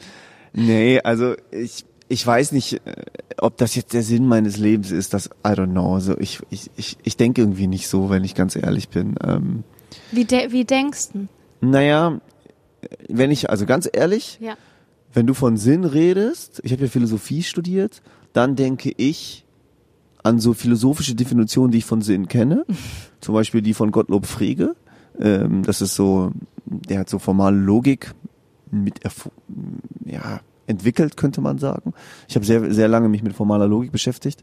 nee, 0.52 1.00
also 1.00 1.34
ich, 1.50 1.84
ich 2.08 2.26
weiß 2.26 2.52
nicht, 2.52 2.74
äh, 2.84 2.94
ob 3.38 3.56
das 3.58 3.74
jetzt 3.76 3.92
der 3.92 4.02
Sinn 4.02 4.26
meines 4.26 4.56
Lebens 4.56 4.90
ist, 4.90 5.14
das, 5.14 5.26
I 5.46 5.50
don't 5.50 5.70
know. 5.70 5.94
Also 5.94 6.18
ich, 6.18 6.40
ich, 6.50 6.70
ich, 6.76 6.96
ich 7.04 7.16
denke 7.16 7.42
irgendwie 7.42 7.66
nicht 7.68 7.88
so, 7.88 8.10
wenn 8.10 8.24
ich 8.24 8.34
ganz 8.34 8.56
ehrlich 8.56 8.88
bin. 8.88 9.14
Ähm, 9.24 9.64
Wie, 10.10 10.24
de 10.24 10.50
wie 10.50 10.64
denkst 10.64 11.08
du? 11.12 11.28
naja, 11.60 12.20
wenn 13.08 13.30
ich, 13.30 13.50
also 13.50 13.66
ganz 13.66 13.88
ehrlich, 13.92 14.38
Ja. 14.40 14.56
Wenn 15.16 15.26
du 15.26 15.32
von 15.32 15.56
Sinn 15.56 15.84
redest, 15.84 16.60
ich 16.62 16.72
habe 16.72 16.82
ja 16.82 16.88
Philosophie 16.90 17.42
studiert, 17.42 18.02
dann 18.34 18.54
denke 18.54 18.92
ich 18.94 19.46
an 20.22 20.40
so 20.40 20.52
philosophische 20.52 21.14
Definitionen, 21.14 21.70
die 21.70 21.78
ich 21.78 21.86
von 21.86 22.02
Sinn 22.02 22.28
kenne. 22.28 22.66
Zum 23.22 23.34
Beispiel 23.34 23.62
die 23.62 23.72
von 23.72 23.92
Gottlob 23.92 24.26
Frege. 24.26 24.76
Ähm, 25.18 25.62
das 25.62 25.80
ist 25.80 25.94
so, 25.94 26.32
der 26.66 26.98
hat 26.98 27.08
so 27.08 27.18
formale 27.18 27.56
Logik 27.56 28.12
mit 28.70 29.00
ja, 30.04 30.40
entwickelt, 30.66 31.16
könnte 31.16 31.40
man 31.40 31.56
sagen. 31.56 31.94
Ich 32.28 32.34
habe 32.34 32.44
sehr, 32.44 32.74
sehr 32.74 32.88
lange 32.88 33.08
mich 33.08 33.22
mit 33.22 33.32
formaler 33.32 33.68
Logik 33.68 33.92
beschäftigt, 33.92 34.42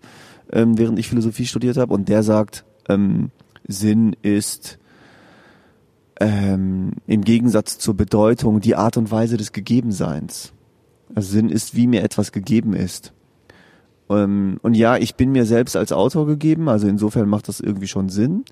ähm, 0.51 0.79
während 0.79 0.97
ich 0.97 1.07
Philosophie 1.07 1.45
studiert 1.45 1.77
habe. 1.77 1.93
Und 1.93 2.09
der 2.09 2.23
sagt, 2.23 2.65
ähm, 2.89 3.29
Sinn 3.67 4.15
ist 4.23 4.79
ähm, 6.19 6.93
im 7.05 7.23
Gegensatz 7.23 7.77
zur 7.77 7.93
Bedeutung 7.93 8.59
die 8.59 8.75
Art 8.75 8.97
und 8.97 9.11
Weise 9.11 9.37
des 9.37 9.51
Gegebenseins. 9.51 10.51
Also 11.15 11.31
Sinn 11.31 11.49
ist, 11.49 11.75
wie 11.75 11.87
mir 11.87 12.03
etwas 12.03 12.31
gegeben 12.31 12.73
ist. 12.73 13.13
Ähm, 14.09 14.57
und 14.61 14.75
ja, 14.75 14.97
ich 14.97 15.15
bin 15.15 15.31
mir 15.31 15.45
selbst 15.45 15.75
als 15.75 15.91
Autor 15.91 16.25
gegeben, 16.25 16.69
also 16.69 16.87
insofern 16.87 17.29
macht 17.29 17.47
das 17.47 17.59
irgendwie 17.59 17.87
schon 17.87 18.09
Sinn. 18.09 18.45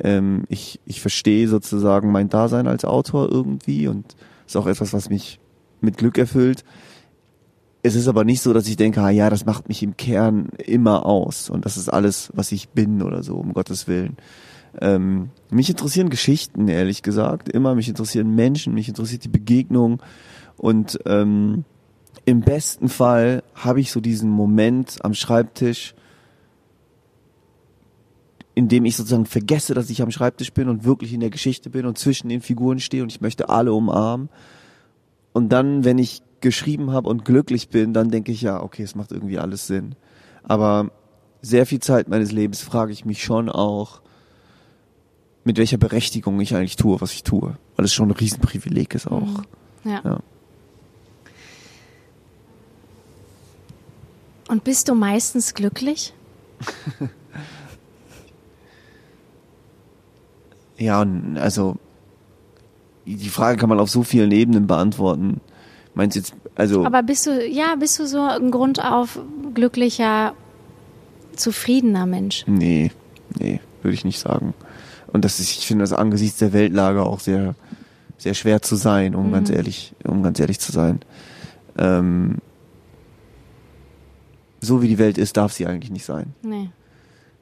Ähm, 0.00 0.44
ich, 0.48 0.80
ich 0.86 1.00
verstehe 1.00 1.48
sozusagen 1.48 2.10
mein 2.10 2.28
Dasein 2.28 2.66
als 2.66 2.84
Autor 2.84 3.30
irgendwie 3.30 3.88
und 3.88 4.16
ist 4.46 4.56
auch 4.56 4.66
etwas, 4.66 4.92
was 4.92 5.10
mich 5.10 5.40
mit 5.80 5.96
Glück 5.98 6.18
erfüllt. 6.18 6.64
Es 7.82 7.94
ist 7.94 8.08
aber 8.08 8.24
nicht 8.24 8.40
so, 8.40 8.54
dass 8.54 8.66
ich 8.66 8.76
denke, 8.76 9.02
ah 9.02 9.10
ja, 9.10 9.28
das 9.28 9.44
macht 9.44 9.68
mich 9.68 9.82
im 9.82 9.96
Kern 9.96 10.48
immer 10.56 11.04
aus 11.04 11.50
und 11.50 11.66
das 11.66 11.76
ist 11.76 11.90
alles, 11.90 12.30
was 12.34 12.50
ich 12.50 12.70
bin 12.70 13.02
oder 13.02 13.22
so, 13.22 13.36
um 13.36 13.52
Gottes 13.52 13.86
Willen. 13.86 14.16
Ähm, 14.80 15.30
mich 15.50 15.68
interessieren 15.68 16.08
Geschichten, 16.08 16.66
ehrlich 16.68 17.02
gesagt, 17.02 17.48
immer. 17.48 17.74
Mich 17.74 17.88
interessieren 17.88 18.34
Menschen, 18.34 18.74
mich 18.74 18.88
interessiert 18.88 19.22
die 19.24 19.28
Begegnung 19.28 20.02
und 20.56 20.98
ähm, 21.06 21.64
im 22.24 22.40
besten 22.40 22.88
Fall 22.88 23.42
habe 23.54 23.80
ich 23.80 23.92
so 23.92 24.00
diesen 24.00 24.30
Moment 24.30 24.98
am 25.04 25.14
Schreibtisch, 25.14 25.94
in 28.54 28.68
dem 28.68 28.84
ich 28.84 28.96
sozusagen 28.96 29.26
vergesse, 29.26 29.74
dass 29.74 29.90
ich 29.90 30.00
am 30.00 30.10
Schreibtisch 30.10 30.52
bin 30.52 30.68
und 30.68 30.84
wirklich 30.84 31.12
in 31.12 31.20
der 31.20 31.30
Geschichte 31.30 31.70
bin 31.70 31.86
und 31.86 31.98
zwischen 31.98 32.28
den 32.28 32.40
Figuren 32.40 32.78
stehe 32.78 33.02
und 33.02 33.10
ich 33.10 33.20
möchte 33.20 33.48
alle 33.48 33.72
umarmen. 33.72 34.28
Und 35.32 35.50
dann, 35.50 35.84
wenn 35.84 35.98
ich 35.98 36.22
geschrieben 36.40 36.92
habe 36.92 37.08
und 37.08 37.24
glücklich 37.24 37.68
bin, 37.68 37.92
dann 37.92 38.10
denke 38.10 38.30
ich 38.30 38.42
ja, 38.42 38.62
okay, 38.62 38.82
es 38.82 38.94
macht 38.94 39.10
irgendwie 39.10 39.38
alles 39.38 39.66
Sinn. 39.66 39.96
Aber 40.44 40.92
sehr 41.42 41.66
viel 41.66 41.80
Zeit 41.80 42.08
meines 42.08 42.32
Lebens 42.32 42.62
frage 42.62 42.92
ich 42.92 43.04
mich 43.04 43.24
schon 43.24 43.48
auch, 43.48 44.00
mit 45.42 45.58
welcher 45.58 45.76
Berechtigung 45.76 46.40
ich 46.40 46.54
eigentlich 46.54 46.76
tue, 46.76 47.00
was 47.00 47.12
ich 47.12 47.22
tue. 47.22 47.56
Weil 47.76 47.84
es 47.84 47.92
schon 47.92 48.08
ein 48.08 48.12
Riesenprivileg 48.12 48.94
ist 48.94 49.08
auch. 49.08 49.44
Mhm. 49.82 49.90
Ja. 49.90 50.00
ja. 50.04 50.20
Und 54.48 54.64
bist 54.64 54.88
du 54.88 54.94
meistens 54.94 55.54
glücklich? 55.54 56.12
ja, 60.78 61.06
also 61.36 61.76
die 63.06 63.28
Frage 63.28 63.58
kann 63.58 63.68
man 63.68 63.80
auf 63.80 63.90
so 63.90 64.02
vielen 64.02 64.30
Ebenen 64.32 64.66
beantworten. 64.66 65.40
Meinst 65.94 66.16
jetzt, 66.16 66.34
also. 66.54 66.84
Aber 66.84 67.02
bist 67.02 67.26
du, 67.26 67.46
ja, 67.46 67.76
bist 67.76 67.98
du 67.98 68.06
so 68.06 68.20
ein 68.22 68.50
Grund 68.50 68.82
auf 68.82 69.18
glücklicher, 69.54 70.34
zufriedener 71.36 72.06
Mensch? 72.06 72.44
Nee, 72.46 72.90
nee, 73.38 73.60
würde 73.82 73.94
ich 73.94 74.04
nicht 74.04 74.18
sagen. 74.18 74.54
Und 75.12 75.24
das 75.24 75.38
ist, 75.38 75.50
ich 75.50 75.66
finde 75.66 75.84
das 75.84 75.92
angesichts 75.92 76.38
der 76.38 76.52
Weltlage 76.52 77.04
auch 77.04 77.20
sehr, 77.20 77.54
sehr 78.18 78.34
schwer 78.34 78.62
zu 78.62 78.74
sein, 78.76 79.14
um 79.14 79.28
mhm. 79.28 79.32
ganz 79.32 79.50
ehrlich, 79.50 79.94
um 80.04 80.22
ganz 80.22 80.40
ehrlich 80.40 80.58
zu 80.58 80.72
sein. 80.72 81.00
Ähm, 81.78 82.38
so 84.64 84.82
wie 84.82 84.88
die 84.88 84.98
Welt 84.98 85.18
ist, 85.18 85.36
darf 85.36 85.52
sie 85.52 85.66
eigentlich 85.66 85.90
nicht 85.90 86.04
sein. 86.04 86.34
Nee. 86.42 86.70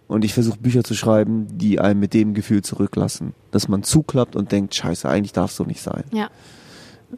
Und 0.08 0.24
ich 0.24 0.34
versuche 0.34 0.58
Bücher 0.58 0.84
zu 0.84 0.94
schreiben, 0.94 1.46
die 1.56 1.80
einem 1.80 2.00
mit 2.00 2.12
dem 2.12 2.34
Gefühl 2.34 2.62
zurücklassen, 2.62 3.32
dass 3.50 3.68
man 3.68 3.82
zuklappt 3.82 4.36
und 4.36 4.52
denkt, 4.52 4.74
scheiße, 4.74 5.08
eigentlich 5.08 5.32
darf 5.32 5.50
es 5.50 5.56
so 5.56 5.64
nicht 5.64 5.80
sein. 5.80 6.04
Ja. 6.12 6.28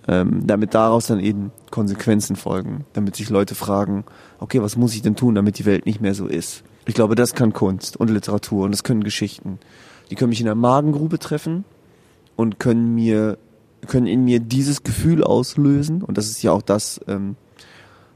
Ähm, 0.06 0.46
damit 0.46 0.74
daraus 0.74 1.06
dann 1.06 1.20
eben 1.20 1.50
Konsequenzen 1.70 2.36
folgen, 2.36 2.84
damit 2.92 3.16
sich 3.16 3.30
Leute 3.30 3.54
fragen, 3.54 4.04
okay, 4.38 4.60
was 4.62 4.76
muss 4.76 4.94
ich 4.94 5.02
denn 5.02 5.16
tun, 5.16 5.34
damit 5.34 5.58
die 5.58 5.66
Welt 5.66 5.86
nicht 5.86 6.00
mehr 6.00 6.14
so 6.14 6.26
ist? 6.26 6.62
Ich 6.86 6.94
glaube, 6.94 7.14
das 7.14 7.34
kann 7.34 7.52
Kunst 7.52 7.96
und 7.96 8.10
Literatur 8.10 8.64
und 8.64 8.70
das 8.70 8.84
können 8.84 9.02
Geschichten. 9.02 9.58
Die 10.10 10.16
können 10.16 10.30
mich 10.30 10.40
in 10.40 10.46
der 10.46 10.54
Magengrube 10.54 11.18
treffen 11.18 11.64
und 12.36 12.60
können 12.60 12.94
mir, 12.94 13.38
können 13.86 14.06
in 14.06 14.24
mir 14.24 14.40
dieses 14.40 14.82
Gefühl 14.82 15.24
auslösen. 15.24 16.02
Und 16.02 16.18
das 16.18 16.28
ist 16.28 16.42
ja 16.42 16.52
auch 16.52 16.62
das, 16.62 17.00
ähm, 17.08 17.36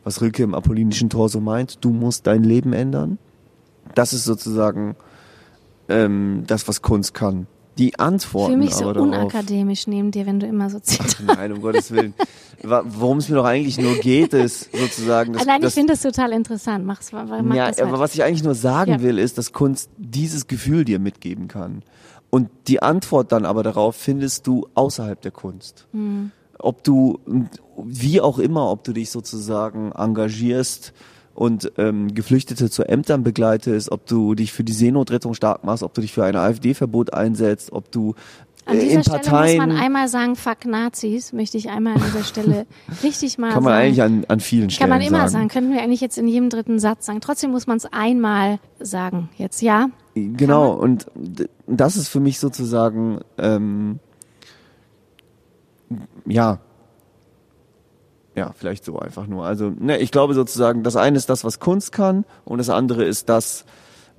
was 0.04 0.20
Rilke 0.20 0.42
im 0.42 0.54
Apollinischen 0.54 1.10
Tor 1.10 1.28
so 1.28 1.40
meint, 1.40 1.84
du 1.84 1.90
musst 1.90 2.26
dein 2.26 2.44
Leben 2.44 2.72
ändern. 2.72 3.18
Das 3.94 4.12
ist 4.12 4.24
sozusagen 4.24 4.96
ähm, 5.88 6.44
das, 6.46 6.68
was 6.68 6.82
Kunst 6.82 7.14
kann. 7.14 7.46
Die 7.78 7.98
Antworten. 7.98 8.54
Für 8.54 8.58
mich 8.58 8.74
so 8.74 8.92
darauf, 8.92 9.06
unakademisch 9.06 9.86
neben 9.86 10.10
dir, 10.10 10.26
wenn 10.26 10.40
du 10.40 10.46
immer 10.46 10.68
so 10.68 10.80
zitierst. 10.80 11.22
Nein, 11.24 11.52
um 11.52 11.62
Gottes 11.62 11.92
Willen. 11.92 12.12
Worum 12.62 13.18
es 13.18 13.28
mir 13.28 13.36
doch 13.36 13.44
eigentlich 13.44 13.78
nur 13.78 13.94
geht, 13.94 14.32
ist 14.34 14.76
sozusagen. 14.76 15.32
Dass, 15.32 15.46
Nein, 15.46 15.62
ich 15.62 15.74
finde 15.74 15.92
das 15.92 16.02
total 16.02 16.32
interessant. 16.32 16.84
Mach's, 16.84 17.12
mach 17.12 17.54
ja, 17.54 17.68
das 17.68 17.78
aber 17.78 18.00
was 18.00 18.14
ich 18.14 18.24
eigentlich 18.24 18.42
nur 18.42 18.56
sagen 18.56 18.90
ja. 18.90 19.02
will, 19.02 19.18
ist, 19.18 19.38
dass 19.38 19.52
Kunst 19.52 19.90
dieses 19.96 20.48
Gefühl 20.48 20.84
dir 20.84 20.98
mitgeben 20.98 21.46
kann. 21.46 21.82
Und 22.30 22.50
die 22.66 22.82
Antwort 22.82 23.30
dann 23.30 23.46
aber 23.46 23.62
darauf 23.62 23.94
findest 23.94 24.48
du 24.48 24.66
außerhalb 24.74 25.20
der 25.20 25.30
Kunst. 25.30 25.86
Mhm 25.92 26.32
ob 26.58 26.84
du, 26.84 27.20
wie 27.84 28.20
auch 28.20 28.38
immer, 28.38 28.70
ob 28.70 28.84
du 28.84 28.92
dich 28.92 29.10
sozusagen 29.10 29.92
engagierst 29.92 30.92
und 31.34 31.72
ähm, 31.78 32.14
Geflüchtete 32.14 32.68
zu 32.68 32.82
Ämtern 32.82 33.22
begleitest, 33.22 33.92
ob 33.92 34.06
du 34.06 34.34
dich 34.34 34.52
für 34.52 34.64
die 34.64 34.72
Seenotrettung 34.72 35.34
stark 35.34 35.62
machst, 35.64 35.82
ob 35.82 35.94
du 35.94 36.00
dich 36.00 36.12
für 36.12 36.24
ein 36.24 36.34
AfD-Verbot 36.34 37.12
einsetzt, 37.14 37.72
ob 37.72 37.92
du 37.92 38.14
an 38.66 38.76
äh, 38.76 38.80
dieser 38.80 38.96
in 38.96 39.02
Stelle 39.02 39.18
Parteien, 39.20 39.56
muss 39.58 39.66
man 39.68 39.76
einmal 39.76 40.08
sagen, 40.08 40.36
fuck 40.36 40.66
Nazis, 40.66 41.32
möchte 41.32 41.56
ich 41.56 41.70
einmal 41.70 41.94
an 41.94 42.02
dieser 42.04 42.24
Stelle 42.24 42.66
richtig 43.02 43.38
mal 43.38 43.52
Kann 43.52 43.62
man 43.62 43.72
sagen. 43.72 43.84
eigentlich 43.84 44.02
an, 44.02 44.24
an 44.26 44.40
vielen 44.40 44.70
Stellen 44.70 44.90
sagen. 44.90 44.90
Kann 44.90 44.98
man 44.98 45.08
immer 45.08 45.28
sagen. 45.28 45.30
sagen, 45.30 45.48
könnten 45.48 45.72
wir 45.72 45.82
eigentlich 45.82 46.00
jetzt 46.00 46.18
in 46.18 46.26
jedem 46.26 46.50
dritten 46.50 46.78
Satz 46.78 47.06
sagen. 47.06 47.20
Trotzdem 47.20 47.52
muss 47.52 47.66
man 47.66 47.76
es 47.76 47.86
einmal 47.86 48.58
sagen. 48.80 49.28
Jetzt, 49.36 49.62
ja? 49.62 49.90
Genau, 50.14 50.72
und 50.72 51.06
das 51.68 51.96
ist 51.96 52.08
für 52.08 52.20
mich 52.20 52.40
sozusagen 52.40 53.20
ähm, 53.38 54.00
ja, 56.26 56.60
ja, 58.38 58.52
vielleicht 58.56 58.84
so 58.84 58.98
einfach 58.98 59.26
nur. 59.26 59.44
Also, 59.44 59.70
ne, 59.70 59.98
ich 59.98 60.10
glaube 60.10 60.34
sozusagen, 60.34 60.82
das 60.82 60.96
eine 60.96 61.16
ist 61.16 61.28
das, 61.28 61.44
was 61.44 61.58
Kunst 61.58 61.92
kann, 61.92 62.24
und 62.44 62.58
das 62.58 62.70
andere 62.70 63.04
ist 63.04 63.28
das, 63.28 63.64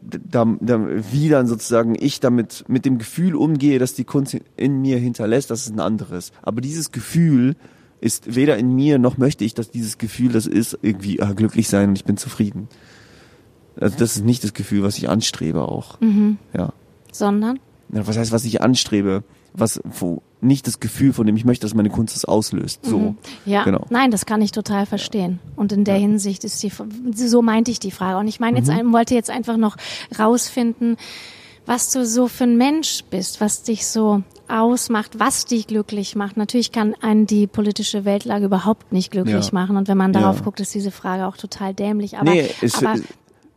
da, 0.01 0.45
da, 0.59 0.85
wie 1.11 1.29
dann 1.29 1.47
sozusagen 1.47 1.95
ich 1.99 2.19
damit 2.19 2.65
mit 2.67 2.85
dem 2.85 2.97
Gefühl 2.97 3.35
umgehe, 3.35 3.79
dass 3.79 3.93
die 3.93 4.03
Kunst 4.03 4.37
in 4.55 4.81
mir 4.81 4.97
hinterlässt, 4.97 5.49
das 5.49 5.61
ist 5.61 5.73
ein 5.73 5.79
anderes. 5.79 6.31
Aber 6.41 6.61
dieses 6.61 6.91
Gefühl 6.91 7.55
ist 8.01 8.35
weder 8.35 8.57
in 8.57 8.73
mir 8.75 8.97
noch 8.97 9.17
möchte 9.17 9.43
ich, 9.43 9.53
dass 9.53 9.71
dieses 9.71 9.97
Gefühl 9.97 10.31
das 10.31 10.45
ist 10.45 10.77
irgendwie 10.81 11.21
ah, 11.21 11.33
glücklich 11.33 11.67
sein 11.67 11.89
und 11.89 11.95
ich 11.97 12.05
bin 12.05 12.17
zufrieden. 12.17 12.69
Also 13.79 13.97
das 13.97 14.15
ist 14.15 14.25
nicht 14.25 14.43
das 14.43 14.53
Gefühl, 14.53 14.83
was 14.83 14.97
ich 14.97 15.09
anstrebe 15.09 15.67
auch. 15.67 15.99
Mhm. 16.01 16.37
Ja. 16.53 16.73
Sondern? 17.11 17.59
Ja, 17.91 18.07
was 18.07 18.17
heißt, 18.17 18.31
was 18.31 18.45
ich 18.45 18.61
anstrebe? 18.61 19.23
Was, 19.53 19.81
wo, 19.83 20.21
nicht 20.41 20.67
das 20.67 20.79
Gefühl, 20.79 21.13
von 21.13 21.25
dem 21.25 21.35
ich 21.35 21.45
möchte, 21.45 21.65
dass 21.65 21.73
meine 21.73 21.89
Kunst 21.89 22.15
das 22.15 22.25
auslöst. 22.25 22.85
So. 22.85 22.97
Mhm. 22.97 23.17
Ja, 23.45 23.63
genau. 23.63 23.85
nein, 23.89 24.11
das 24.11 24.25
kann 24.25 24.41
ich 24.41 24.51
total 24.51 24.85
verstehen. 24.85 25.39
Und 25.55 25.71
in 25.71 25.83
der 25.83 25.95
ja. 25.95 26.01
Hinsicht 26.01 26.43
ist 26.43 26.61
die, 26.63 26.71
so 27.13 27.41
meinte 27.41 27.71
ich 27.71 27.79
die 27.79 27.91
Frage. 27.91 28.17
Und 28.17 28.27
ich 28.27 28.39
meine 28.39 28.57
jetzt, 28.57 28.71
mhm. 28.71 28.93
wollte 28.93 29.15
jetzt 29.15 29.29
einfach 29.29 29.57
noch 29.57 29.75
rausfinden, 30.17 30.97
was 31.65 31.91
du 31.91 32.05
so 32.05 32.27
für 32.27 32.45
ein 32.45 32.57
Mensch 32.57 33.03
bist, 33.11 33.41
was 33.41 33.63
dich 33.63 33.85
so 33.85 34.23
ausmacht, 34.47 35.19
was 35.19 35.45
dich 35.45 35.67
glücklich 35.67 36.15
macht. 36.15 36.35
Natürlich 36.35 36.71
kann 36.71 36.95
einen 37.01 37.27
die 37.27 37.45
politische 37.45 38.05
Weltlage 38.05 38.45
überhaupt 38.45 38.91
nicht 38.91 39.11
glücklich 39.11 39.45
ja. 39.45 39.53
machen. 39.53 39.77
Und 39.77 39.87
wenn 39.87 39.97
man 39.97 40.11
darauf 40.11 40.43
guckt, 40.43 40.59
ist 40.59 40.73
diese 40.73 40.89
Frage 40.89 41.27
auch 41.27 41.37
total 41.37 41.75
dämlich. 41.75 42.17
Aber, 42.17 42.31
nee, 42.31 42.49
es, 42.61 42.83
aber 42.83 42.99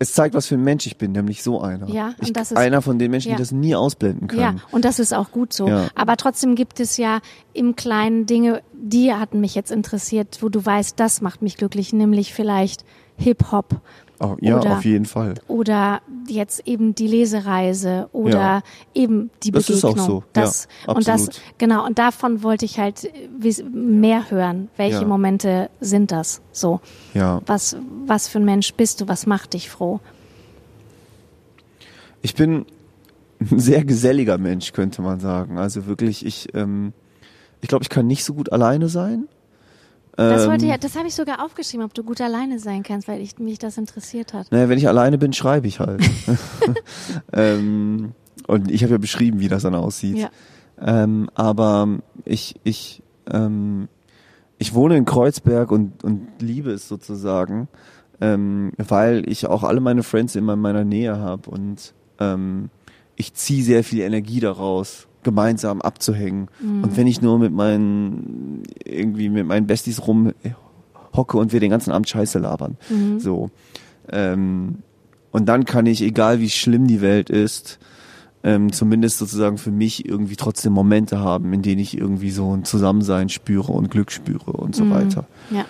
es 0.03 0.13
zeigt, 0.13 0.35
was 0.35 0.47
für 0.47 0.57
ein 0.57 0.63
Mensch 0.63 0.87
ich 0.87 0.99
bin, 0.99 1.13
nämlich 1.13 1.43
so 1.43 1.61
einer. 1.61 1.89
Ja, 1.89 2.15
ich, 2.21 2.33
das 2.33 2.53
ist, 2.53 2.57
einer 2.57 2.83
von 2.83 2.99
den 2.99 3.11
Menschen, 3.11 3.31
ja. 3.31 3.37
die 3.37 3.43
das 3.43 3.53
nie 3.53 3.75
ausblenden 3.75 4.29
können. 4.29 4.41
Ja, 4.41 4.55
und 4.71 4.85
das 4.85 4.99
ist 4.99 5.15
auch 5.15 5.31
gut 5.31 5.53
so. 5.53 5.69
Ja. 5.69 5.89
Aber 5.95 6.17
trotzdem 6.17 6.55
gibt 6.55 6.81
es 6.81 6.97
ja 6.97 7.21
im 7.53 7.77
Kleinen 7.77 8.27
Dinge, 8.27 8.63
die 8.73 9.13
hatten 9.13 9.41
mich 9.41 9.55
jetzt 9.55 9.71
interessiert, 9.71 10.39
wo 10.41 10.49
du 10.49 10.65
weißt, 10.65 10.99
das 10.99 11.21
macht 11.21 11.43
mich 11.43 11.57
glücklich, 11.57 11.93
nämlich 11.93 12.35
vielleicht 12.35 12.85
Hip-Hop 13.17 13.81
Oh, 14.25 14.37
ja, 14.41 14.61
oder, 14.61 14.79
auf 14.79 14.85
jeden 14.85 15.05
Fall. 15.05 15.35
Oder 15.49 16.01
jetzt 16.29 16.67
eben 16.67 16.95
die 16.95 17.09
Lesereise 17.09 18.09
oder 18.13 18.39
ja. 18.39 18.63
eben 18.95 19.31
die 19.43 19.51
Begegnung. 19.51 19.67
Das 19.67 19.77
ist 19.77 19.85
auch 19.85 19.99
so. 19.99 20.25
Das, 20.33 20.69
ja, 20.87 20.95
und 20.95 21.09
das, 21.09 21.29
genau, 21.59 21.85
und 21.85 21.99
davon 21.99 22.45
wollte 22.45 22.65
ich 22.65 22.79
halt 22.79 23.11
mehr 23.73 24.31
hören. 24.31 24.69
Welche. 24.77 25.05
Momente 25.05 25.71
sind 25.81 26.13
das 26.13 26.41
so? 26.53 26.81
Ja. 27.15 27.41
Was, 27.47 27.77
was 28.07 28.29
für 28.29 28.39
ein 28.39 28.45
Mensch 28.45 28.73
bist 28.75 29.01
du? 29.01 29.09
Was 29.09 29.27
macht 29.27 29.55
dich 29.55 29.69
froh? 29.69 29.99
Ich 32.23 32.37
bin 32.37 32.65
ein 33.41 33.59
sehr 33.59 33.85
geselliger 33.85 34.39
Mensch, 34.39 34.73
könnte 34.73 35.03
man 35.03 35.19
sagen. 35.19 35.59
Also 35.59 35.87
wirklich, 35.87 36.25
ich, 36.25 36.55
ähm, 36.55 36.93
ich 37.61 37.69
glaube, 37.69 37.83
ich 37.83 37.89
kann 37.89 38.07
nicht 38.07 38.25
so 38.25 38.35
gut 38.35 38.53
alleine 38.53 38.89
sein. 38.89 39.27
Das, 40.17 40.47
wollte 40.47 40.67
ja, 40.67 40.75
ähm, 40.75 40.81
das 40.81 40.97
habe 40.97 41.09
ich 41.09 41.15
sogar 41.15 41.45
aufgeschrieben, 41.45 41.87
ob 41.87 41.95
du 41.95 42.03
gut 42.03 42.21
alleine 42.21 42.59
sein 42.59 42.83
kannst, 42.83 43.09
weil 43.09 43.21
ich, 43.21 43.39
mich 43.39 43.59
das 43.59 43.79
interessiert 43.79 44.35
hat. 44.35 44.53
Naja, 44.53 44.69
wenn 44.69 44.77
ich 44.77 44.87
alleine 44.87 45.17
bin, 45.17 45.33
schreibe 45.33 45.67
ich 45.67 45.81
halt. 45.81 46.03
ähm, 47.33 48.13
und 48.47 48.71
ich 48.71 48.83
habe 48.83 48.93
ja 48.93 48.99
beschrieben, 48.99 49.41
wie 49.41 49.49
das 49.49 49.63
dann 49.63 49.75
aussieht. 49.75 50.19
Ja. 50.19 50.31
Ähm, 50.81 51.31
aber 51.35 51.89
ich, 52.25 52.57
ich, 52.65 53.03
ähm, 53.31 53.89
ich 54.59 54.75
wohne 54.75 54.97
in 54.97 55.05
Kreuzberg 55.05 55.71
und, 55.71 56.05
und 56.05 56.29
liebe 56.41 56.73
es 56.73 56.89
sozusagen, 56.89 57.69
ähm, 58.21 58.73
weil 58.77 59.29
ich 59.29 59.47
auch 59.47 59.63
alle 59.63 59.81
meine 59.81 60.03
Friends 60.03 60.37
immer 60.37 60.55
in 60.55 60.61
meiner 60.61 60.85
Nähe 60.85 61.19
habe 61.19 61.51
und 61.51 61.95
ähm, 62.19 62.71
ich 63.17 63.35
ziehe 63.35 63.63
sehr 63.63 63.85
viel 63.85 64.01
Energie 64.01 64.41
daraus 64.41 65.09
gemeinsam 65.23 65.81
abzuhängen. 65.81 66.49
Mhm. 66.61 66.85
Und 66.85 66.97
wenn 66.97 67.07
ich 67.07 67.23
nur 67.23 67.39
mit 67.39 67.53
meinen, 67.53 68.63
irgendwie 68.85 69.29
mit 69.29 69.47
meinen 69.47 69.67
Besties 69.67 70.07
rum 70.07 70.33
hocke 71.15 71.37
und 71.37 71.53
wir 71.53 71.61
den 71.61 71.71
ganzen 71.71 71.93
Abend 71.93 72.09
Scheiße 72.09 72.39
labern. 72.39 72.77
Mhm. 72.89 73.21
So. 73.21 73.51
Ähm, 74.11 74.79
und 75.31 75.47
dann 75.47 75.65
kann 75.65 75.87
ich, 75.87 76.03
egal 76.03 76.41
wie 76.41 76.51
schlimm 76.51 76.87
die 76.87 77.01
Welt 77.01 77.31
ist, 77.31 77.79
ähm, 78.45 78.73
zumindest 78.73 79.19
sozusagen 79.19 79.59
für 79.59 79.71
mich 79.71 80.07
irgendwie 80.07 80.37
trotzdem 80.37 80.73
Momente 80.73 81.21
haben, 81.21 81.53
in 81.53 81.63
denen 81.63 81.81
ich 81.81 81.97
irgendwie 81.97 82.31
so 82.31 82.55
ein 82.55 82.65
Zusammensein 82.65 83.29
spüre 83.29 83.73
und 83.73 83.91
Glück 83.91 84.11
spüre 84.11 84.53
und 84.53 84.75
so 84.75 84.85
mhm. 84.85 84.91
weiter. 84.91 85.27
Ja. 85.51 85.65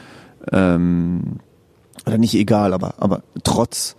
Ähm, 0.50 1.38
oder 2.06 2.18
nicht 2.18 2.34
egal, 2.34 2.72
aber, 2.72 2.94
aber 2.98 3.22
trotz, 3.44 3.94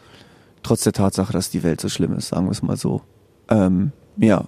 trotz 0.63 0.83
der 0.83 0.93
Tatsache, 0.93 1.31
dass 1.31 1.49
die 1.49 1.63
Welt 1.63 1.79
so 1.79 1.87
schlimm 1.87 2.13
ist, 2.13 2.29
sagen 2.29 2.47
wir 2.47 2.51
es 2.51 2.63
mal 2.63 2.77
so. 2.77 3.01
Ähm, 3.49 3.91
ja. 4.17 4.45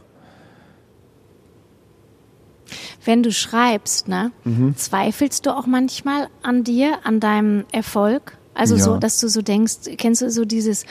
Wenn 3.06 3.24
du 3.24 3.32
schreibst, 3.32 4.08
ne, 4.08 4.32
Mhm. 4.44 4.76
zweifelst 4.76 5.46
du 5.46 5.56
auch 5.56 5.68
manchmal 5.68 6.28
an 6.44 6.64
dir, 6.64 7.00
an 7.04 7.20
deinem 7.20 7.66
Erfolg? 7.72 8.38
Also 8.54 8.76
Ja. 8.76 8.84
so, 8.84 8.98
dass 8.98 9.20
du 9.20 9.28
so 9.30 9.42
denkst, 9.42 9.76
kennst 9.98 10.22
du 10.22 10.30
so 10.32 10.44
dieses, 10.46 10.86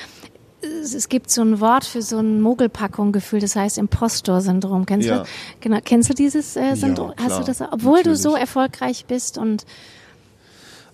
es 0.62 1.09
gibt 1.09 1.31
so 1.31 1.43
ein 1.43 1.61
Wort 1.61 1.85
für 1.85 2.03
so 2.03 2.19
ein 2.19 2.41
Mogelpackung-Gefühl, 2.41 3.41
das 3.41 3.57
heißt 3.57 3.77
Impostor-Syndrom. 3.79 4.87
Kennst 4.87 5.09
Ja. 5.09 5.19
du? 5.21 5.29
Genau. 5.61 5.79
Kennst 5.85 6.09
du 6.11 6.15
dieses 6.15 6.57
äh, 6.57 6.75
Syndrom? 6.75 7.11
Hast 7.19 7.27
klar, 7.27 7.41
du 7.41 7.47
das? 7.47 7.61
Obwohl 7.61 8.03
du 8.03 8.15
so 8.17 8.31
natürlich. 8.31 8.41
erfolgreich 8.49 9.05
bist 9.07 9.37
und 9.39 9.65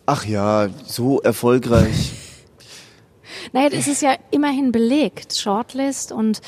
Ach 0.07 0.25
ja, 0.27 0.68
so 0.87 1.21
erfolgreich. 1.21 2.12
Naja, 3.53 3.68
das 3.70 3.87
ist 3.89 4.03
ja 4.03 4.14
immerhin 4.31 4.72
belegt. 4.72 5.35
Shortlist 5.37 6.12
und 6.12 6.41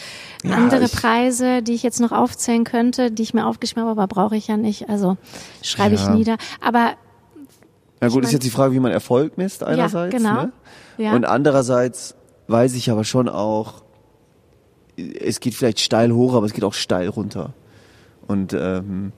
Ja, 0.44 0.56
andere 0.56 0.84
ich- 0.84 0.92
Preise, 0.92 1.62
die 1.62 1.72
ich 1.74 1.82
jetzt 1.82 2.00
noch 2.00 2.12
aufzählen 2.12 2.64
könnte, 2.64 3.10
die 3.10 3.22
ich 3.22 3.34
mir 3.34 3.46
aufgeschrieben 3.46 3.82
habe, 3.88 4.00
aber 4.00 4.06
brauche 4.12 4.36
ich 4.36 4.48
ja 4.48 4.56
nicht. 4.56 4.88
Also 4.88 5.16
schreibe 5.62 5.94
ich 5.94 6.02
Ja. 6.02 6.14
nieder. 6.14 6.36
Aber 6.60 6.92
Na 8.00 8.08
gut, 8.08 8.16
Ich 8.18 8.22
ist 8.24 8.26
mein- 8.28 8.32
jetzt 8.32 8.44
die 8.44 8.50
Frage, 8.50 8.74
wie 8.74 8.80
man 8.80 8.90
Erfolg 8.90 9.38
misst 9.38 9.62
einerseits. 9.62 10.12
genau. 10.14 10.34
Ne? 10.42 10.52
Ja. 10.98 11.12
Und 11.14 11.24
andererseits 11.24 12.16
weiß 12.48 12.74
ich 12.74 12.90
aber 12.90 13.04
schon 13.04 13.28
auch, 13.28 13.74
es 14.96 15.40
geht 15.40 15.54
vielleicht 15.54 15.80
steil 15.80 16.12
hoch, 16.12 16.34
aber 16.34 16.46
es 16.46 16.52
geht 16.52 16.64
auch 16.64 16.74
steil 16.74 17.08
runter. 17.08 17.54
Und 18.26 18.52
ähm, 18.54 19.12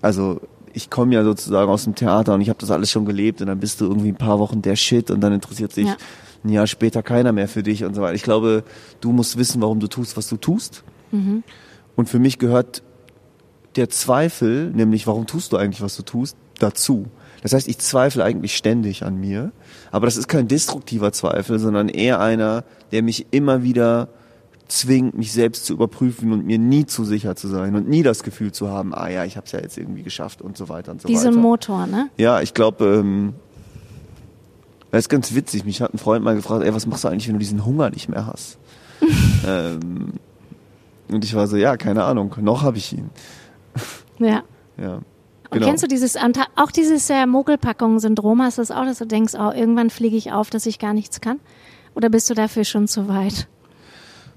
also 0.00 0.40
ich 0.72 0.88
komme 0.88 1.14
ja 1.14 1.24
sozusagen 1.24 1.70
aus 1.70 1.84
dem 1.84 1.94
Theater 1.94 2.32
und 2.34 2.40
ich 2.40 2.48
habe 2.48 2.58
das 2.58 2.70
alles 2.70 2.90
schon 2.90 3.04
gelebt 3.04 3.40
und 3.42 3.48
dann 3.48 3.60
bist 3.60 3.80
du 3.80 3.84
irgendwie 3.84 4.08
ein 4.08 4.16
paar 4.16 4.38
Wochen 4.38 4.62
der 4.62 4.76
Shit 4.76 5.10
und 5.10 5.20
dann 5.20 5.32
interessiert 5.34 5.72
sich 5.72 5.86
Ja. 5.88 5.96
Ein 6.44 6.48
Jahr 6.48 6.66
später 6.66 7.02
keiner 7.02 7.32
mehr 7.32 7.48
für 7.48 7.62
dich 7.62 7.84
und 7.84 7.94
so 7.94 8.02
weiter. 8.02 8.14
Ich 8.14 8.22
glaube, 8.22 8.64
du 9.00 9.12
musst 9.12 9.36
wissen, 9.36 9.60
warum 9.62 9.80
du 9.80 9.86
tust, 9.86 10.16
was 10.16 10.28
du 10.28 10.36
tust. 10.36 10.84
Mhm. 11.10 11.42
Und 11.96 12.08
für 12.08 12.18
mich 12.18 12.38
gehört 12.38 12.82
der 13.76 13.88
Zweifel, 13.88 14.70
nämlich 14.70 15.06
warum 15.06 15.26
tust 15.26 15.52
du 15.52 15.56
eigentlich, 15.56 15.82
was 15.82 15.96
du 15.96 16.02
tust, 16.02 16.36
dazu. 16.58 17.06
Das 17.42 17.52
heißt, 17.52 17.68
ich 17.68 17.78
zweifle 17.78 18.22
eigentlich 18.22 18.56
ständig 18.56 19.04
an 19.04 19.18
mir, 19.18 19.52
aber 19.90 20.06
das 20.06 20.16
ist 20.16 20.28
kein 20.28 20.46
destruktiver 20.46 21.12
Zweifel, 21.12 21.58
sondern 21.58 21.88
eher 21.88 22.20
einer, 22.20 22.64
der 22.92 23.02
mich 23.02 23.26
immer 23.32 23.62
wieder 23.62 24.08
zwingt, 24.68 25.16
mich 25.18 25.32
selbst 25.32 25.66
zu 25.66 25.74
überprüfen 25.74 26.32
und 26.32 26.46
mir 26.46 26.58
nie 26.58 26.86
zu 26.86 27.04
sicher 27.04 27.36
zu 27.36 27.48
sein 27.48 27.74
und 27.74 27.88
nie 27.88 28.02
das 28.02 28.22
Gefühl 28.22 28.52
zu 28.52 28.70
haben, 28.70 28.94
ah 28.94 29.08
ja, 29.08 29.24
ich 29.24 29.36
habe 29.36 29.46
es 29.46 29.52
ja 29.52 29.60
jetzt 29.60 29.76
irgendwie 29.76 30.02
geschafft 30.02 30.40
und 30.40 30.56
so 30.56 30.68
weiter 30.68 30.92
und 30.92 31.02
so 31.02 31.08
wie 31.08 31.16
so 31.16 31.26
weiter. 31.26 31.36
ein 31.36 31.42
Motor, 31.42 31.86
ne? 31.86 32.08
Ja, 32.16 32.40
ich 32.40 32.54
glaube, 32.54 32.84
ähm, 33.00 33.34
das 34.92 35.00
ist 35.00 35.08
ganz 35.08 35.34
witzig. 35.34 35.64
Mich 35.64 35.80
hat 35.80 35.92
ein 35.92 35.98
Freund 35.98 36.22
mal 36.22 36.36
gefragt, 36.36 36.64
ey, 36.64 36.72
was 36.72 36.86
machst 36.86 37.02
du 37.02 37.08
eigentlich, 37.08 37.26
wenn 37.26 37.34
du 37.34 37.40
diesen 37.40 37.64
Hunger 37.64 37.90
nicht 37.90 38.08
mehr 38.08 38.26
hast? 38.26 38.58
ähm, 39.46 40.12
und 41.08 41.24
ich 41.24 41.34
war 41.34 41.48
so, 41.48 41.56
ja, 41.56 41.76
keine 41.76 42.04
Ahnung, 42.04 42.34
noch 42.40 42.62
habe 42.62 42.78
ich 42.78 42.92
ihn. 42.92 43.10
Ja. 44.18 44.42
Ja. 44.78 45.00
Und 45.50 45.60
kennst 45.60 45.82
du 45.82 45.86
dieses, 45.86 46.16
auch 46.16 46.70
dieses 46.70 47.10
äh, 47.10 47.26
Mogelpackung-Syndrom, 47.26 48.40
hast 48.40 48.56
du 48.56 48.62
das 48.62 48.70
auch, 48.70 48.86
dass 48.86 48.98
du 48.98 49.06
denkst, 49.06 49.34
oh, 49.38 49.52
irgendwann 49.54 49.90
fliege 49.90 50.16
ich 50.16 50.32
auf, 50.32 50.48
dass 50.48 50.64
ich 50.64 50.78
gar 50.78 50.94
nichts 50.94 51.20
kann? 51.20 51.40
Oder 51.94 52.08
bist 52.08 52.30
du 52.30 52.34
dafür 52.34 52.64
schon 52.64 52.88
zu 52.88 53.06
weit? 53.06 53.48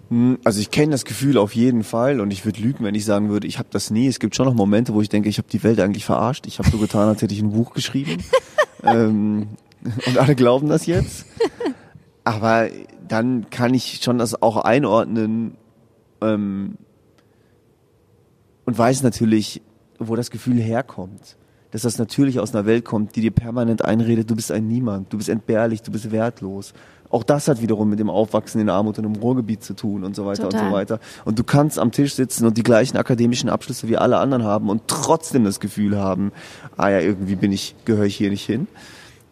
Hm, 0.10 0.40
Also 0.44 0.60
ich 0.60 0.72
kenne 0.72 0.92
das 0.92 1.06
Gefühl 1.06 1.38
auf 1.38 1.56
jeden 1.56 1.86
Fall 1.86 2.20
und 2.20 2.32
ich 2.32 2.44
würde 2.44 2.60
lügen, 2.60 2.84
wenn 2.84 2.96
ich 2.96 3.06
sagen 3.06 3.30
würde, 3.30 3.48
ich 3.48 3.60
habe 3.60 3.70
das 3.72 3.92
nie. 3.92 4.08
Es 4.08 4.20
gibt 4.20 4.36
schon 4.36 4.46
noch 4.46 4.54
Momente, 4.54 4.94
wo 4.94 5.02
ich 5.02 5.08
denke, 5.08 5.30
ich 5.30 5.38
habe 5.38 5.48
die 5.50 5.64
Welt 5.64 5.80
eigentlich 5.80 6.04
verarscht. 6.04 6.48
Ich 6.48 6.60
habe 6.60 6.70
so 6.70 6.78
getan, 6.78 7.08
als 7.08 7.22
hätte 7.22 7.34
ich 7.34 7.42
ein 7.42 7.52
Buch 7.52 7.74
geschrieben. 7.74 8.22
ähm, 8.84 9.48
und 10.08 10.18
alle 10.18 10.36
glauben 10.36 10.70
das 10.70 10.86
jetzt. 10.86 11.26
Aber 12.24 12.70
dann 13.08 13.50
kann 13.50 13.74
ich 13.74 14.02
schon 14.02 14.18
das 14.18 14.42
auch 14.42 14.58
einordnen 14.58 15.56
ähm, 16.22 16.78
und 18.66 18.78
weiß 18.78 19.04
natürlich, 19.04 19.62
wo 20.00 20.16
das 20.16 20.32
Gefühl 20.32 20.60
herkommt. 20.60 21.38
Dass 21.72 21.82
das 21.82 21.98
natürlich 21.98 22.40
aus 22.40 22.56
einer 22.56 22.66
Welt 22.66 22.86
kommt, 22.86 23.16
die 23.16 23.22
dir 23.22 23.32
permanent 23.32 23.84
einredet, 23.84 24.30
du 24.30 24.36
bist 24.36 24.52
ein 24.52 24.68
Niemand, 24.68 25.12
du 25.12 25.18
bist 25.18 25.30
entbehrlich, 25.30 25.82
du 25.82 25.92
bist 25.92 26.10
wertlos. 26.12 26.74
Auch 27.10 27.24
das 27.24 27.48
hat 27.48 27.62
wiederum 27.62 27.90
mit 27.90 28.00
dem 28.00 28.10
Aufwachsen 28.10 28.60
in 28.62 28.70
Armut 28.70 28.98
und 28.98 29.06
im 29.06 29.16
Ruhrgebiet 29.16 29.64
zu 29.64 29.74
tun 29.76 30.04
und 30.04 30.16
so 30.16 30.26
weiter 30.26 30.46
und 30.46 30.52
Total. 30.52 30.70
so 30.70 30.76
weiter. 30.76 31.00
Und 31.26 31.38
du 31.38 31.44
kannst 31.44 31.78
am 31.78 31.92
Tisch 31.92 32.16
sitzen 32.16 32.46
und 32.46 32.58
die 32.58 32.64
gleichen 32.64 32.98
akademischen 32.98 33.50
Abschlüsse 33.50 33.88
wie 33.88 33.98
alle 33.98 34.18
anderen 34.18 34.44
haben 34.44 34.70
und 34.70 34.84
trotzdem 34.88 35.44
das 35.44 35.60
Gefühl 35.60 35.98
haben, 35.98 36.32
ah 36.78 36.90
ja, 36.90 37.00
irgendwie 37.00 37.36
bin 37.36 37.52
ich, 37.52 37.76
gehöre 37.86 38.06
ich 38.06 38.16
hier 38.16 38.30
nicht 38.30 38.46
hin. 38.46 38.68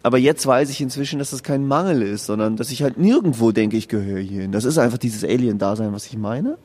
Aber 0.04 0.18
jetzt 0.18 0.46
weiß 0.46 0.68
ich 0.68 0.82
inzwischen, 0.82 1.18
dass 1.18 1.30
das 1.30 1.42
kein 1.42 1.66
Mangel 1.66 2.02
ist, 2.02 2.26
sondern 2.26 2.56
dass 2.56 2.70
ich 2.70 2.82
halt 2.82 2.98
nirgendwo 2.98 3.52
denke, 3.52 3.78
ich 3.78 3.88
gehöre 3.88 4.20
hierhin. 4.20 4.52
Das 4.52 4.66
ist 4.66 4.76
einfach 4.76 4.98
dieses 4.98 5.24
Alien-Dasein, 5.24 5.94
was 5.94 6.04
ich 6.04 6.18
meine. 6.18 6.58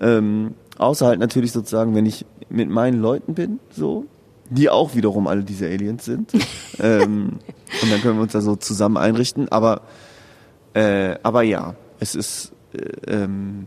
Ähm, 0.00 0.54
außer 0.78 1.08
halt 1.08 1.18
natürlich 1.18 1.50
sozusagen, 1.50 1.96
wenn 1.96 2.06
ich 2.06 2.24
mit 2.48 2.70
meinen 2.70 3.00
Leuten 3.00 3.34
bin, 3.34 3.58
so, 3.70 4.04
die 4.50 4.70
auch 4.70 4.94
wiederum 4.94 5.26
alle 5.26 5.42
diese 5.42 5.66
Aliens 5.66 6.04
sind. 6.04 6.30
ähm, 6.78 7.40
und 7.82 7.90
dann 7.90 8.00
können 8.02 8.18
wir 8.18 8.22
uns 8.22 8.34
da 8.34 8.40
so 8.40 8.54
zusammen 8.54 8.98
einrichten. 8.98 9.48
Aber, 9.50 9.82
äh, 10.74 11.16
aber 11.24 11.42
ja, 11.42 11.74
es 11.98 12.14
ist, 12.14 12.52
äh, 12.72 13.12
ähm, 13.12 13.66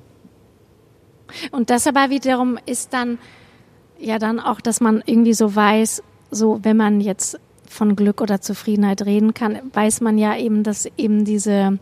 Und 1.51 1.71
das 1.71 1.87
aber 1.87 2.09
wiederum 2.09 2.57
ist 2.65 2.93
dann 2.93 3.17
ja 3.99 4.17
dann 4.17 4.39
auch, 4.39 4.61
dass 4.61 4.79
man 4.79 5.03
irgendwie 5.05 5.33
so 5.33 5.53
weiß, 5.53 6.03
so 6.31 6.61
wenn 6.63 6.77
man 6.77 7.01
jetzt 7.01 7.37
von 7.73 7.95
Glück 7.95 8.21
oder 8.21 8.41
Zufriedenheit 8.41 9.01
reden 9.05 9.33
kann, 9.33 9.59
weiß 9.73 10.01
man 10.01 10.17
ja 10.17 10.37
eben, 10.37 10.63
dass 10.63 10.87
eben 10.97 11.25
diese 11.25 11.79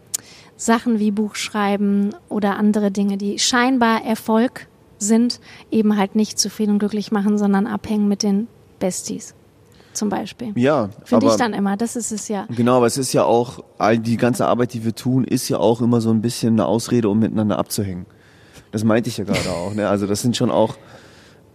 Sachen 0.58 1.00
wie 1.00 1.12
Buchschreiben 1.12 2.16
oder 2.30 2.58
andere 2.58 2.92
Dinge, 2.92 3.18
die 3.18 3.40
scheinbar 3.40 4.04
Erfolg 4.06 4.68
sind, 5.00 5.40
eben 5.72 5.98
halt 5.98 6.16
nicht 6.16 6.40
zufrieden 6.40 6.74
und 6.74 6.80
glücklich 6.80 7.12
machen, 7.12 7.38
sondern 7.38 7.68
abhängen 7.68 8.08
mit 8.08 8.24
den 8.24 8.48
Besties 8.80 9.36
zum 9.94 10.10
Beispiel. 10.10 10.54
ja. 10.56 10.90
Finde 11.04 11.28
ich 11.28 11.36
dann 11.36 11.54
immer, 11.54 11.76
das 11.78 11.96
ist 11.96 12.12
es 12.12 12.28
ja. 12.28 12.46
Genau, 12.50 12.78
aber 12.78 12.86
es 12.86 12.98
ist 12.98 13.12
ja 13.14 13.24
auch, 13.24 13.64
all 13.78 13.98
die 13.98 14.18
ganze 14.18 14.48
Arbeit, 14.48 14.74
die 14.74 14.86
wir 14.86 14.96
tun, 14.96 15.24
ist 15.26 15.50
ja 15.50 15.58
auch 15.58 15.82
immer 15.82 16.00
so 16.00 16.12
ein 16.12 16.22
bisschen 16.22 16.54
eine 16.54 16.66
Ausrede, 16.66 17.10
um 17.10 17.20
miteinander 17.20 17.60
abzuhängen. 17.60 18.06
Das 18.72 18.84
meinte 18.84 19.10
ich 19.10 19.18
ja 19.18 19.26
gerade 19.26 19.50
auch. 19.50 19.74
Ne? 19.74 19.90
Also 19.90 20.08
das 20.08 20.22
sind 20.22 20.38
schon 20.38 20.50
auch 20.50 20.78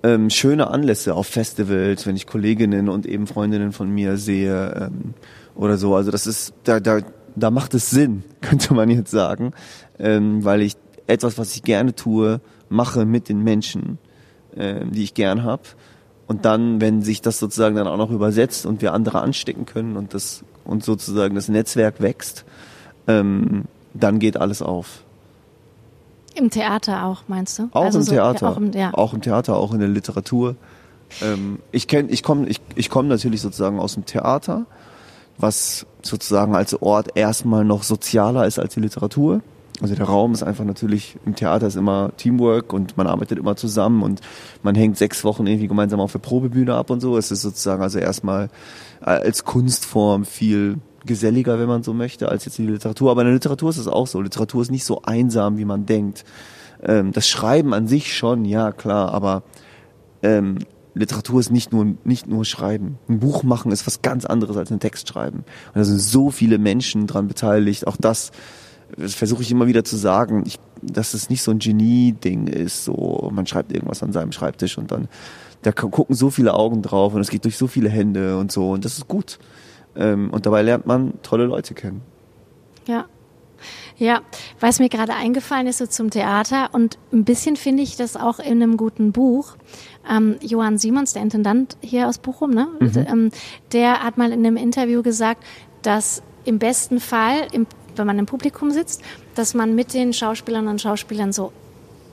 ähm, 0.06 0.30
schöne 0.30 0.68
Anlässe 0.70 1.14
auf 1.14 1.26
Festivals, 1.26 2.06
wenn 2.06 2.14
ich 2.14 2.26
Kolleginnen 2.26 2.88
und 2.88 3.06
eben 3.06 3.26
Freundinnen 3.26 3.72
von 3.72 3.90
mir 3.90 4.16
sehe 4.18 4.88
ähm, 4.88 5.14
oder 5.56 5.76
so. 5.78 5.96
Also 5.96 6.12
das 6.12 6.28
ist, 6.28 6.54
da, 6.62 6.78
da, 6.78 7.00
da 7.34 7.50
macht 7.50 7.74
es 7.74 7.90
Sinn, 7.90 8.22
könnte 8.40 8.72
man 8.74 8.88
jetzt 8.88 9.10
sagen, 9.10 9.52
ähm, 9.98 10.44
weil 10.44 10.62
ich 10.62 10.76
etwas, 11.08 11.38
was 11.38 11.56
ich 11.56 11.64
gerne 11.64 11.94
tue, 11.94 12.40
mache 12.68 13.04
mit 13.04 13.28
den 13.28 13.42
Menschen, 13.42 13.98
ähm, 14.56 14.92
die 14.92 15.02
ich 15.02 15.14
gern 15.14 15.42
habe. 15.42 15.62
Und 16.28 16.44
dann, 16.44 16.80
wenn 16.80 17.02
sich 17.02 17.20
das 17.20 17.40
sozusagen 17.40 17.74
dann 17.74 17.88
auch 17.88 17.96
noch 17.96 18.10
übersetzt 18.10 18.64
und 18.64 18.82
wir 18.82 18.92
andere 18.92 19.20
anstecken 19.22 19.66
können 19.66 19.96
und 19.96 20.14
das 20.14 20.44
und 20.64 20.84
sozusagen 20.84 21.34
das 21.34 21.48
Netzwerk 21.48 22.00
wächst, 22.00 22.44
ähm, 23.08 23.64
dann 23.94 24.18
geht 24.20 24.36
alles 24.36 24.62
auf. 24.62 25.04
Im 26.36 26.50
Theater 26.50 27.04
auch, 27.04 27.22
meinst 27.28 27.58
du? 27.58 27.68
Auch 27.72 27.84
Also 27.84 27.98
im 27.98 28.04
so- 28.04 28.12
Theater, 28.12 28.50
auch 28.50 28.56
im, 28.58 28.72
ja. 28.72 28.92
auch 28.94 29.14
im 29.14 29.22
Theater, 29.22 29.56
auch 29.56 29.72
in 29.72 29.80
der 29.80 29.88
Literatur. 29.88 30.56
Ähm, 31.22 31.60
ich 31.72 31.88
kenn, 31.88 32.08
ich 32.10 32.22
komme, 32.22 32.46
ich, 32.48 32.60
ich 32.74 32.90
komme 32.90 33.08
natürlich 33.08 33.40
sozusagen 33.40 33.78
aus 33.78 33.94
dem 33.94 34.04
Theater, 34.06 34.66
was 35.38 35.86
sozusagen 36.02 36.54
als 36.54 36.80
Ort 36.82 37.10
erstmal 37.16 37.64
noch 37.64 37.82
sozialer 37.82 38.46
ist 38.46 38.58
als 38.58 38.74
die 38.74 38.80
Literatur. 38.80 39.40
Also 39.82 39.94
der 39.94 40.06
Raum 40.06 40.32
ist 40.32 40.42
einfach 40.42 40.64
natürlich, 40.64 41.16
im 41.26 41.34
Theater 41.34 41.66
ist 41.66 41.76
immer 41.76 42.10
Teamwork 42.16 42.72
und 42.72 42.96
man 42.96 43.06
arbeitet 43.06 43.38
immer 43.38 43.56
zusammen 43.56 44.02
und 44.02 44.20
man 44.62 44.74
hängt 44.74 44.96
sechs 44.96 45.22
Wochen 45.22 45.46
irgendwie 45.46 45.68
gemeinsam 45.68 46.00
auf 46.00 46.12
der 46.12 46.18
Probebühne 46.18 46.74
ab 46.74 46.88
und 46.90 47.00
so. 47.00 47.18
Es 47.18 47.30
ist 47.30 47.42
sozusagen 47.42 47.82
also 47.82 47.98
erstmal 47.98 48.48
äh, 49.02 49.04
als 49.10 49.44
Kunstform 49.44 50.24
viel 50.24 50.78
geselliger, 51.06 51.58
wenn 51.58 51.68
man 51.68 51.82
so 51.82 51.94
möchte, 51.94 52.28
als 52.28 52.44
jetzt 52.44 52.58
die 52.58 52.66
Literatur. 52.66 53.10
Aber 53.10 53.22
in 53.22 53.28
der 53.28 53.34
Literatur 53.34 53.70
ist 53.70 53.78
es 53.78 53.88
auch 53.88 54.06
so. 54.06 54.20
Literatur 54.20 54.62
ist 54.62 54.70
nicht 54.70 54.84
so 54.84 55.02
einsam, 55.02 55.58
wie 55.58 55.64
man 55.64 55.86
denkt. 55.86 56.24
Ähm, 56.82 57.12
das 57.12 57.28
Schreiben 57.28 57.72
an 57.72 57.86
sich 57.86 58.16
schon, 58.16 58.44
ja 58.44 58.72
klar, 58.72 59.12
aber 59.12 59.42
ähm, 60.22 60.58
Literatur 60.94 61.40
ist 61.40 61.50
nicht 61.50 61.72
nur 61.72 61.94
nicht 62.04 62.26
nur 62.26 62.44
Schreiben. 62.44 62.98
Ein 63.08 63.20
Buch 63.20 63.42
machen 63.42 63.70
ist 63.70 63.86
was 63.86 64.02
ganz 64.02 64.24
anderes 64.24 64.56
als 64.56 64.70
einen 64.70 64.80
Text 64.80 65.08
schreiben. 65.08 65.38
Und 65.38 65.76
da 65.76 65.84
sind 65.84 66.00
so 66.00 66.30
viele 66.30 66.58
Menschen 66.58 67.06
dran 67.06 67.28
beteiligt. 67.28 67.86
Auch 67.86 67.96
das, 67.98 68.32
das 68.96 69.14
versuche 69.14 69.42
ich 69.42 69.50
immer 69.50 69.66
wieder 69.66 69.84
zu 69.84 69.96
sagen, 69.96 70.44
ich, 70.46 70.58
dass 70.82 71.12
es 71.12 71.28
nicht 71.28 71.42
so 71.42 71.50
ein 71.50 71.58
Genie-Ding 71.58 72.46
ist. 72.46 72.84
So, 72.84 73.30
man 73.32 73.46
schreibt 73.46 73.72
irgendwas 73.72 74.02
an 74.02 74.12
seinem 74.12 74.32
Schreibtisch 74.32 74.78
und 74.78 74.90
dann 74.90 75.08
da 75.62 75.70
gu- 75.70 75.90
gucken 75.90 76.14
so 76.14 76.30
viele 76.30 76.54
Augen 76.54 76.80
drauf 76.80 77.12
und 77.12 77.20
es 77.20 77.28
geht 77.28 77.44
durch 77.44 77.58
so 77.58 77.66
viele 77.66 77.90
Hände 77.90 78.38
und 78.38 78.50
so 78.50 78.70
und 78.70 78.84
das 78.84 78.96
ist 78.96 79.08
gut. 79.08 79.38
Ähm, 79.96 80.30
und 80.30 80.46
dabei 80.46 80.62
lernt 80.62 80.86
man 80.86 81.14
tolle 81.22 81.44
Leute 81.44 81.74
kennen. 81.74 82.02
Ja. 82.86 83.06
Ja, 83.98 84.20
was 84.60 84.78
mir 84.78 84.90
gerade 84.90 85.14
eingefallen 85.14 85.66
ist 85.66 85.78
so 85.78 85.86
zum 85.86 86.10
Theater 86.10 86.68
und 86.72 86.98
ein 87.12 87.24
bisschen 87.24 87.56
finde 87.56 87.82
ich 87.82 87.96
das 87.96 88.14
auch 88.16 88.38
in 88.38 88.62
einem 88.62 88.76
guten 88.76 89.12
Buch. 89.12 89.56
Ähm, 90.08 90.36
Johann 90.42 90.76
Simons, 90.76 91.14
der 91.14 91.22
Intendant 91.22 91.78
hier 91.80 92.06
aus 92.06 92.18
Bochum, 92.18 92.50
ne? 92.50 92.68
Ähm, 93.10 93.30
der 93.72 94.02
hat 94.02 94.18
mal 94.18 94.32
in 94.32 94.44
einem 94.44 94.58
Interview 94.58 95.02
gesagt, 95.02 95.42
dass 95.80 96.22
im 96.44 96.58
besten 96.58 97.00
Fall, 97.00 97.46
im, 97.52 97.66
wenn 97.96 98.06
man 98.06 98.18
im 98.18 98.26
Publikum 98.26 98.70
sitzt, 98.70 99.02
dass 99.34 99.54
man 99.54 99.74
mit 99.74 99.94
den 99.94 100.12
Schauspielern 100.12 100.68
und 100.68 100.82
Schauspielern 100.82 101.32
so 101.32 101.52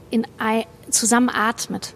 in 0.10 0.26
zusammen 0.90 1.30
atmet. 1.30 1.96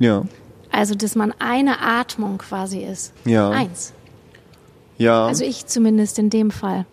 Ja. 0.00 0.24
Also, 0.70 0.94
dass 0.94 1.14
man 1.14 1.32
eine 1.38 1.80
Atmung 1.80 2.38
quasi 2.38 2.80
ist. 2.80 3.12
Ja. 3.24 3.50
Eins. 3.50 3.92
Ja. 5.02 5.26
Also 5.26 5.44
ich 5.44 5.66
zumindest 5.66 6.20
in 6.20 6.30
dem 6.30 6.52
Fall. 6.52 6.86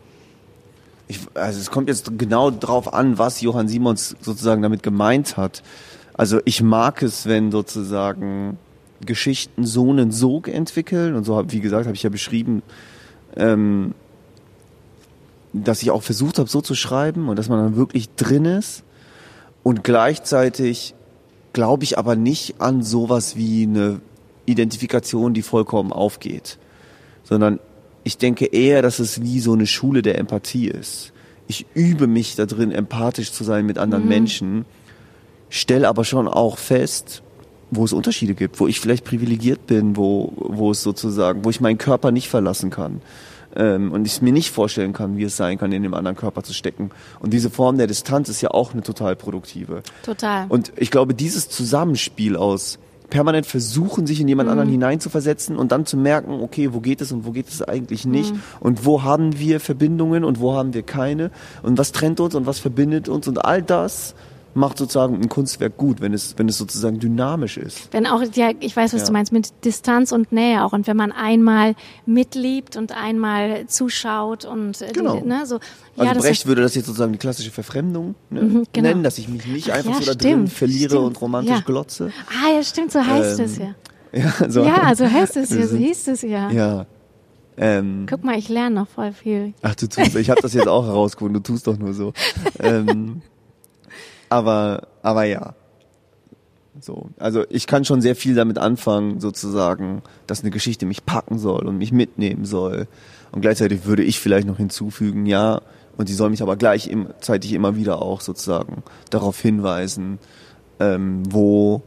Ich, 1.07 1.19
also 1.35 1.59
es 1.59 1.69
kommt 1.69 1.89
jetzt 1.89 2.17
genau 2.17 2.49
drauf 2.49 2.91
an, 2.91 3.19
was 3.19 3.41
Johann 3.41 3.67
Simons 3.67 4.15
sozusagen 4.19 4.63
damit 4.63 4.81
gemeint 4.81 5.37
hat. 5.37 5.61
Also 6.15 6.39
ich 6.45 6.63
mag 6.63 7.03
es, 7.03 7.27
wenn 7.27 7.51
sozusagen 7.51 8.57
Geschichten 9.05 9.63
so 9.63 9.91
einen 9.91 10.11
Sog 10.11 10.47
entwickeln 10.47 11.15
und 11.15 11.23
so 11.23 11.43
wie 11.49 11.59
gesagt, 11.59 11.85
habe 11.85 11.95
ich 11.95 12.01
ja 12.01 12.09
beschrieben, 12.09 12.63
ähm, 13.37 13.93
dass 15.53 15.83
ich 15.83 15.91
auch 15.91 16.01
versucht 16.01 16.39
habe, 16.39 16.49
so 16.49 16.61
zu 16.61 16.73
schreiben 16.73 17.29
und 17.29 17.37
dass 17.37 17.47
man 17.47 17.59
dann 17.59 17.75
wirklich 17.75 18.09
drin 18.15 18.45
ist 18.45 18.83
und 19.61 19.83
gleichzeitig 19.83 20.95
glaube 21.53 21.83
ich 21.83 21.99
aber 21.99 22.15
nicht 22.15 22.59
an 22.59 22.81
sowas 22.81 23.35
wie 23.35 23.63
eine 23.63 24.01
Identifikation, 24.47 25.35
die 25.35 25.43
vollkommen 25.43 25.93
aufgeht, 25.93 26.57
sondern 27.23 27.59
ich 28.03 28.17
denke 28.17 28.45
eher, 28.45 28.81
dass 28.81 28.99
es 28.99 29.21
wie 29.21 29.39
so 29.39 29.53
eine 29.53 29.67
Schule 29.67 30.01
der 30.01 30.17
Empathie 30.17 30.67
ist. 30.67 31.11
Ich 31.47 31.65
übe 31.73 32.07
mich 32.07 32.35
da 32.35 32.45
drin, 32.45 32.71
empathisch 32.71 33.31
zu 33.31 33.43
sein 33.43 33.65
mit 33.65 33.77
anderen 33.77 34.03
Mhm. 34.03 34.09
Menschen, 34.09 34.65
stell 35.49 35.85
aber 35.85 36.03
schon 36.05 36.27
auch 36.27 36.57
fest, 36.57 37.23
wo 37.71 37.85
es 37.85 37.93
Unterschiede 37.93 38.33
gibt, 38.33 38.59
wo 38.59 38.67
ich 38.67 38.79
vielleicht 38.79 39.03
privilegiert 39.03 39.67
bin, 39.67 39.95
wo, 39.95 40.33
wo 40.37 40.71
es 40.71 40.81
sozusagen, 40.81 41.45
wo 41.45 41.49
ich 41.49 41.61
meinen 41.61 41.77
Körper 41.77 42.11
nicht 42.11 42.29
verlassen 42.29 42.69
kann. 42.69 43.01
Ähm, 43.55 43.91
und 43.91 44.05
ich 44.05 44.21
mir 44.21 44.31
nicht 44.31 44.51
vorstellen 44.51 44.93
kann, 44.93 45.17
wie 45.17 45.23
es 45.23 45.35
sein 45.35 45.57
kann, 45.57 45.71
in 45.71 45.81
dem 45.81 45.95
anderen 45.95 46.15
Körper 46.15 46.43
zu 46.43 46.53
stecken. 46.53 46.91
Und 47.19 47.33
diese 47.33 47.49
Form 47.49 47.77
der 47.77 47.87
Distanz 47.87 48.29
ist 48.29 48.41
ja 48.41 48.51
auch 48.51 48.73
eine 48.73 48.83
total 48.83 49.15
produktive. 49.15 49.81
Total. 50.03 50.45
Und 50.49 50.71
ich 50.77 50.91
glaube, 50.91 51.15
dieses 51.15 51.49
Zusammenspiel 51.49 52.35
aus 52.35 52.77
permanent 53.09 53.45
versuchen, 53.45 54.07
sich 54.07 54.21
in 54.21 54.27
jemand 54.27 54.49
anderen 54.49 54.69
hineinzuversetzen 54.69 55.57
und 55.57 55.71
dann 55.71 55.85
zu 55.85 55.97
merken, 55.97 56.41
okay, 56.41 56.73
wo 56.73 56.79
geht 56.79 57.01
es 57.01 57.11
und 57.11 57.25
wo 57.25 57.31
geht 57.31 57.49
es 57.49 57.61
eigentlich 57.61 58.05
nicht? 58.05 58.33
Und 58.59 58.85
wo 58.85 59.03
haben 59.03 59.39
wir 59.39 59.59
Verbindungen 59.59 60.23
und 60.23 60.39
wo 60.39 60.53
haben 60.53 60.73
wir 60.73 60.83
keine? 60.83 61.31
Und 61.63 61.77
was 61.77 61.91
trennt 61.91 62.19
uns 62.19 62.35
und 62.35 62.45
was 62.45 62.59
verbindet 62.59 63.09
uns? 63.09 63.27
Und 63.27 63.43
all 63.43 63.61
das 63.61 64.15
macht 64.59 64.77
sozusagen 64.77 65.15
ein 65.15 65.29
Kunstwerk 65.29 65.77
gut, 65.77 66.01
wenn 66.01 66.13
es, 66.13 66.35
wenn 66.37 66.47
es 66.49 66.57
sozusagen 66.57 66.99
dynamisch 66.99 67.57
ist. 67.57 67.87
Wenn 67.91 68.05
auch, 68.05 68.21
ja, 68.35 68.51
ich 68.59 68.75
weiß, 68.75 68.93
was 68.93 69.01
Ja. 69.01 69.07
du 69.07 69.13
meinst, 69.13 69.31
mit 69.31 69.51
Distanz 69.65 70.11
und 70.11 70.31
Nähe 70.31 70.63
auch. 70.63 70.73
Und 70.73 70.85
wenn 70.85 70.97
man 70.97 71.11
einmal 71.11 71.75
mitliebt 72.05 72.75
und 72.75 72.91
einmal 72.95 73.65
zuschaut 73.67 74.45
und 74.45 74.81
äh, 74.81 74.91
Genau. 74.93 75.17
die, 75.17 75.27
ne, 75.27 75.45
so. 75.45 75.59
Also 75.97 76.13
ja, 76.13 76.19
Brecht 76.19 76.45
würde 76.45 76.61
das 76.61 76.75
jetzt 76.75 76.85
sozusagen 76.85 77.11
die 77.11 77.17
klassische 77.17 77.51
Verfremdung 77.51 78.15
ne, 78.29 78.41
Mhm, 78.41 78.63
genau. 78.71 78.87
nennen, 78.89 79.03
dass 79.03 79.17
ich 79.17 79.27
mich 79.27 79.45
nicht 79.47 79.71
Ach 79.71 79.77
einfach 79.77 79.93
ja, 79.93 79.99
so 79.99 80.05
da 80.05 80.13
drin 80.15 80.31
stimmt, 80.31 80.49
verliere 80.53 80.89
stimmt. 80.91 81.05
und 81.05 81.21
romantisch 81.21 81.65
glotze. 81.65 82.11
ah, 82.29 82.53
ja, 82.55 82.63
stimmt, 82.63 82.91
so 82.91 82.99
heißt 83.05 83.39
Ähm, 83.39 83.45
es 83.45 83.57
ja. 83.57 83.75
Ja, 84.11 84.49
so, 84.49 84.63
Ja, 84.63 84.95
so 84.95 85.05
heißt 85.11 85.37
es 85.37 85.49
ja, 85.51 85.67
so 85.67 85.77
hieß 85.77 86.07
es 86.09 86.21
ja. 86.23 86.49
ja. 86.51 86.85
Ähm, 87.61 88.05
Guck 88.09 88.23
mal, 88.23 88.37
ich 88.39 88.47
lerne 88.47 88.73
noch 88.75 88.87
voll 88.87 89.11
viel. 89.11 89.53
Ach, 89.61 89.75
du 89.75 89.87
tust, 89.87 90.15
ich 90.15 90.29
habe 90.29 90.41
das 90.41 90.53
jetzt 90.53 90.67
auch 90.69 90.85
herausgefunden, 90.85 91.43
du 91.43 91.51
tust 91.53 91.67
doch 91.67 91.77
nur 91.77 91.93
so. 91.93 92.13
ähm, 92.59 93.21
aber, 94.29 94.87
aber 95.01 95.23
ja. 95.23 95.55
So, 96.81 97.09
also 97.17 97.43
ich 97.49 97.67
kann 97.67 97.83
schon 97.83 98.01
sehr 98.01 98.15
viel 98.15 98.35
damit 98.35 98.57
anfangen, 98.57 99.19
sozusagen, 99.19 100.01
dass 100.27 100.41
eine 100.41 100.51
Geschichte 100.51 100.85
mich 100.85 101.05
packen 101.05 101.37
soll 101.37 101.67
und 101.67 101.77
mich 101.77 101.91
mitnehmen 101.91 102.45
soll. 102.45 102.87
Und 103.31 103.41
gleichzeitig 103.41 103.85
würde 103.85 104.03
ich 104.03 104.19
vielleicht 104.19 104.47
noch 104.47 104.57
hinzufügen, 104.57 105.25
ja, 105.25 105.61
und 105.97 106.07
sie 106.07 106.13
soll 106.13 106.29
mich 106.29 106.41
aber 106.41 106.55
gleichzeitig 106.55 107.51
immer 107.51 107.75
wieder 107.75 108.01
auch 108.01 108.21
sozusagen 108.21 108.83
darauf 109.09 109.39
hinweisen, 109.41 110.19
ähm, 110.79 111.23
wo 111.29 111.81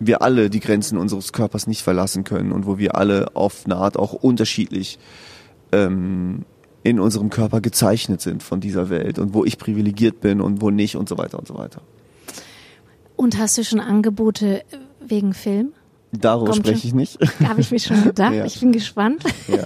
wir 0.00 0.22
alle 0.22 0.50
die 0.50 0.60
Grenzen 0.60 0.98
unseres 0.98 1.32
Körpers 1.32 1.66
nicht 1.66 1.82
verlassen 1.82 2.24
können 2.24 2.50
und 2.50 2.66
wo 2.66 2.78
wir 2.78 2.96
alle 2.96 3.36
auf 3.36 3.62
eine 3.64 3.76
Art 3.76 3.96
auch 3.96 4.12
unterschiedlich 4.12 4.98
ähm, 5.70 6.44
in 6.82 7.00
unserem 7.00 7.30
Körper 7.30 7.60
gezeichnet 7.60 8.20
sind 8.20 8.42
von 8.42 8.60
dieser 8.60 8.88
Welt 8.90 9.18
und 9.18 9.34
wo 9.34 9.44
ich 9.44 9.58
privilegiert 9.58 10.20
bin 10.20 10.40
und 10.40 10.60
wo 10.60 10.70
nicht 10.70 10.96
und 10.96 11.08
so 11.08 11.18
weiter 11.18 11.38
und 11.38 11.46
so 11.46 11.56
weiter. 11.56 11.82
Und 13.16 13.36
hast 13.38 13.58
du 13.58 13.64
schon 13.64 13.80
Angebote 13.80 14.62
wegen 15.00 15.34
Film? 15.34 15.72
Darüber 16.12 16.52
Kommt 16.52 16.66
spreche 16.66 16.88
schon. 16.88 17.00
ich 17.00 17.18
nicht. 17.18 17.40
Habe 17.46 17.60
ich 17.60 17.70
mir 17.70 17.80
schon 17.80 18.02
gedacht. 18.04 18.32
Ja. 18.34 18.44
Ich 18.44 18.60
bin 18.60 18.72
gespannt. 18.72 19.24
ja. 19.48 19.58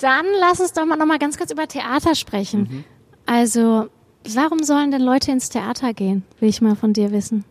Dann 0.00 0.26
lass 0.40 0.60
uns 0.60 0.72
doch 0.72 0.86
mal 0.86 0.96
noch 0.96 1.06
mal 1.06 1.18
ganz 1.18 1.36
kurz 1.36 1.50
über 1.50 1.66
Theater 1.66 2.14
sprechen. 2.14 2.60
Mhm. 2.60 2.84
Also, 3.26 3.88
warum 4.34 4.62
sollen 4.62 4.90
denn 4.90 5.02
Leute 5.02 5.30
ins 5.30 5.50
Theater 5.50 5.92
gehen? 5.92 6.22
Will 6.38 6.48
ich 6.48 6.60
mal 6.62 6.74
von 6.74 6.92
dir 6.92 7.12
wissen. 7.12 7.44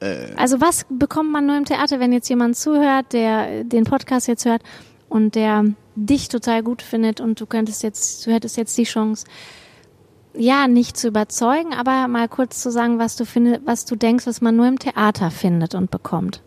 Äh. 0.00 0.34
Also, 0.36 0.60
was 0.60 0.86
bekommt 0.88 1.32
man 1.32 1.46
nur 1.46 1.56
im 1.56 1.64
Theater, 1.64 1.98
wenn 1.98 2.12
jetzt 2.12 2.28
jemand 2.28 2.56
zuhört, 2.56 3.12
der 3.12 3.64
den 3.64 3.84
Podcast 3.84 4.28
jetzt 4.28 4.44
hört 4.44 4.62
und 5.08 5.34
der 5.34 5.64
dich 5.94 6.28
total 6.28 6.62
gut 6.62 6.82
findet 6.82 7.20
und 7.20 7.40
du 7.40 7.46
könntest 7.46 7.82
jetzt, 7.82 8.26
du 8.26 8.32
hättest 8.32 8.56
jetzt 8.56 8.76
die 8.76 8.84
Chance, 8.84 9.24
ja, 10.34 10.68
nicht 10.68 10.96
zu 10.96 11.08
überzeugen, 11.08 11.72
aber 11.72 12.08
mal 12.08 12.28
kurz 12.28 12.60
zu 12.60 12.70
sagen, 12.70 12.98
was 12.98 13.16
du 13.16 13.24
findest, 13.24 13.62
was 13.64 13.86
du 13.86 13.96
denkst, 13.96 14.26
was 14.26 14.42
man 14.42 14.56
nur 14.56 14.68
im 14.68 14.78
Theater 14.78 15.30
findet 15.30 15.74
und 15.74 15.90
bekommt. 15.90 16.42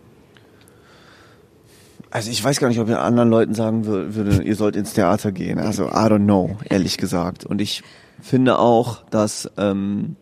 Also 2.11 2.31
ich 2.31 2.43
weiß 2.43 2.59
gar 2.59 2.69
nicht, 2.69 2.79
ob 2.79 2.89
ich 2.89 2.95
anderen 2.95 3.29
Leuten 3.29 3.53
sagen 3.53 3.83
wür- 3.83 4.15
würde, 4.15 4.43
ihr 4.43 4.55
sollt 4.55 4.75
ins 4.75 4.93
Theater 4.93 5.31
gehen. 5.31 5.59
Also 5.59 5.85
I 5.87 6.07
don't 6.07 6.23
know, 6.23 6.57
ehrlich 6.67 6.97
gesagt. 6.97 7.45
Und 7.45 7.61
ich 7.61 7.83
finde 8.21 8.57
auch, 8.59 9.03
dass 9.09 9.49
ähm, 9.57 10.15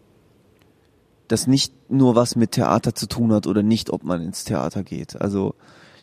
das 1.30 1.48
nicht 1.48 1.74
nur 1.90 2.16
was 2.16 2.36
mit 2.36 2.52
Theater 2.52 2.94
zu 2.94 3.08
tun 3.08 3.32
hat 3.34 3.48
oder 3.48 3.64
nicht, 3.64 3.90
ob 3.90 4.04
man 4.04 4.22
ins 4.22 4.44
Theater 4.44 4.84
geht. 4.84 5.20
Also 5.20 5.56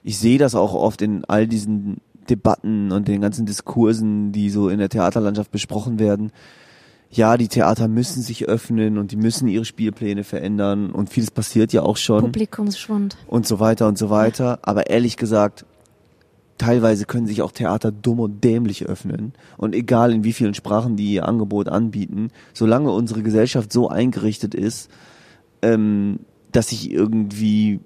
ich 0.03 0.19
sehe 0.19 0.39
das 0.39 0.55
auch 0.55 0.75
oft 0.75 1.03
in 1.03 1.25
all 1.27 1.47
diesen 1.47 2.01
Debatten 2.31 2.93
und 2.93 3.09
den 3.09 3.21
ganzen 3.21 3.47
Diskursen, 3.47 4.33
die 4.33 4.51
so 4.51 4.69
in 4.69 4.79
der 4.79 4.89
Theaterlandschaft 4.89 5.51
besprochen 5.51 5.99
werden. 5.99 6.33
Ja, 7.11 7.37
die 7.37 7.49
Theater 7.49 7.87
müssen 7.87 8.23
sich 8.23 8.49
öffnen 8.49 8.99
und 8.99 9.13
die 9.13 9.17
müssen 9.17 9.47
ihre 9.47 9.65
Spielpläne 9.65 10.25
verändern 10.25 10.91
und 10.91 11.11
vieles 11.11 11.31
passiert 11.31 11.73
ja 11.73 11.83
auch 11.83 11.97
schon 11.97 12.21
Publikumsschwund. 12.21 13.17
und 13.29 13.47
so 13.47 13.61
weiter 13.61 13.87
und 13.87 13.97
so 13.97 14.11
weiter. 14.11 14.59
Aber 14.63 14.91
ehrlich 14.91 15.17
gesagt, 15.17 15.65
teilweise 16.59 17.05
können 17.05 17.27
sich 17.27 17.43
auch 17.43 17.53
Theater 17.53 17.93
dumm 17.93 18.21
und 18.21 18.43
dämlich 18.43 18.85
öffnen. 18.87 19.33
Und 19.57 19.75
egal 19.75 20.13
in 20.13 20.25
wie 20.25 20.33
vielen 20.33 20.55
Sprachen 20.55 20.97
die 20.97 21.13
ihr 21.13 21.29
Angebot 21.29 21.69
anbieten, 21.69 22.31
solange 22.53 22.91
unsere 22.91 23.23
Gesellschaft 23.23 23.73
so 23.73 23.89
eingerichtet 23.89 24.55
ist, 24.55 24.91
ähm, 25.63 26.21
dass 26.53 26.73
ich 26.73 26.91
irgendwie 26.91 27.81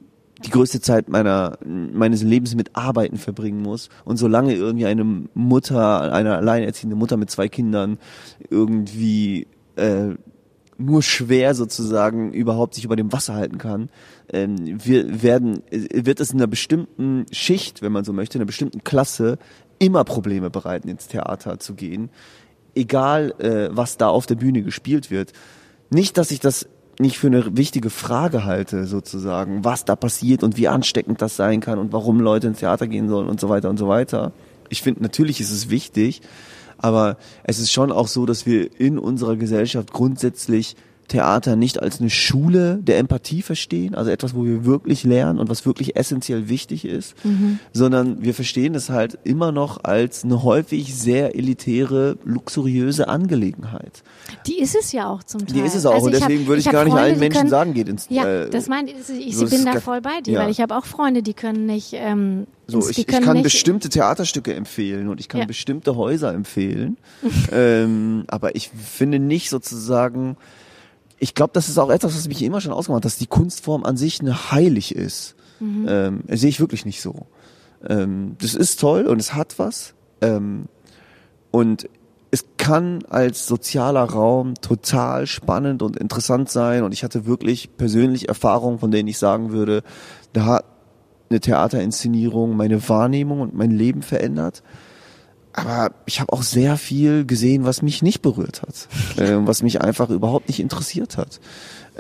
die 0.45 0.51
größte 0.51 0.81
Zeit 0.81 1.09
meiner 1.09 1.59
meines 1.65 2.23
Lebens 2.23 2.55
mit 2.55 2.77
Arbeiten 2.77 3.17
verbringen 3.17 3.63
muss 3.63 3.89
und 4.05 4.17
solange 4.17 4.55
irgendwie 4.55 4.87
eine 4.87 5.05
Mutter, 5.35 6.13
eine 6.13 6.37
alleinerziehende 6.37 6.97
Mutter 6.97 7.17
mit 7.17 7.31
zwei 7.31 7.49
Kindern 7.49 7.99
irgendwie 8.49 9.47
äh, 9.77 10.15
nur 10.79 11.03
schwer 11.03 11.55
sozusagen 11.55 12.33
überhaupt 12.33 12.75
sich 12.75 12.85
über 12.85 12.95
dem 12.95 13.13
Wasser 13.13 13.35
halten 13.35 13.59
kann, 13.59 13.91
ähm, 14.33 14.57
wir 14.85 15.23
werden, 15.23 15.63
wird 15.71 16.21
es 16.21 16.31
in 16.31 16.39
einer 16.39 16.47
bestimmten 16.47 17.27
Schicht, 17.33 17.83
wenn 17.83 17.93
man 17.93 18.05
so 18.05 18.13
möchte, 18.13 18.39
in 18.39 18.43
einer 18.43 18.47
bestimmten 18.47 18.85
Klasse 18.85 19.39
immer 19.81 20.05
Probleme 20.05 20.51
bereiten, 20.51 20.89
ins 20.89 21.09
Theater 21.09 21.59
zu 21.59 21.75
gehen, 21.75 22.11
egal 22.75 23.35
äh, 23.39 23.69
was 23.73 23.97
da 23.97 24.09
auf 24.09 24.27
der 24.27 24.37
Bühne 24.37 24.63
gespielt 24.63 25.11
wird. 25.11 25.33
Nicht, 25.91 26.17
dass 26.17 26.31
ich 26.31 26.39
das 26.39 26.69
nicht 26.99 27.19
für 27.19 27.29
eine 27.29 27.57
wichtige 27.57 27.91
Frage 27.91 28.45
halte, 28.45 28.87
sozusagen, 28.87 29.65
was 29.65 29.85
da 29.85 29.97
passiert 29.97 30.43
und 30.43 30.57
wie 30.57 30.69
ansteckend 30.69 31.23
das 31.23 31.37
sein 31.37 31.61
kann 31.61 31.79
und 31.79 31.93
warum 31.93 32.21
Leute 32.21 32.49
ins 32.49 32.59
Theater 32.59 32.87
gehen 32.87 33.09
sollen 33.09 33.29
und 33.29 33.41
so 33.41 33.49
weiter 33.49 33.71
und 33.71 33.79
so 33.79 33.89
weiter. 33.89 34.33
Ich 34.69 34.83
finde, 34.83 35.03
natürlich 35.03 35.41
ist 35.41 35.51
es 35.51 35.71
wichtig, 35.71 36.23
aber 36.77 37.17
es 37.45 37.59
ist 37.59 37.73
schon 37.73 37.93
auch 37.93 38.09
so, 38.09 38.27
dass 38.27 38.47
wir 38.47 38.81
in 38.81 38.99
unserer 38.99 39.37
Gesellschaft 39.37 39.93
grundsätzlich 39.93 40.77
Theater 41.09 41.57
nicht 41.57 41.83
als 41.83 42.01
eine 42.01 42.11
Schule 42.11 42.79
der 42.83 42.99
Empathie 42.99 43.43
verstehen, 43.43 43.95
also 43.95 44.11
etwas, 44.11 44.35
wo 44.35 44.45
wir 44.45 44.65
wirklich 44.65 45.05
lernen 45.05 45.39
und 45.39 45.49
was 45.49 45.67
wirklich 45.67 45.97
essentiell 45.97 46.49
wichtig 46.49 46.85
ist, 46.85 47.15
sondern 47.73 48.23
wir 48.23 48.35
verstehen 48.35 48.75
es 48.75 48.91
halt 48.91 49.19
immer 49.25 49.51
noch 49.53 49.85
als 49.85 50.25
eine 50.25 50.43
häufig 50.43 50.95
sehr 50.95 51.35
elitäre, 51.35 52.17
luxuriöse 52.25 53.09
Angelegenheit. 53.09 54.03
Die 54.47 54.61
ist 54.61 54.77
es 54.79 54.93
ja 54.93 55.09
auch 55.09 55.23
zum 55.23 55.47
Teil. 55.47 55.55
Die 55.55 55.61
ist 55.61 55.75
es 55.75 55.87
auch 55.87 55.95
Also 55.95 56.07
und 56.07 56.15
ich 56.15 56.21
hab- 56.23 56.29
deswegen 56.29 56.47
würde 56.47 56.61
ich, 56.61 56.67
hab 56.67 56.73
gar 56.75 56.85
nicht 56.85 56.93
Freunde, 56.93 57.09
allen 57.11 57.19
Menschen 57.19 57.39
können, 57.39 57.51
sagen, 57.51 57.75
geht 57.75 57.89
ins 57.89 58.07
Ja, 58.11 58.25
äh, 58.45 58.51
das 58.51 58.69
meine 58.69 58.91
ich. 58.91 58.97
Ich 59.29 59.37
so 59.37 59.47
bin 59.47 59.65
da 59.65 59.81
voll 59.81 60.01
bei 60.01 60.21
dir, 60.21 60.35
ja. 60.35 60.41
weil 60.41 60.51
ich 60.51 60.61
habe 60.61 60.77
auch 60.77 60.85
Freunde, 60.85 61.23
die 61.23 61.35
können 61.35 61.67
nicht. 61.67 61.93
Ähm, 61.95 62.47
So, 62.67 62.87
ich, 62.89 62.99
ich 62.99 63.07
kann 63.07 63.43
bestimmte 63.43 63.89
Theaterstücke 63.89 64.53
empfehlen 64.55 65.09
und 65.09 65.21
ich 65.21 65.29
kann 65.29 65.41
Ja. 65.41 65.47
bestimmte 65.47 65.97
Häuser 65.97 66.33
empfehlen. 66.35 66.97
ähm, 67.53 68.25
aber 68.29 68.55
ich 68.57 68.69
finde 68.71 69.19
nicht 69.19 69.49
sozusagen, 69.51 70.37
ich 71.19 71.35
glaube, 71.35 71.53
das 71.53 71.69
ist 71.69 71.79
auch 71.79 71.91
etwas, 71.91 72.15
was 72.17 72.29
mich 72.29 72.43
immer 72.43 72.61
schon 72.61 72.73
ausgemacht 72.73 73.01
hat, 73.01 73.05
dass 73.07 73.19
die 73.19 73.27
Kunstform 73.27 73.85
an 73.85 73.97
sich 73.97 74.21
eine 74.21 74.53
heilig 74.53 74.95
ist. 74.95 75.35
Mhm. 75.61 75.87
Ähm, 75.89 76.23
sehe 76.29 76.49
ich 76.49 76.61
wirklich 76.61 76.85
nicht 76.87 77.01
so. 77.01 77.27
Ähm, 77.87 78.37
das 78.41 78.55
ist 78.55 78.81
toll 78.81 79.07
und 79.07 79.21
es 79.21 79.35
hat 79.35 79.59
was. 79.59 79.95
Ähm, 80.21 80.67
und 81.51 81.89
es 82.31 82.45
kann 82.59 83.03
als 83.09 83.47
sozialer 83.47 84.05
Raum 84.05 84.55
total 84.61 85.27
spannend 85.27 85.83
und 85.83 85.97
interessant 85.97 86.51
sein 86.51 86.83
und 86.83 86.93
ich 86.93 87.03
hatte 87.03 87.27
wirklich 87.27 87.77
persönlich 87.77 88.29
Erfahrungen, 88.29 88.79
von 88.79 88.91
denen 88.91 89.09
ich 89.09 89.19
sagen 89.19 89.51
würde, 89.51 89.83
da 90.35 90.45
hat 90.45 90.65
eine 91.31 91.41
Theaterinszenierung 91.41 92.57
meine 92.57 92.87
Wahrnehmung 92.89 93.41
und 93.41 93.55
mein 93.55 93.71
Leben 93.71 94.03
verändert. 94.03 94.63
Aber 95.59 95.95
ich 96.07 96.21
habe 96.21 96.33
auch 96.33 96.43
sehr 96.43 96.77
viel 96.77 97.25
gesehen, 97.25 97.65
was 97.65 97.83
mich 97.83 98.03
nicht 98.03 98.23
berührt 98.23 98.63
hat, 98.63 98.89
äh, 99.19 99.47
was 99.47 99.63
mich 99.63 99.81
einfach 99.81 100.11
überhaupt 100.11 100.49
nicht 100.49 100.61
interessiert 100.61 101.17
hat. 101.17 101.41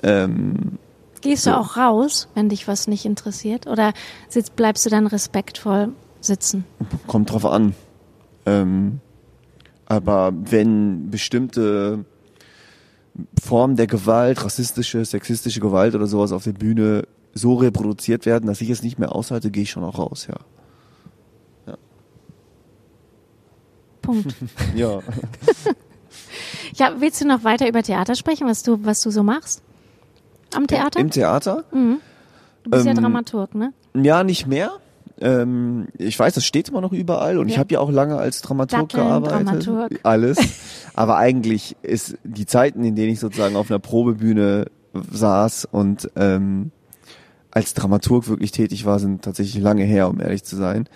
Ähm, 0.02 0.78
Gehst 1.20 1.44
so. 1.44 1.50
du 1.50 1.58
auch 1.58 1.76
raus, 1.76 2.28
wenn 2.34 2.48
dich 2.48 2.68
was 2.68 2.86
nicht 2.86 3.04
interessiert? 3.04 3.66
Oder 3.66 3.92
sitzt, 4.28 4.54
bleibst 4.54 4.86
du 4.86 4.90
dann 4.90 5.06
respektvoll 5.06 5.88
sitzen? 6.20 6.64
Kommt 7.06 7.32
drauf 7.32 7.44
an. 7.44 7.74
Ähm, 8.46 9.00
aber 9.86 10.32
wenn 10.32 11.10
bestimmte 11.10 12.04
Formen 13.42 13.76
der 13.76 13.86
Gewalt, 13.86 14.44
rassistische, 14.44 15.04
sexistische 15.04 15.60
Gewalt 15.60 15.94
oder 15.94 16.06
sowas 16.06 16.30
auf 16.30 16.44
der 16.44 16.52
Bühne 16.52 17.08
so 17.34 17.54
reproduziert 17.54 18.26
werden, 18.26 18.46
dass 18.46 18.60
ich 18.60 18.70
es 18.70 18.82
nicht 18.82 18.98
mehr 18.98 19.14
aushalte, 19.14 19.50
gehe 19.50 19.64
ich 19.64 19.70
schon 19.70 19.84
auch 19.84 19.98
raus, 19.98 20.28
ja. 20.30 20.36
Punkt. 24.08 24.34
ja. 24.74 25.00
ja, 26.76 26.92
willst 26.98 27.20
du 27.20 27.26
noch 27.26 27.44
weiter 27.44 27.68
über 27.68 27.82
Theater 27.82 28.14
sprechen, 28.14 28.46
was 28.46 28.62
du, 28.62 28.82
was 28.82 29.02
du 29.02 29.10
so 29.10 29.22
machst? 29.22 29.62
Am 30.54 30.66
Theater? 30.66 30.98
Im 30.98 31.10
Theater? 31.10 31.64
Mhm. 31.72 31.98
Du 32.64 32.70
bist 32.70 32.86
ähm, 32.86 32.96
ja 32.96 33.02
Dramaturg, 33.02 33.54
ne? 33.54 33.74
Ja, 33.94 34.24
nicht 34.24 34.46
mehr. 34.46 34.70
Ähm, 35.20 35.88
ich 35.98 36.18
weiß, 36.18 36.32
das 36.32 36.46
steht 36.46 36.70
immer 36.70 36.80
noch 36.80 36.94
überall 36.94 37.36
und 37.36 37.48
ja. 37.48 37.52
ich 37.52 37.58
habe 37.58 37.74
ja 37.74 37.80
auch 37.80 37.90
lange 37.90 38.16
als 38.16 38.40
Dramaturg 38.40 38.88
Datteln, 38.88 39.06
gearbeitet. 39.06 39.66
Dramaturg. 39.66 40.00
Alles. 40.04 40.38
Aber 40.94 41.18
eigentlich 41.18 41.76
ist 41.82 42.16
die 42.24 42.46
Zeiten, 42.46 42.84
in 42.84 42.96
denen 42.96 43.12
ich 43.12 43.20
sozusagen 43.20 43.56
auf 43.56 43.70
einer 43.70 43.78
Probebühne 43.78 44.70
saß 45.12 45.66
und 45.70 46.10
ähm, 46.16 46.70
als 47.50 47.74
Dramaturg 47.74 48.26
wirklich 48.28 48.52
tätig 48.52 48.86
war, 48.86 49.00
sind 49.00 49.20
tatsächlich 49.20 49.62
lange 49.62 49.84
her, 49.84 50.08
um 50.08 50.18
ehrlich 50.18 50.44
zu 50.44 50.56
sein. 50.56 50.88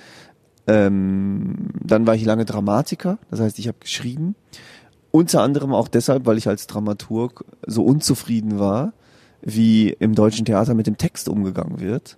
Ähm, 0.67 1.71
dann 1.83 2.07
war 2.07 2.15
ich 2.15 2.25
lange 2.25 2.45
Dramatiker, 2.45 3.19
das 3.31 3.41
heißt, 3.41 3.59
ich 3.59 3.69
habe 3.69 3.79
geschrieben. 3.81 4.35
Unter 5.11 5.43
anderem 5.43 5.75
auch 5.75 5.89
deshalb, 5.89 6.25
weil 6.25 6.39
ich 6.39 6.49
als 6.49 6.67
Dramaturg 6.67 7.45
so 7.67 7.85
unzufrieden 7.85 8.59
war, 8.59 8.93
wie 9.43 9.91
im 9.91 10.15
deutschen 10.15 10.45
Theater 10.45 10.75
mit 10.75 10.87
dem 10.87 10.97
Text 10.97 11.29
umgegangen 11.29 11.81
wird 11.81 12.17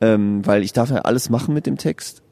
ähm, 0.00 0.46
weil 0.46 0.62
ich 0.62 0.72
darf 0.72 0.90
ja 0.90 0.98
alles 0.98 1.30
machen 1.30 1.54
mit 1.54 1.66
dem 1.66 1.76
Text. 1.76 2.22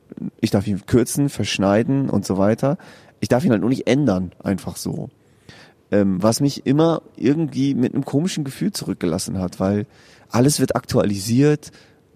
Ich 0.40 0.50
darf 0.50 0.66
ihn 0.66 0.86
kürzen, 0.86 1.28
verschneiden 1.28 2.10
und 2.10 2.24
so 2.24 2.38
weiter. 2.38 2.78
Ich 3.20 3.28
darf 3.28 3.44
ihn 3.44 3.50
halt 3.50 3.60
nur 3.60 3.70
nicht 3.70 3.86
ändern, 3.86 4.32
einfach 4.42 4.76
so. 4.76 5.08
Ähm, 5.90 6.22
was 6.22 6.40
mich 6.40 6.66
immer 6.66 7.02
irgendwie 7.16 7.74
mit 7.74 7.94
einem 7.94 8.04
komischen 8.04 8.44
Gefühl 8.44 8.72
zurückgelassen 8.72 9.38
hat, 9.38 9.60
weil 9.60 9.86
alles 10.30 10.60
wird 10.60 10.76
aktualisiert, 10.76 11.70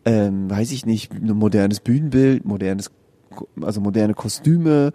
ähm, 0.05 0.51
weiß 0.51 0.73
ich 0.73 0.87
nicht, 0.87 1.13
ein 1.13 1.27
modernes 1.37 1.81
Bühnenbild, 1.81 2.45
modernes, 2.45 2.91
also 3.61 3.81
moderne 3.81 4.15
Kostüme 4.15 4.93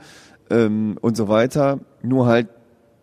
ähm, 0.49 0.97
und 1.01 1.17
so 1.17 1.27
weiter. 1.27 1.79
Nur 2.01 2.25
halt 2.25 2.47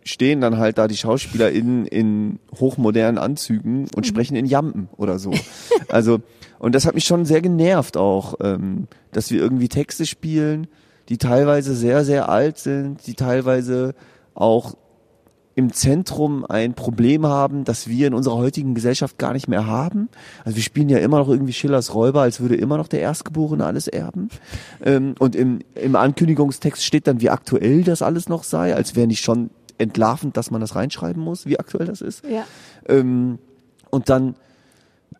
stehen 0.05 0.41
dann 0.41 0.59
halt 0.59 0.79
da 0.79 0.89
die 0.89 0.97
SchauspielerInnen 0.97 1.87
in 1.87 2.39
hochmodernen 2.59 3.19
Anzügen 3.19 3.83
und 3.95 3.99
mhm. 3.99 4.05
sprechen 4.05 4.37
in 4.37 4.47
Jampen 4.47 4.89
oder 4.97 5.19
so. 5.19 5.33
Also, 5.89 6.21
und 6.61 6.77
das 6.77 6.87
hat 6.87 6.95
mich 6.95 7.05
schon 7.05 7.25
sehr 7.25 7.41
genervt 7.41 7.97
auch, 7.97 8.35
ähm, 8.41 8.87
dass 9.11 9.33
wir 9.33 9.41
irgendwie 9.41 9.69
Texte 9.69 10.07
spielen, 10.07 10.69
die 11.09 11.19
teilweise 11.19 11.75
sehr, 11.75 12.05
sehr 12.05 12.29
alt 12.29 12.59
sind, 12.59 13.05
die 13.09 13.15
teilweise 13.15 13.95
auch 14.35 14.77
im 15.55 15.73
Zentrum 15.73 16.45
ein 16.45 16.75
Problem 16.75 17.27
haben, 17.27 17.65
das 17.65 17.89
wir 17.89 18.07
in 18.07 18.15
unserer 18.15 18.37
heutigen 18.37 18.75
Gesellschaft 18.75 19.19
gar 19.19 19.33
nicht 19.33 19.49
mehr 19.49 19.67
haben. 19.67 20.09
Also 20.45 20.57
wir 20.57 20.63
spielen 20.63 20.89
ja 20.89 20.99
immer 20.99 21.19
noch 21.19 21.29
irgendwie 21.29 21.53
Schillers 21.53 21.95
Räuber, 21.95 22.23
als 22.23 22.41
würde 22.41 22.55
immer 22.55 22.77
noch 22.77 22.89
der 22.89 23.01
Erstgeborene 23.01 23.65
alles 23.65 23.89
erben. 23.89 24.29
Ähm, 24.83 25.15
und 25.19 25.35
im, 25.35 25.61
im 25.75 25.97
Ankündigungstext 25.97 26.85
steht 26.85 27.07
dann, 27.07 27.21
wie 27.21 27.31
aktuell 27.31 27.83
das 27.83 28.01
alles 28.01 28.29
noch 28.29 28.45
sei, 28.45 28.75
als 28.75 28.95
wäre 28.95 29.07
nicht 29.07 29.23
schon 29.23 29.51
entlarvend, 29.79 30.37
dass 30.37 30.51
man 30.51 30.61
das 30.61 30.77
reinschreiben 30.77 31.23
muss, 31.23 31.47
wie 31.47 31.59
aktuell 31.59 31.87
das 31.87 32.01
ist. 32.01 32.25
Ja. 32.25 32.45
Ähm, 32.89 33.39
und 33.91 34.09
dann 34.09 34.37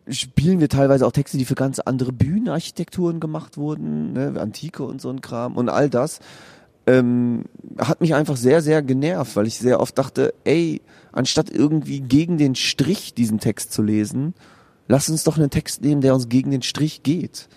spielen 0.09 0.61
wir 0.61 0.69
teilweise 0.69 1.07
auch 1.07 1.13
Texte, 1.13 1.39
die 1.39 1.45
für 1.45 1.55
ganz 1.55 1.79
andere 1.81 2.13
Bühnenarchitekturen 2.13 3.21
gemacht 3.21 3.57
wurden, 3.57 4.13
ne, 4.13 4.35
Antike 4.39 4.85
und 4.85 5.01
so 5.01 5.11
ein 5.11 5.21
Kram 5.21 5.57
und 5.57 5.69
all 5.69 5.91
das. 5.91 6.21
Ähm, 6.87 7.45
hat 7.79 8.01
mich 8.01 8.15
einfach 8.15 8.37
sehr, 8.37 8.63
sehr 8.63 8.83
genervt, 8.83 9.37
weil 9.37 9.47
ich 9.47 9.59
sehr 9.59 9.81
oft 9.81 9.97
dachte, 9.99 10.35
ey, 10.45 10.81
anstatt 11.13 11.51
irgendwie 11.51 12.01
gegen 12.01 12.39
den 12.39 12.55
Strich 12.55 13.15
diesen 13.15 13.39
Text 13.39 13.73
zu 13.73 13.83
lesen, 13.83 14.35
lass 14.89 15.09
uns 15.09 15.25
doch 15.25 15.37
einen 15.37 15.51
Text 15.51 15.83
nehmen, 15.83 16.01
der 16.01 16.15
uns 16.15 16.29
gegen 16.29 16.51
den 16.51 16.63
Strich 16.63 17.03
geht 17.03 17.49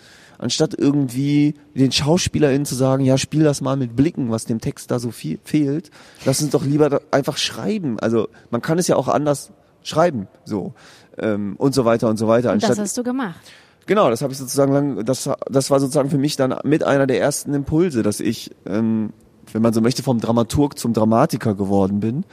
anstatt 0.43 0.73
irgendwie 0.77 1.55
den 1.73 1.91
SchauspielerInnen 1.91 2.65
zu 2.65 2.75
sagen, 2.75 3.05
ja, 3.05 3.17
spiel 3.17 3.43
das 3.43 3.61
mal 3.61 3.77
mit 3.77 3.95
Blicken, 3.95 4.29
was 4.29 4.45
dem 4.45 4.59
Text 4.59 4.91
da 4.91 4.99
so 4.99 5.09
viel 5.09 5.39
fehlt, 5.43 5.89
lass 6.25 6.41
uns 6.41 6.51
doch 6.51 6.65
lieber 6.65 7.01
einfach 7.11 7.37
schreiben. 7.37 7.99
Also 7.99 8.27
man 8.51 8.61
kann 8.61 8.77
es 8.77 8.87
ja 8.87 8.97
auch 8.97 9.07
anders 9.07 9.51
schreiben, 9.83 10.27
so 10.43 10.73
ähm, 11.17 11.55
und 11.57 11.73
so 11.73 11.85
weiter 11.85 12.09
und 12.09 12.17
so 12.17 12.27
weiter. 12.27 12.51
Und 12.51 12.61
das 12.61 12.77
hast 12.77 12.97
du 12.97 13.03
gemacht. 13.03 13.39
Genau, 13.85 14.09
das 14.09 14.21
habe 14.21 14.31
ich 14.31 14.39
sozusagen, 14.39 15.03
das, 15.05 15.29
das 15.49 15.71
war 15.71 15.79
sozusagen 15.79 16.09
für 16.09 16.17
mich 16.17 16.35
dann 16.35 16.55
mit 16.63 16.83
einer 16.83 17.07
der 17.07 17.19
ersten 17.19 17.53
Impulse, 17.53 18.03
dass 18.03 18.19
ich, 18.19 18.51
ähm, 18.65 19.11
wenn 19.51 19.61
man 19.61 19.73
so 19.73 19.81
möchte, 19.81 20.03
vom 20.03 20.19
Dramaturg 20.19 20.77
zum 20.77 20.93
Dramatiker 20.93 21.53
geworden 21.53 21.99
bin. 21.99 22.25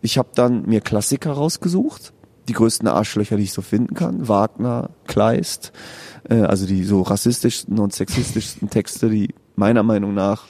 Ich 0.00 0.18
habe 0.18 0.28
dann 0.34 0.66
mir 0.66 0.80
Klassiker 0.80 1.32
rausgesucht, 1.32 2.12
die 2.48 2.52
größten 2.52 2.88
Arschlöcher, 2.88 3.36
die 3.36 3.44
ich 3.44 3.52
so 3.52 3.62
finden 3.62 3.94
kann, 3.94 4.28
Wagner, 4.28 4.90
Kleist, 5.06 5.72
äh, 6.28 6.42
also 6.42 6.66
die 6.66 6.84
so 6.84 7.02
rassistischsten 7.02 7.78
und 7.78 7.92
sexistischsten 7.92 8.70
Texte, 8.70 9.10
die 9.10 9.34
meiner 9.56 9.82
Meinung 9.82 10.14
nach 10.14 10.46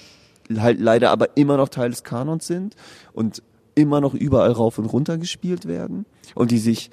halt 0.59 0.81
leider 0.81 1.11
aber 1.11 1.37
immer 1.37 1.57
noch 1.57 1.69
Teil 1.69 1.91
des 1.91 2.05
Kanons 2.05 2.47
sind 2.47 2.75
und 3.13 3.43
immer 3.75 4.01
noch 4.01 4.15
überall 4.15 4.53
rauf 4.53 4.79
und 4.79 4.87
runter 4.87 5.17
gespielt 5.19 5.67
werden 5.67 6.05
und 6.35 6.51
die 6.51 6.59
sich 6.59 6.91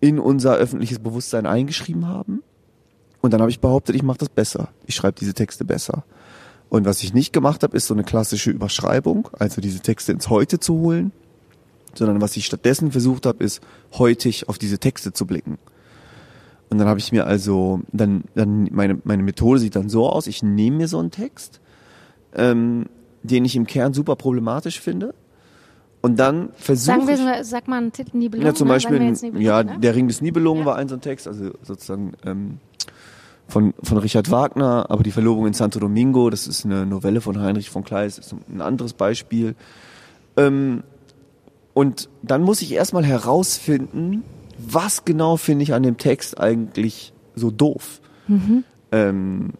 in 0.00 0.18
unser 0.18 0.56
öffentliches 0.56 0.98
Bewusstsein 0.98 1.46
eingeschrieben 1.46 2.06
haben. 2.06 2.42
Und 3.22 3.32
dann 3.32 3.40
habe 3.40 3.50
ich 3.50 3.60
behauptet, 3.60 3.96
ich 3.96 4.02
mache 4.02 4.18
das 4.18 4.28
besser. 4.28 4.68
Ich 4.86 4.94
schreibe 4.94 5.18
diese 5.18 5.32
Texte 5.32 5.64
besser. 5.64 6.04
Und 6.68 6.84
was 6.84 7.02
ich 7.02 7.14
nicht 7.14 7.32
gemacht 7.32 7.62
habe, 7.62 7.76
ist 7.76 7.86
so 7.86 7.94
eine 7.94 8.04
klassische 8.04 8.50
Überschreibung, 8.50 9.28
also 9.38 9.60
diese 9.60 9.80
Texte 9.80 10.12
ins 10.12 10.28
Heute 10.28 10.58
zu 10.58 10.74
holen, 10.74 11.12
sondern 11.94 12.20
was 12.20 12.36
ich 12.36 12.46
stattdessen 12.46 12.90
versucht 12.92 13.26
habe, 13.26 13.44
ist 13.44 13.60
heutig 13.92 14.48
auf 14.48 14.58
diese 14.58 14.78
Texte 14.78 15.12
zu 15.12 15.26
blicken. 15.26 15.58
Und 16.70 16.78
dann 16.78 16.88
habe 16.88 16.98
ich 16.98 17.12
mir 17.12 17.26
also, 17.26 17.80
dann, 17.92 18.24
dann 18.34 18.68
meine, 18.72 18.98
meine 19.04 19.22
Methode 19.22 19.60
sieht 19.60 19.76
dann 19.76 19.88
so 19.88 20.08
aus, 20.08 20.26
ich 20.26 20.42
nehme 20.42 20.78
mir 20.78 20.88
so 20.88 20.98
einen 20.98 21.10
Text, 21.10 21.60
ähm, 22.34 22.86
den 23.22 23.44
ich 23.44 23.54
im 23.54 23.66
Kern 23.66 23.92
super 23.92 24.16
problematisch 24.16 24.80
finde. 24.80 25.14
Und 26.00 26.18
dann 26.18 26.48
versuche 26.56 27.04
Sagen 27.04 27.06
wir, 27.06 27.44
sag 27.44 27.68
mal 27.68 27.76
einen 27.76 27.92
Titel 27.92 28.16
Nibelungen. 28.16 28.46
Ja, 28.46 28.54
zum? 28.54 28.66
Beispiel, 28.66 28.98
Nibelungen, 28.98 29.40
ja, 29.40 29.62
ne? 29.62 29.78
der 29.78 29.94
Ring 29.94 30.08
des 30.08 30.20
Nibelungen 30.20 30.62
ja. 30.62 30.66
war 30.66 30.76
ein 30.76 30.88
so 30.88 30.96
ein 30.96 31.00
Text, 31.00 31.28
also 31.28 31.50
sozusagen 31.62 32.14
ähm, 32.24 32.58
von, 33.52 33.74
von 33.82 33.98
Richard 33.98 34.30
Wagner, 34.30 34.86
aber 34.88 35.02
die 35.02 35.12
Verlobung 35.12 35.46
in 35.46 35.52
Santo 35.52 35.78
Domingo, 35.78 36.30
das 36.30 36.46
ist 36.46 36.64
eine 36.64 36.86
Novelle 36.86 37.20
von 37.20 37.38
Heinrich 37.38 37.68
von 37.68 37.84
Kleist, 37.84 38.18
ist 38.18 38.34
ein 38.48 38.62
anderes 38.62 38.94
Beispiel. 38.94 39.54
Ähm, 40.38 40.82
und 41.74 42.08
dann 42.22 42.42
muss 42.42 42.62
ich 42.62 42.72
erstmal 42.72 43.04
herausfinden, 43.04 44.24
was 44.58 45.04
genau 45.04 45.36
finde 45.36 45.64
ich 45.64 45.74
an 45.74 45.82
dem 45.82 45.98
Text 45.98 46.40
eigentlich 46.40 47.12
so 47.34 47.50
doof. 47.50 48.00
Mhm. 48.26 48.64
Ähm, 48.90 49.50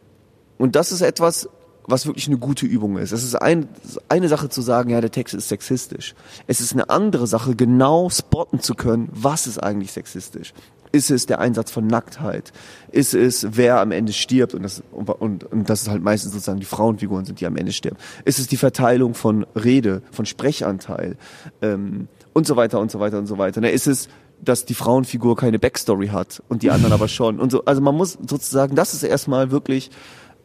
und 0.57 0.75
das 0.75 0.91
ist 0.91 1.03
etwas, 1.03 1.49
was 1.87 2.07
wirklich 2.07 2.29
eine 2.29 2.39
gute 2.39 2.65
Übung 2.65 2.97
ist. 2.97 3.13
Es 3.13 3.25
ist 3.25 3.35
ein, 3.35 3.69
eine 4.09 4.29
Sache 4.29 4.49
zu 4.49 4.63
sagen, 4.63 4.89
ja, 4.89 5.01
der 5.03 5.11
Text 5.11 5.35
ist 5.35 5.49
sexistisch. 5.49 6.15
Es 6.47 6.61
ist 6.61 6.73
eine 6.73 6.89
andere 6.89 7.27
Sache, 7.27 7.57
genau 7.57 8.09
spotten 8.09 8.61
zu 8.61 8.75
können, 8.75 9.11
was 9.13 9.47
ist 9.47 9.59
eigentlich 9.59 9.93
sexistisch. 9.93 10.55
Ist 10.93 11.11
es 11.11 11.27
der 11.27 11.41
Einsatz 11.41 11.71
von 11.71 11.87
Nacktheit? 11.87 12.53
Ist 12.91 13.15
es, 13.15 13.47
wer 13.53 13.81
am 13.81 13.91
Ende 13.91 14.13
stirbt? 14.13 14.55
Und 14.55 14.63
das, 14.63 14.83
und, 14.93 15.09
und, 15.09 15.45
und 15.45 15.71
das 15.71 15.83
ist 15.83 15.89
halt 15.89 16.03
meistens 16.03 16.33
sozusagen 16.33 16.61
die 16.61 16.67
Frauenfiguren 16.67 17.25
sind, 17.25 17.41
die 17.41 17.47
am 17.47 17.57
Ende 17.57 17.73
sterben. 17.73 17.97
Ist 18.25 18.39
es 18.39 18.47
die 18.47 18.57
Verteilung 18.57 19.15
von 19.15 19.47
Rede, 19.55 20.03
von 20.11 20.27
Sprechanteil? 20.27 21.17
Ähm, 21.63 22.09
und 22.35 22.47
so 22.47 22.57
weiter 22.57 22.79
und 22.79 22.91
so 22.91 23.01
weiter 23.01 23.19
und 23.19 23.27
so 23.27 23.39
weiter. 23.39 23.61
Ne? 23.61 23.71
Ist 23.71 23.87
es 23.87 24.09
dass 24.45 24.65
die 24.65 24.75
Frauenfigur 24.75 25.37
keine 25.37 25.61
Backstory 25.61 26.09
hat 26.09 26.43
und 26.49 26.65
die 26.65 26.73
anderen 26.73 26.93
aber 26.93 27.07
schon. 27.07 27.39
Und 27.39 27.53
so, 27.53 27.65
also 27.65 27.81
man 27.81 27.95
muss 27.95 28.19
sozusagen, 28.29 28.75
das 28.75 28.93
ist 28.93 29.05
erstmal 29.05 29.53
wirklich 29.53 29.91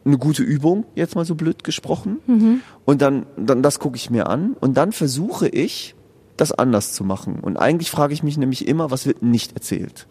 eine 0.04 0.18
gute 0.18 0.44
Übung, 0.44 0.84
jetzt 0.94 1.16
mal 1.16 1.24
so 1.24 1.34
blöd 1.34 1.64
gesprochen. 1.64 2.18
Mhm. 2.26 2.60
Und 2.84 3.02
dann, 3.02 3.26
dann 3.36 3.60
das 3.60 3.80
gucke 3.80 3.96
ich 3.96 4.08
mir 4.08 4.28
an 4.28 4.54
und 4.60 4.76
dann 4.76 4.92
versuche 4.92 5.48
ich, 5.48 5.96
das 6.36 6.52
anders 6.52 6.92
zu 6.92 7.02
machen. 7.02 7.40
Und 7.40 7.56
eigentlich 7.56 7.90
frage 7.90 8.14
ich 8.14 8.22
mich 8.22 8.38
nämlich 8.38 8.68
immer, 8.68 8.92
was 8.92 9.06
wird 9.06 9.22
nicht 9.22 9.54
erzählt? 9.54 10.06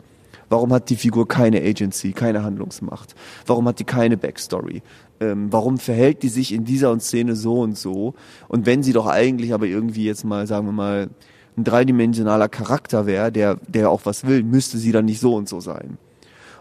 Warum 0.49 0.71
hat 0.71 0.89
die 0.89 0.95
Figur 0.95 1.27
keine 1.27 1.61
Agency, 1.61 2.13
keine 2.13 2.43
Handlungsmacht? 2.43 3.15
Warum 3.45 3.67
hat 3.67 3.79
die 3.79 3.83
keine 3.83 4.17
Backstory? 4.17 4.81
Ähm, 5.19 5.51
warum 5.51 5.77
verhält 5.77 6.23
die 6.23 6.29
sich 6.29 6.53
in 6.53 6.63
dieser 6.63 6.97
Szene 6.99 7.35
so 7.35 7.59
und 7.59 7.77
so? 7.77 8.13
Und 8.47 8.65
wenn 8.65 8.83
sie 8.83 8.93
doch 8.93 9.07
eigentlich 9.07 9.53
aber 9.53 9.65
irgendwie 9.65 10.05
jetzt 10.05 10.23
mal, 10.23 10.47
sagen 10.47 10.67
wir 10.67 10.73
mal, 10.73 11.09
ein 11.57 11.63
dreidimensionaler 11.63 12.49
Charakter 12.49 13.05
wäre, 13.05 13.31
der, 13.31 13.57
der 13.67 13.89
auch 13.89 14.01
was 14.05 14.25
will, 14.25 14.43
müsste 14.43 14.77
sie 14.77 14.91
dann 14.91 15.05
nicht 15.05 15.19
so 15.19 15.35
und 15.35 15.49
so 15.49 15.59
sein. 15.59 15.97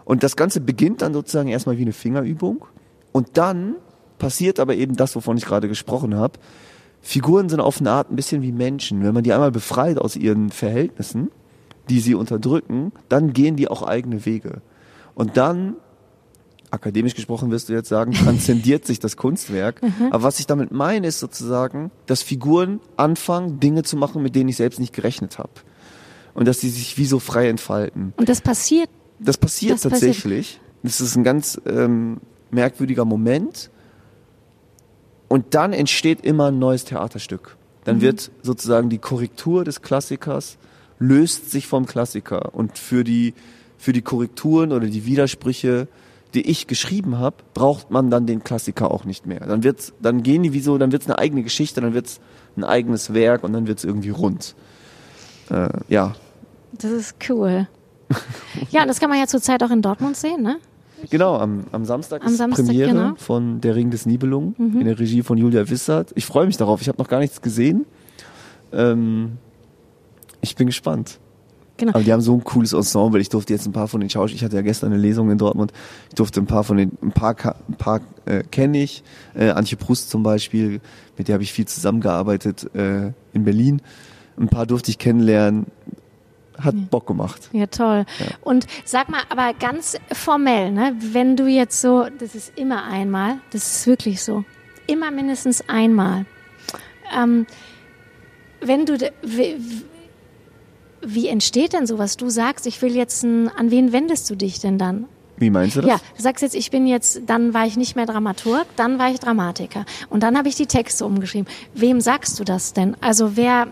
Und 0.03 0.23
das 0.23 0.35
Ganze 0.35 0.59
beginnt 0.59 1.01
dann 1.01 1.13
sozusagen 1.13 1.49
erstmal 1.49 1.77
wie 1.77 1.83
eine 1.83 1.93
Fingerübung. 1.93 2.65
Und 3.11 3.37
dann 3.37 3.75
passiert 4.17 4.59
aber 4.59 4.75
eben 4.75 4.95
das, 4.95 5.15
wovon 5.15 5.37
ich 5.37 5.45
gerade 5.45 5.67
gesprochen 5.67 6.15
habe. 6.15 6.39
Figuren 7.01 7.47
sind 7.47 7.59
auf 7.59 7.79
eine 7.79 7.91
Art 7.91 8.11
ein 8.11 8.15
bisschen 8.15 8.41
wie 8.41 8.51
Menschen. 8.51 9.03
Wenn 9.03 9.13
man 9.13 9.23
die 9.23 9.33
einmal 9.33 9.51
befreit 9.51 9.97
aus 9.99 10.15
ihren 10.15 10.49
Verhältnissen, 10.49 11.29
die 11.89 11.99
sie 11.99 12.15
unterdrücken, 12.15 12.91
dann 13.09 13.33
gehen 13.33 13.55
die 13.55 13.67
auch 13.67 13.83
eigene 13.83 14.25
Wege. 14.25 14.61
Und 15.15 15.37
dann, 15.37 15.75
akademisch 16.69 17.15
gesprochen 17.15 17.49
wirst 17.51 17.69
du 17.69 17.73
jetzt 17.73 17.89
sagen, 17.89 18.11
transzendiert 18.23 18.85
sich 18.85 18.99
das 18.99 19.17
Kunstwerk. 19.17 19.81
Mhm. 19.81 20.07
Aber 20.11 20.23
was 20.23 20.39
ich 20.39 20.47
damit 20.47 20.71
meine, 20.71 21.07
ist 21.07 21.19
sozusagen, 21.19 21.91
dass 22.05 22.21
Figuren 22.21 22.79
anfangen, 22.97 23.59
Dinge 23.59 23.83
zu 23.83 23.97
machen, 23.97 24.21
mit 24.21 24.35
denen 24.35 24.49
ich 24.49 24.57
selbst 24.57 24.79
nicht 24.79 24.93
gerechnet 24.93 25.39
habe. 25.39 25.51
Und 26.33 26.47
dass 26.47 26.59
sie 26.59 26.69
sich 26.69 26.97
wie 26.97 27.05
so 27.05 27.19
frei 27.19 27.49
entfalten. 27.49 28.13
Und 28.17 28.29
das 28.29 28.41
passiert? 28.41 28.89
Das 29.19 29.37
passiert 29.37 29.73
das 29.73 29.81
tatsächlich. 29.81 30.59
Passiert. 30.59 30.61
Das 30.83 31.01
ist 31.01 31.15
ein 31.15 31.23
ganz 31.23 31.59
ähm, 31.65 32.17
merkwürdiger 32.51 33.05
Moment. 33.05 33.71
Und 35.27 35.55
dann 35.55 35.73
entsteht 35.73 36.21
immer 36.21 36.47
ein 36.47 36.59
neues 36.59 36.85
Theaterstück. 36.85 37.57
Dann 37.83 37.97
mhm. 37.97 38.01
wird 38.01 38.31
sozusagen 38.43 38.89
die 38.89 38.97
Korrektur 38.97 39.63
des 39.63 39.81
Klassikers 39.81 40.57
löst 40.99 41.51
sich 41.51 41.67
vom 41.67 41.85
Klassiker 41.85 42.53
und 42.55 42.77
für 42.77 43.03
die 43.03 43.33
für 43.77 43.93
die 43.93 44.01
Korrekturen 44.01 44.71
oder 44.71 44.87
die 44.87 45.05
Widersprüche, 45.05 45.87
die 46.33 46.49
ich 46.49 46.67
geschrieben 46.67 47.19
habe, 47.19 47.37
braucht 47.53 47.91
man 47.91 48.09
dann 48.09 48.25
den 48.25 48.43
Klassiker 48.43 48.91
auch 48.91 49.05
nicht 49.05 49.25
mehr. 49.25 49.39
Dann 49.39 49.63
wird's, 49.63 49.93
dann 50.01 50.23
gehen 50.23 50.43
die 50.43 50.53
wie 50.53 50.59
so, 50.59 50.77
dann 50.77 50.91
wird's 50.91 51.05
eine 51.05 51.17
eigene 51.17 51.43
Geschichte, 51.43 51.79
dann 51.79 51.93
wird's 51.93 52.19
ein 52.57 52.63
eigenes 52.63 53.13
Werk 53.13 53.43
und 53.43 53.53
dann 53.53 53.67
wird's 53.67 53.83
irgendwie 53.83 54.09
rund. 54.09 54.55
Äh, 55.49 55.69
ja. 55.87 56.15
Das 56.73 56.91
ist 56.91 57.15
cool. 57.29 57.67
ja, 58.71 58.85
das 58.85 58.99
kann 58.99 59.09
man 59.09 59.19
ja 59.19 59.27
zurzeit 59.27 59.63
auch 59.63 59.71
in 59.71 59.81
Dortmund 59.81 60.17
sehen, 60.17 60.41
ne? 60.41 60.57
Genau, 61.11 61.37
am, 61.37 61.65
am 61.71 61.85
Samstag 61.85 62.23
am 62.23 62.31
ist 62.31 62.37
Samstag, 62.37 62.65
Premiere 62.65 62.89
genau. 62.89 63.15
von 63.17 63.61
Der 63.61 63.75
Ring 63.75 63.91
des 63.91 64.07
Nibelungen 64.07 64.55
mhm. 64.57 64.79
in 64.81 64.87
der 64.87 64.97
Regie 64.97 65.21
von 65.21 65.37
Julia 65.37 65.69
Wissert. 65.69 66.11
Ich 66.15 66.25
freue 66.25 66.47
mich 66.47 66.57
darauf. 66.57 66.81
Ich 66.81 66.87
habe 66.87 66.97
noch 66.97 67.07
gar 67.07 67.19
nichts 67.19 67.41
gesehen. 67.41 67.85
Ähm, 68.73 69.37
ich 70.41 70.55
bin 70.55 70.67
gespannt. 70.67 71.19
Genau. 71.77 71.91
Aber 71.93 72.03
die 72.03 72.11
haben 72.11 72.21
so 72.21 72.33
ein 72.33 72.43
cooles 72.43 72.73
Ensemble. 72.73 73.21
Ich 73.21 73.29
durfte 73.29 73.53
jetzt 73.53 73.67
ein 73.67 73.71
paar 73.71 73.87
von 73.87 74.01
den 74.01 74.09
Schauspielern, 74.09 74.37
ich 74.37 74.43
hatte 74.43 74.55
ja 74.55 74.61
gestern 74.63 74.91
eine 74.91 75.01
Lesung 75.01 75.29
in 75.29 75.37
Dortmund, 75.37 75.71
ich 76.09 76.15
durfte 76.15 76.41
ein 76.41 76.47
paar 76.47 76.63
von 76.63 76.77
den, 76.77 76.97
ein 77.01 77.11
paar, 77.11 77.35
ein 77.69 77.75
paar 77.75 78.01
äh, 78.25 78.43
kenne 78.43 78.81
ich. 78.81 79.03
Äh, 79.35 79.49
Antje 79.51 79.77
Prust 79.77 80.09
zum 80.09 80.23
Beispiel, 80.23 80.81
mit 81.17 81.27
der 81.27 81.33
habe 81.33 81.43
ich 81.43 81.53
viel 81.53 81.67
zusammengearbeitet 81.67 82.73
äh, 82.75 83.11
in 83.33 83.43
Berlin. 83.43 83.81
Ein 84.39 84.49
paar 84.49 84.65
durfte 84.65 84.91
ich 84.91 84.97
kennenlernen 84.97 85.67
hat 86.59 86.89
Bock 86.89 87.05
gemacht. 87.05 87.49
Ja, 87.51 87.67
toll. 87.67 88.05
Ja. 88.19 88.25
Und 88.41 88.65
sag 88.83 89.09
mal, 89.09 89.21
aber 89.29 89.53
ganz 89.53 89.95
formell, 90.11 90.71
ne, 90.71 90.95
wenn 91.11 91.35
du 91.35 91.45
jetzt 91.45 91.81
so, 91.81 92.07
das 92.17 92.33
ist 92.33 92.57
immer 92.57 92.85
einmal, 92.85 93.37
das 93.51 93.77
ist 93.77 93.87
wirklich 93.87 94.23
so, 94.23 94.43
immer 94.87 95.11
mindestens 95.11 95.67
einmal. 95.69 96.25
Ähm, 97.15 97.45
wenn 98.59 98.87
du, 98.87 98.97
wie, 101.13 101.27
entsteht 101.27 101.73
denn 101.73 101.87
sowas? 101.87 102.17
Du 102.17 102.29
sagst, 102.29 102.67
ich 102.67 102.81
will 102.81 102.95
jetzt, 102.95 103.23
ein, 103.23 103.49
an 103.49 103.71
wen 103.71 103.91
wendest 103.91 104.29
du 104.29 104.35
dich 104.35 104.59
denn 104.59 104.77
dann? 104.77 105.05
Wie 105.37 105.49
meinst 105.49 105.75
du 105.75 105.81
das? 105.81 105.89
Ja, 105.89 105.99
du 106.15 106.21
sagst 106.21 106.41
jetzt, 106.41 106.55
ich 106.55 106.71
bin 106.71 106.87
jetzt, 106.87 107.21
dann 107.27 107.53
war 107.53 107.65
ich 107.67 107.77
nicht 107.77 107.95
mehr 107.95 108.05
Dramaturg, 108.05 108.65
dann 108.75 108.97
war 108.97 109.11
ich 109.11 109.19
Dramatiker. 109.19 109.85
Und 110.09 110.23
dann 110.23 110.37
habe 110.37 110.49
ich 110.49 110.55
die 110.55 110.65
Texte 110.65 111.05
umgeschrieben. 111.05 111.47
Wem 111.75 112.01
sagst 112.01 112.39
du 112.39 112.43
das 112.43 112.73
denn? 112.73 112.97
Also 113.01 113.37
wer, 113.37 113.67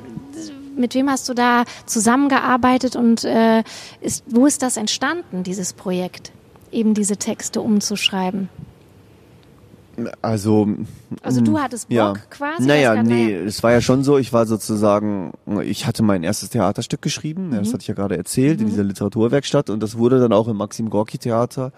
mit 0.75 0.93
wem 0.93 1.09
hast 1.09 1.27
du 1.27 1.33
da 1.33 1.65
zusammengearbeitet 1.87 2.95
und 2.95 3.23
äh, 3.23 3.63
ist, 4.01 4.23
wo 4.27 4.45
ist 4.45 4.61
das 4.61 4.77
entstanden, 4.77 5.43
dieses 5.43 5.73
Projekt, 5.73 6.31
eben 6.71 6.93
diese 6.93 7.17
Texte 7.17 7.61
umzuschreiben? 7.61 8.49
Also, 10.21 10.67
also 11.21 11.41
du 11.41 11.59
hattest 11.59 11.89
Bock 11.89 11.95
ja. 11.95 12.13
quasi? 12.29 12.65
Naja, 12.65 13.01
nee, 13.01 13.33
es 13.33 13.63
war 13.63 13.71
ja 13.71 13.81
schon 13.81 14.03
so, 14.03 14.17
ich 14.17 14.33
war 14.33 14.45
sozusagen, 14.45 15.33
ich 15.63 15.87
hatte 15.87 16.03
mein 16.03 16.23
erstes 16.23 16.49
Theaterstück 16.49 17.01
geschrieben, 17.01 17.49
mhm. 17.49 17.57
das 17.57 17.69
hatte 17.69 17.81
ich 17.81 17.87
ja 17.87 17.93
gerade 17.93 18.17
erzählt, 18.17 18.59
mhm. 18.59 18.65
in 18.65 18.71
dieser 18.71 18.83
Literaturwerkstatt 18.83 19.69
und 19.69 19.81
das 19.81 19.97
wurde 19.97 20.19
dann 20.19 20.33
auch 20.33 20.47
im 20.47 20.57
Maxim 20.57 20.89
Gorki 20.89 21.17
Theater 21.17 21.71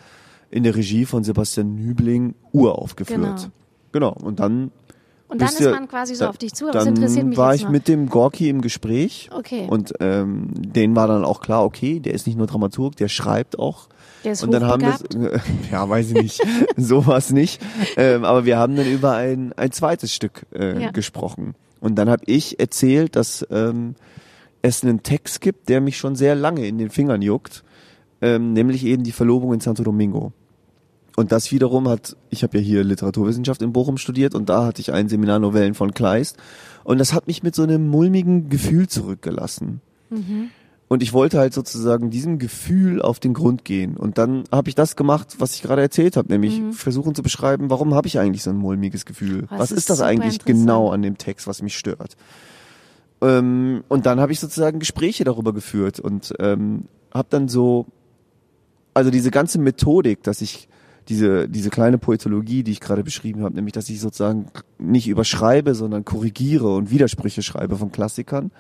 in 0.50 0.64
der 0.64 0.76
Regie 0.76 1.06
von 1.06 1.24
Sebastian 1.24 1.76
Nübling 1.76 2.36
uraufgeführt. 2.54 3.50
Genau. 3.92 4.14
genau. 4.14 4.26
Und 4.26 4.40
dann 4.40 4.72
und 5.30 5.42
dann 5.42 5.50
ist 5.50 5.60
ja, 5.60 5.72
man 5.72 5.90
quasi 5.90 6.16
so 6.16 6.26
auf 6.26 6.38
dich 6.38 6.54
zu, 6.54 6.66
aber 6.66 6.74
das 6.74 6.86
interessiert 6.86 7.26
mich 7.26 7.38
war 7.38 7.54
ich 7.54 7.64
noch. 7.64 7.72
mit 7.72 7.88
dem 7.88 8.08
Gorki 8.08 8.48
im 8.48 8.62
Gespräch. 8.62 9.30
Okay. 9.34 9.68
Und 9.70 9.94
ähm, 10.00 10.48
denen 10.56 10.96
war 10.96 11.08
dann 11.08 11.26
auch 11.26 11.42
klar, 11.42 11.66
okay, 11.66 12.00
der 12.00 12.14
ist 12.14 12.28
nicht 12.28 12.38
nur 12.38 12.48
Dramaturg, 12.48 12.96
der 12.96 13.10
schreibt 13.10 13.60
auch. 13.60 13.90
Der 14.24 14.32
ist 14.34 14.44
und 14.44 14.52
dann 14.52 14.66
haben 14.66 14.82
wir, 14.82 15.42
ja, 15.72 15.88
weiß 15.88 16.12
ich 16.12 16.22
nicht, 16.22 16.42
sowas 16.78 17.32
nicht. 17.32 17.62
Ähm, 17.96 18.26
aber 18.26 18.46
wir 18.46 18.58
haben 18.58 18.76
dann 18.76 18.88
über 18.88 19.14
ein, 19.14 19.54
ein 19.54 19.72
zweites 19.72 20.14
Stück 20.14 20.46
äh, 20.54 20.84
ja. 20.84 20.92
gesprochen. 20.92 21.56
Und 21.80 21.96
dann 21.96 22.10
habe 22.10 22.24
ich 22.26 22.60
erzählt, 22.60 23.16
dass 23.16 23.46
ähm, 23.52 23.96
es 24.62 24.84
einen 24.84 25.04
Text 25.04 25.42
gibt, 25.42 25.70
der 25.70 25.82
mich 25.82 25.98
schon 25.98 26.16
sehr 26.16 26.36
lange 26.36 26.68
in 26.68 26.78
den 26.78 26.90
Fingern 26.90 27.22
juckt, 27.22 27.64
ähm, 28.22 28.54
nämlich 28.54 28.84
eben 28.86 29.04
die 29.04 29.12
Verlobung 29.12 29.54
in 29.54 29.60
Santo 29.60 29.84
Domingo. 29.84 30.34
Und 31.16 31.32
das 31.32 31.52
wiederum 31.52 31.90
hat, 31.90 32.16
ich 32.30 32.44
habe 32.44 32.60
ja 32.60 32.64
hier 32.64 32.84
Literaturwissenschaft 32.84 33.64
in 33.64 33.74
Bochum 33.74 33.98
studiert 33.98 34.36
und 34.36 34.50
da 34.50 34.66
hatte 34.66 34.82
ich 34.82 34.94
ein 34.94 35.10
Seminar 35.10 35.40
Novellen 35.40 35.74
von 35.74 35.94
Kleist. 35.96 36.38
Und 36.84 37.00
das 37.00 37.12
hat 37.12 37.26
mich 37.26 37.42
mit 37.42 37.56
so 37.56 37.64
einem 37.64 37.88
mulmigen 37.88 38.50
Gefühl 38.50 38.88
zurückgelassen. 38.88 39.82
Mhm. 40.12 40.52
Und 40.90 41.04
ich 41.04 41.12
wollte 41.12 41.38
halt 41.38 41.54
sozusagen 41.54 42.10
diesem 42.10 42.40
Gefühl 42.40 43.02
auf 43.02 43.20
den 43.20 43.34
Grund 43.34 43.66
gehen. 43.66 43.98
Und 43.98 44.18
dann 44.18 44.46
habe 44.52 44.70
ich 44.70 44.76
das 44.76 44.96
gemacht, 44.96 45.36
was 45.40 45.56
ich 45.56 45.62
gerade 45.62 45.82
erzählt 45.82 46.16
habe, 46.16 46.30
nämlich 46.30 46.62
mhm. 46.62 46.72
versuchen 46.72 47.14
zu 47.14 47.24
beschreiben, 47.24 47.70
warum 47.70 47.94
habe 47.94 48.08
ich 48.08 48.20
eigentlich 48.20 48.44
so 48.44 48.52
ein 48.52 48.58
mulmiges 48.58 49.06
Gefühl? 49.06 49.48
Das 49.50 49.60
was 49.60 49.72
ist, 49.72 49.80
ist 49.80 49.90
das 49.90 50.02
eigentlich 50.02 50.40
genau 50.46 50.90
an 50.92 51.02
dem 51.02 51.18
Text, 51.18 51.46
was 51.46 51.62
mich 51.62 51.78
stört? 51.78 52.16
Ähm, 53.22 53.84
und 53.90 54.06
dann 54.06 54.22
habe 54.22 54.32
ich 54.32 54.40
sozusagen 54.40 54.80
Gespräche 54.80 55.26
darüber 55.26 55.54
geführt 55.54 56.00
und 56.00 56.34
ähm, 56.40 56.86
habe 57.14 57.28
dann 57.32 57.50
so, 57.50 57.88
also 58.94 59.12
diese 59.12 59.32
ganze 59.32 59.60
Methodik, 59.60 60.24
dass 60.24 60.42
ich 60.42 60.70
diese, 61.10 61.50
diese 61.50 61.70
kleine 61.70 61.98
Poetologie, 61.98 62.64
die 62.64 62.72
ich 62.72 62.80
gerade 62.80 63.04
beschrieben 63.04 63.44
habe, 63.44 63.56
nämlich 63.56 63.74
dass 63.74 63.90
ich 63.90 64.00
sozusagen 64.00 64.48
nicht 64.78 65.08
überschreibe, 65.08 65.76
sondern 65.76 66.06
korrigiere 66.06 66.74
und 66.76 66.92
Widersprüche 66.92 67.42
schreibe 67.42 67.78
von 67.78 67.92
Klassikern. 67.92 68.52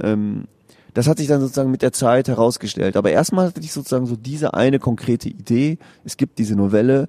Ähm, 0.00 0.46
das 0.94 1.08
hat 1.08 1.18
sich 1.18 1.26
dann 1.26 1.40
sozusagen 1.40 1.70
mit 1.70 1.82
der 1.82 1.92
Zeit 1.92 2.28
herausgestellt. 2.28 2.96
Aber 2.96 3.10
erstmal 3.10 3.48
hatte 3.48 3.60
ich 3.60 3.72
sozusagen 3.72 4.06
so 4.06 4.16
diese 4.16 4.54
eine 4.54 4.78
konkrete 4.78 5.28
Idee. 5.28 5.78
Es 6.04 6.16
gibt 6.16 6.38
diese 6.38 6.54
Novelle 6.54 7.08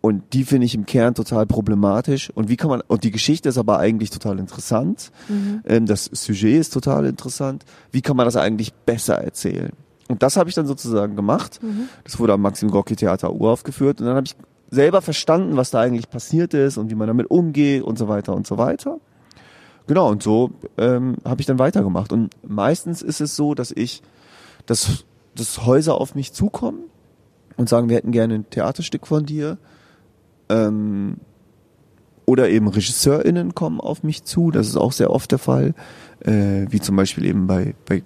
und 0.00 0.34
die 0.34 0.44
finde 0.44 0.66
ich 0.66 0.74
im 0.74 0.86
Kern 0.86 1.14
total 1.14 1.46
problematisch. 1.46 2.30
Und 2.30 2.48
wie 2.48 2.56
kann 2.56 2.70
man, 2.70 2.82
und 2.82 3.04
die 3.04 3.10
Geschichte 3.10 3.48
ist 3.48 3.58
aber 3.58 3.78
eigentlich 3.78 4.10
total 4.10 4.38
interessant. 4.38 5.10
Mhm. 5.28 5.62
Ähm, 5.66 5.86
das 5.86 6.04
Sujet 6.12 6.60
ist 6.60 6.72
total 6.72 7.06
interessant. 7.06 7.64
Wie 7.90 8.02
kann 8.02 8.16
man 8.16 8.26
das 8.26 8.36
eigentlich 8.36 8.72
besser 8.72 9.16
erzählen? 9.16 9.72
Und 10.08 10.22
das 10.22 10.36
habe 10.36 10.48
ich 10.48 10.54
dann 10.54 10.66
sozusagen 10.66 11.16
gemacht. 11.16 11.58
Mhm. 11.62 11.88
Das 12.04 12.18
wurde 12.18 12.34
am 12.34 12.42
Maxim 12.42 12.70
Gorki 12.70 12.96
Theater 12.96 13.32
uraufgeführt. 13.32 14.00
Und 14.00 14.06
dann 14.06 14.16
habe 14.16 14.26
ich 14.26 14.36
selber 14.70 15.02
verstanden, 15.02 15.56
was 15.56 15.70
da 15.70 15.80
eigentlich 15.80 16.10
passiert 16.10 16.54
ist 16.54 16.76
und 16.76 16.90
wie 16.90 16.94
man 16.94 17.08
damit 17.08 17.30
umgeht 17.30 17.82
und 17.82 17.98
so 17.98 18.06
weiter 18.06 18.34
und 18.34 18.46
so 18.46 18.58
weiter. 18.58 18.98
Genau, 19.86 20.10
und 20.10 20.22
so 20.22 20.50
ähm, 20.78 21.16
habe 21.24 21.40
ich 21.40 21.46
dann 21.46 21.58
weitergemacht. 21.58 22.12
Und 22.12 22.30
meistens 22.46 23.02
ist 23.02 23.20
es 23.20 23.36
so, 23.36 23.54
dass 23.54 23.70
ich, 23.70 24.02
dass, 24.66 25.04
dass 25.34 25.66
Häuser 25.66 26.00
auf 26.00 26.14
mich 26.14 26.32
zukommen 26.32 26.84
und 27.56 27.68
sagen, 27.68 27.88
wir 27.88 27.96
hätten 27.96 28.12
gerne 28.12 28.34
ein 28.34 28.50
Theaterstück 28.50 29.06
von 29.06 29.26
dir. 29.26 29.58
Ähm, 30.48 31.18
oder 32.26 32.48
eben 32.48 32.68
RegisseurInnen 32.68 33.54
kommen 33.54 33.80
auf 33.80 34.02
mich 34.02 34.24
zu, 34.24 34.50
das 34.50 34.68
ist 34.68 34.76
auch 34.76 34.92
sehr 34.92 35.10
oft 35.10 35.30
der 35.30 35.38
Fall, 35.38 35.74
äh, 36.20 36.66
wie 36.70 36.80
zum 36.80 36.96
Beispiel 36.96 37.26
eben 37.26 37.46
bei, 37.46 37.74
bei 37.84 38.02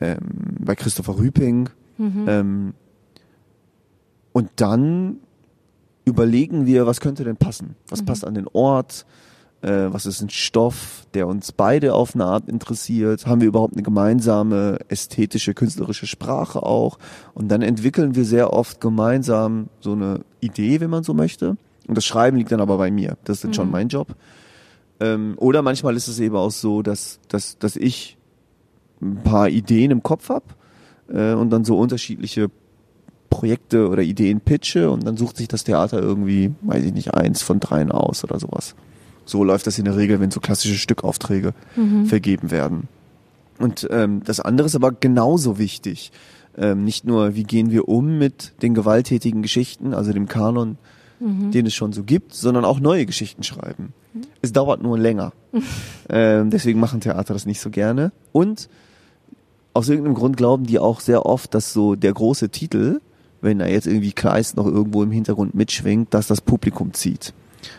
ähm, 0.00 0.18
bei 0.60 0.74
Christopher 0.74 1.18
Rüping. 1.18 1.70
Mhm. 1.96 2.24
Ähm, 2.28 2.74
und 4.32 4.50
dann 4.56 5.18
überlegen 6.04 6.66
wir, 6.66 6.86
was 6.86 7.00
könnte 7.00 7.24
denn 7.24 7.36
passen? 7.36 7.76
Was 7.88 8.02
mhm. 8.02 8.06
passt 8.06 8.24
an 8.24 8.34
den 8.34 8.46
Ort? 8.52 9.06
Äh, 9.60 9.92
was 9.92 10.06
ist 10.06 10.20
ein 10.20 10.30
Stoff, 10.30 11.06
der 11.14 11.26
uns 11.26 11.50
beide 11.52 11.94
auf 11.94 12.14
eine 12.14 12.24
Art 12.24 12.48
interessiert? 12.48 13.26
Haben 13.26 13.40
wir 13.40 13.48
überhaupt 13.48 13.74
eine 13.74 13.82
gemeinsame 13.82 14.78
ästhetische, 14.88 15.54
künstlerische 15.54 16.06
Sprache 16.06 16.62
auch? 16.62 16.98
Und 17.34 17.48
dann 17.48 17.62
entwickeln 17.62 18.14
wir 18.14 18.24
sehr 18.24 18.52
oft 18.52 18.80
gemeinsam 18.80 19.68
so 19.80 19.92
eine 19.92 20.20
Idee, 20.40 20.80
wenn 20.80 20.90
man 20.90 21.02
so 21.02 21.12
möchte. 21.12 21.56
Und 21.88 21.96
das 21.96 22.04
Schreiben 22.04 22.36
liegt 22.36 22.52
dann 22.52 22.60
aber 22.60 22.78
bei 22.78 22.90
mir. 22.90 23.16
Das 23.24 23.38
ist 23.38 23.44
dann 23.44 23.50
mhm. 23.50 23.54
schon 23.54 23.70
mein 23.70 23.88
Job. 23.88 24.14
Ähm, 25.00 25.34
oder 25.38 25.62
manchmal 25.62 25.96
ist 25.96 26.06
es 26.06 26.20
eben 26.20 26.36
auch 26.36 26.50
so, 26.50 26.82
dass, 26.82 27.18
dass, 27.28 27.58
dass 27.58 27.76
ich 27.76 28.16
ein 29.00 29.22
paar 29.22 29.48
Ideen 29.48 29.90
im 29.90 30.02
Kopf 30.02 30.28
habe 30.28 30.46
äh, 31.08 31.32
und 31.34 31.50
dann 31.50 31.64
so 31.64 31.78
unterschiedliche 31.78 32.50
Projekte 33.30 33.88
oder 33.88 34.02
Ideen 34.02 34.40
pitche 34.40 34.90
und 34.90 35.04
dann 35.06 35.16
sucht 35.16 35.36
sich 35.36 35.48
das 35.48 35.64
Theater 35.64 36.00
irgendwie, 36.00 36.52
weiß 36.62 36.84
ich 36.84 36.92
nicht, 36.92 37.14
eins 37.14 37.42
von 37.42 37.60
dreien 37.60 37.92
aus 37.92 38.24
oder 38.24 38.38
sowas. 38.38 38.74
So 39.28 39.44
läuft 39.44 39.66
das 39.66 39.78
in 39.78 39.84
der 39.84 39.96
Regel, 39.96 40.20
wenn 40.20 40.30
so 40.30 40.40
klassische 40.40 40.76
Stückaufträge 40.76 41.52
mhm. 41.76 42.06
vergeben 42.06 42.50
werden. 42.50 42.88
Und 43.58 43.86
ähm, 43.90 44.22
das 44.24 44.40
andere 44.40 44.66
ist 44.66 44.74
aber 44.74 44.92
genauso 44.92 45.58
wichtig. 45.58 46.12
Ähm, 46.56 46.84
nicht 46.84 47.04
nur, 47.04 47.34
wie 47.34 47.44
gehen 47.44 47.70
wir 47.70 47.88
um 47.88 48.18
mit 48.18 48.54
den 48.62 48.72
gewalttätigen 48.72 49.42
Geschichten, 49.42 49.92
also 49.92 50.12
dem 50.12 50.28
Kanon, 50.28 50.78
mhm. 51.20 51.50
den 51.50 51.66
es 51.66 51.74
schon 51.74 51.92
so 51.92 52.04
gibt, 52.04 52.34
sondern 52.34 52.64
auch 52.64 52.80
neue 52.80 53.04
Geschichten 53.04 53.42
schreiben. 53.42 53.92
Mhm. 54.14 54.22
Es 54.40 54.52
dauert 54.52 54.82
nur 54.82 54.98
länger. 54.98 55.32
ähm, 56.08 56.48
deswegen 56.48 56.80
machen 56.80 57.00
Theater 57.00 57.34
das 57.34 57.44
nicht 57.44 57.60
so 57.60 57.68
gerne. 57.68 58.12
Und 58.32 58.70
aus 59.74 59.90
irgendeinem 59.90 60.14
Grund 60.14 60.38
glauben 60.38 60.64
die 60.64 60.78
auch 60.78 61.00
sehr 61.00 61.26
oft, 61.26 61.52
dass 61.52 61.74
so 61.74 61.96
der 61.96 62.14
große 62.14 62.48
Titel, 62.48 63.00
wenn 63.42 63.60
er 63.60 63.70
jetzt 63.70 63.86
irgendwie 63.86 64.12
Kleist 64.12 64.56
noch 64.56 64.66
irgendwo 64.66 65.02
im 65.02 65.10
Hintergrund 65.10 65.54
mitschwingt, 65.54 66.14
dass 66.14 66.28
das 66.28 66.40
Publikum 66.40 66.94
zieht. 66.94 67.34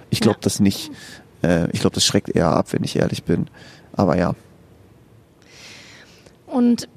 Ich 0.10 0.20
glaube 0.20 0.38
ja. 0.38 0.44
das 0.44 0.60
nicht. 0.60 0.92
Äh, 1.44 1.70
ich 1.72 1.82
glaube, 1.82 1.94
das 1.94 2.06
schreckt 2.06 2.30
eher 2.30 2.50
ab, 2.50 2.74
wenn 2.74 2.84
ich 2.84 2.96
ehrlich 2.96 3.24
bin. 3.24 3.48
Aber 3.94 4.18
ja. 4.18 4.34
Und 6.48 6.88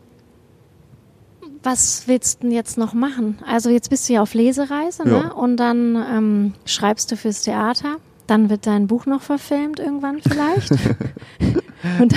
was 1.63 2.05
willst 2.07 2.39
du 2.39 2.47
denn 2.47 2.53
jetzt 2.53 2.77
noch 2.77 2.93
machen? 2.93 3.39
Also 3.47 3.71
jetzt 3.71 3.91
bist 3.91 4.09
du 4.09 4.15
ja 4.15 4.23
auf 4.23 4.35
Lesereise, 4.35 5.07
ne? 5.07 5.25
Ja. 5.25 5.33
Und 5.33 5.59
dann 5.59 5.97
ähm, 5.97 6.55
schreibst 6.65 7.11
du 7.13 7.17
fürs 7.17 7.43
Theater. 7.43 7.97
Dann 8.27 8.51
wird 8.51 8.67
dein 8.67 8.87
Buch 8.87 9.07
noch 9.07 9.23
verfilmt 9.23 9.79
irgendwann 9.79 10.21
vielleicht. 10.23 10.71
und, 12.01 12.15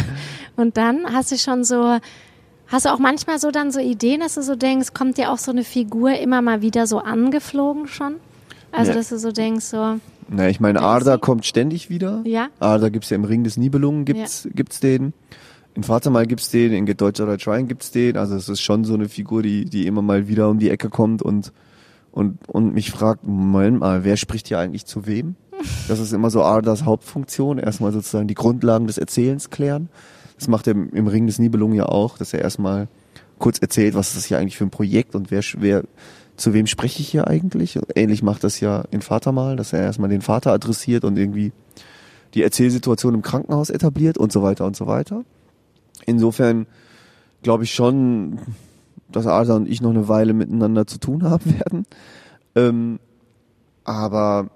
und 0.56 0.78
dann 0.78 1.12
hast 1.12 1.32
du 1.32 1.38
schon 1.38 1.64
so, 1.64 1.98
hast 2.68 2.86
du 2.86 2.90
auch 2.94 3.00
manchmal 3.00 3.40
so 3.40 3.52
dann 3.52 3.72
so 3.72 3.80
Ideen, 3.80 4.22
dass 4.22 4.36
du 4.36 4.42
so 4.42 4.56
denkst, 4.56 4.94
kommt 4.94 5.18
dir 5.18 5.32
auch 5.32 5.38
so 5.38 5.52
eine 5.52 5.64
Figur 5.64 6.18
immer 6.18 6.42
mal 6.42 6.62
wieder 6.62 6.88
so 6.88 7.00
angeflogen 7.00 7.88
schon? 7.88 8.16
Also 8.72 8.92
ja. 8.92 8.98
dass 8.98 9.10
du 9.10 9.20
so 9.20 9.32
denkst, 9.32 9.66
so. 9.66 10.00
Na, 10.28 10.50
ich 10.50 10.60
meine, 10.60 10.82
Arda 10.82 11.18
kommt 11.18 11.46
ständig 11.46 11.90
wieder. 11.90 12.24
Ja. 12.26 12.50
Arda 12.60 12.90
gibt's 12.90 13.10
ja 13.10 13.16
im 13.16 13.26
Ring 13.26 13.44
des 13.44 13.58
Nibelungen, 13.58 14.06
gibt's, 14.06 14.46
ja. 14.46 14.52
gibt's 14.54 14.80
den. 14.80 15.14
In 15.76 15.84
Vater 15.84 16.10
mal 16.10 16.26
gibt's 16.26 16.50
den, 16.50 16.72
in 16.72 16.86
Get 16.86 17.02
Deutsch 17.02 17.20
oder 17.20 17.38
Trying 17.38 17.68
gibt's 17.68 17.92
den. 17.92 18.18
Also 18.18 18.36
es 18.36 18.50
ist 18.50 18.62
schon 18.62 18.86
so 18.86 18.94
eine 18.94 19.10
Figur, 19.10 19.44
die, 19.44 19.66
die 19.66 19.88
immer 19.88 20.02
mal 20.02 20.28
wieder 20.28 20.50
um 20.50 20.58
die 20.58 20.70
Ecke 20.70 20.90
kommt 20.90 21.22
und, 21.22 21.52
und, 22.12 22.38
und 22.48 22.74
mich 22.74 22.92
fragt, 22.92 23.28
Moment 23.28 23.80
mal, 23.80 24.04
wer 24.04 24.18
spricht 24.18 24.48
hier 24.48 24.60
eigentlich 24.60 24.86
zu 24.86 25.06
wem? 25.06 25.36
Das 25.88 26.00
ist 26.00 26.14
immer 26.14 26.30
so 26.30 26.44
Ardas 26.44 26.86
Hauptfunktion. 26.86 27.60
Erstmal 27.60 27.92
sozusagen 27.92 28.28
die 28.28 28.34
Grundlagen 28.34 28.88
des 28.88 28.98
Erzählens 28.98 29.50
klären. 29.50 29.90
Das 30.38 30.48
macht 30.48 30.68
er 30.68 30.72
im, 30.72 30.90
im 30.92 31.08
Ring 31.08 31.28
des 31.28 31.40
Nibelungen 31.40 31.76
ja 31.76 31.86
auch, 31.86 32.18
dass 32.18 32.34
er 32.34 32.42
erstmal 32.42 32.88
kurz 33.40 33.60
erzählt, 33.60 33.96
was 33.96 34.10
ist 34.10 34.18
das 34.18 34.26
hier 34.26 34.38
eigentlich 34.38 34.58
für 34.58 34.66
ein 34.66 34.70
Projekt 34.70 35.16
und 35.16 35.32
wer, 35.32 35.42
wer, 35.58 35.84
zu 36.38 36.54
wem 36.54 36.68
spreche 36.68 37.02
ich 37.02 37.10
hier 37.10 37.28
eigentlich? 37.28 37.80
Ähnlich 37.96 38.24
macht 38.24 38.44
das 38.44 38.60
ja 38.60 38.84
in 38.92 39.02
Vater 39.02 39.32
mal, 39.32 39.56
dass 39.56 39.74
er 39.74 39.82
erstmal 39.82 40.10
den 40.10 40.22
Vater 40.22 40.52
adressiert 40.52 41.04
und 41.06 41.18
irgendwie 41.18 41.52
die 42.34 42.44
Erzählsituation 42.44 43.14
im 43.14 43.22
Krankenhaus 43.22 43.70
etabliert 43.70 44.18
und 44.18 44.32
so 44.32 44.44
weiter 44.44 44.66
und 44.66 44.76
so 44.76 44.88
weiter. 44.88 45.24
Insofern 46.06 46.68
glaube 47.42 47.64
ich 47.64 47.74
schon, 47.74 48.40
dass 49.10 49.28
Asa 49.28 49.56
und 49.56 49.70
ich 49.70 49.82
noch 49.82 49.92
eine 49.92 50.08
Weile 50.08 50.34
miteinander 50.34 50.86
zu 50.86 51.00
tun 51.00 51.24
haben 51.24 51.54
werden. 51.60 51.86
Ähm, 52.56 53.00
aber. 53.84 54.50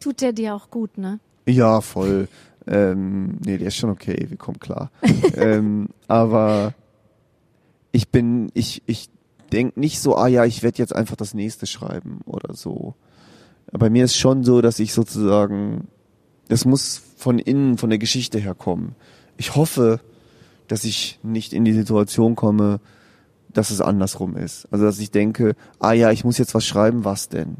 Tut 0.00 0.20
der 0.20 0.32
dir 0.32 0.54
auch 0.54 0.70
gut, 0.70 0.98
ne? 0.98 1.20
Ja, 1.46 1.80
voll. 1.80 2.28
ähm, 2.66 3.38
nee, 3.44 3.58
der 3.58 3.68
ist 3.68 3.76
schon 3.76 3.90
okay, 3.90 4.26
wir 4.28 4.36
kommen 4.36 4.58
klar. 4.58 4.90
ähm, 5.34 5.88
aber 6.08 6.74
ich 7.92 8.08
bin, 8.08 8.50
ich, 8.54 8.82
ich 8.86 9.08
denke 9.50 9.78
nicht 9.78 10.00
so, 10.00 10.16
ah 10.16 10.28
ja, 10.28 10.44
ich 10.44 10.62
werde 10.62 10.78
jetzt 10.78 10.94
einfach 10.94 11.16
das 11.16 11.34
nächste 11.34 11.66
schreiben 11.66 12.20
oder 12.24 12.54
so. 12.54 12.94
Bei 13.72 13.90
mir 13.90 14.04
ist 14.04 14.16
schon 14.16 14.44
so, 14.44 14.60
dass 14.60 14.78
ich 14.78 14.92
sozusagen, 14.92 15.88
das 16.48 16.64
muss 16.64 17.00
von 17.16 17.38
innen, 17.38 17.78
von 17.78 17.90
der 17.90 17.98
Geschichte 17.98 18.38
her 18.38 18.54
kommen. 18.54 18.94
Ich 19.36 19.54
hoffe, 19.54 20.00
dass 20.68 20.84
ich 20.84 21.18
nicht 21.22 21.52
in 21.52 21.64
die 21.64 21.72
Situation 21.72 22.36
komme, 22.36 22.80
dass 23.52 23.70
es 23.70 23.80
andersrum 23.80 24.36
ist. 24.36 24.68
Also 24.70 24.84
dass 24.84 24.98
ich 24.98 25.10
denke, 25.10 25.54
ah 25.78 25.92
ja, 25.92 26.10
ich 26.10 26.24
muss 26.24 26.38
jetzt 26.38 26.54
was 26.54 26.64
schreiben, 26.64 27.04
was 27.04 27.28
denn? 27.28 27.58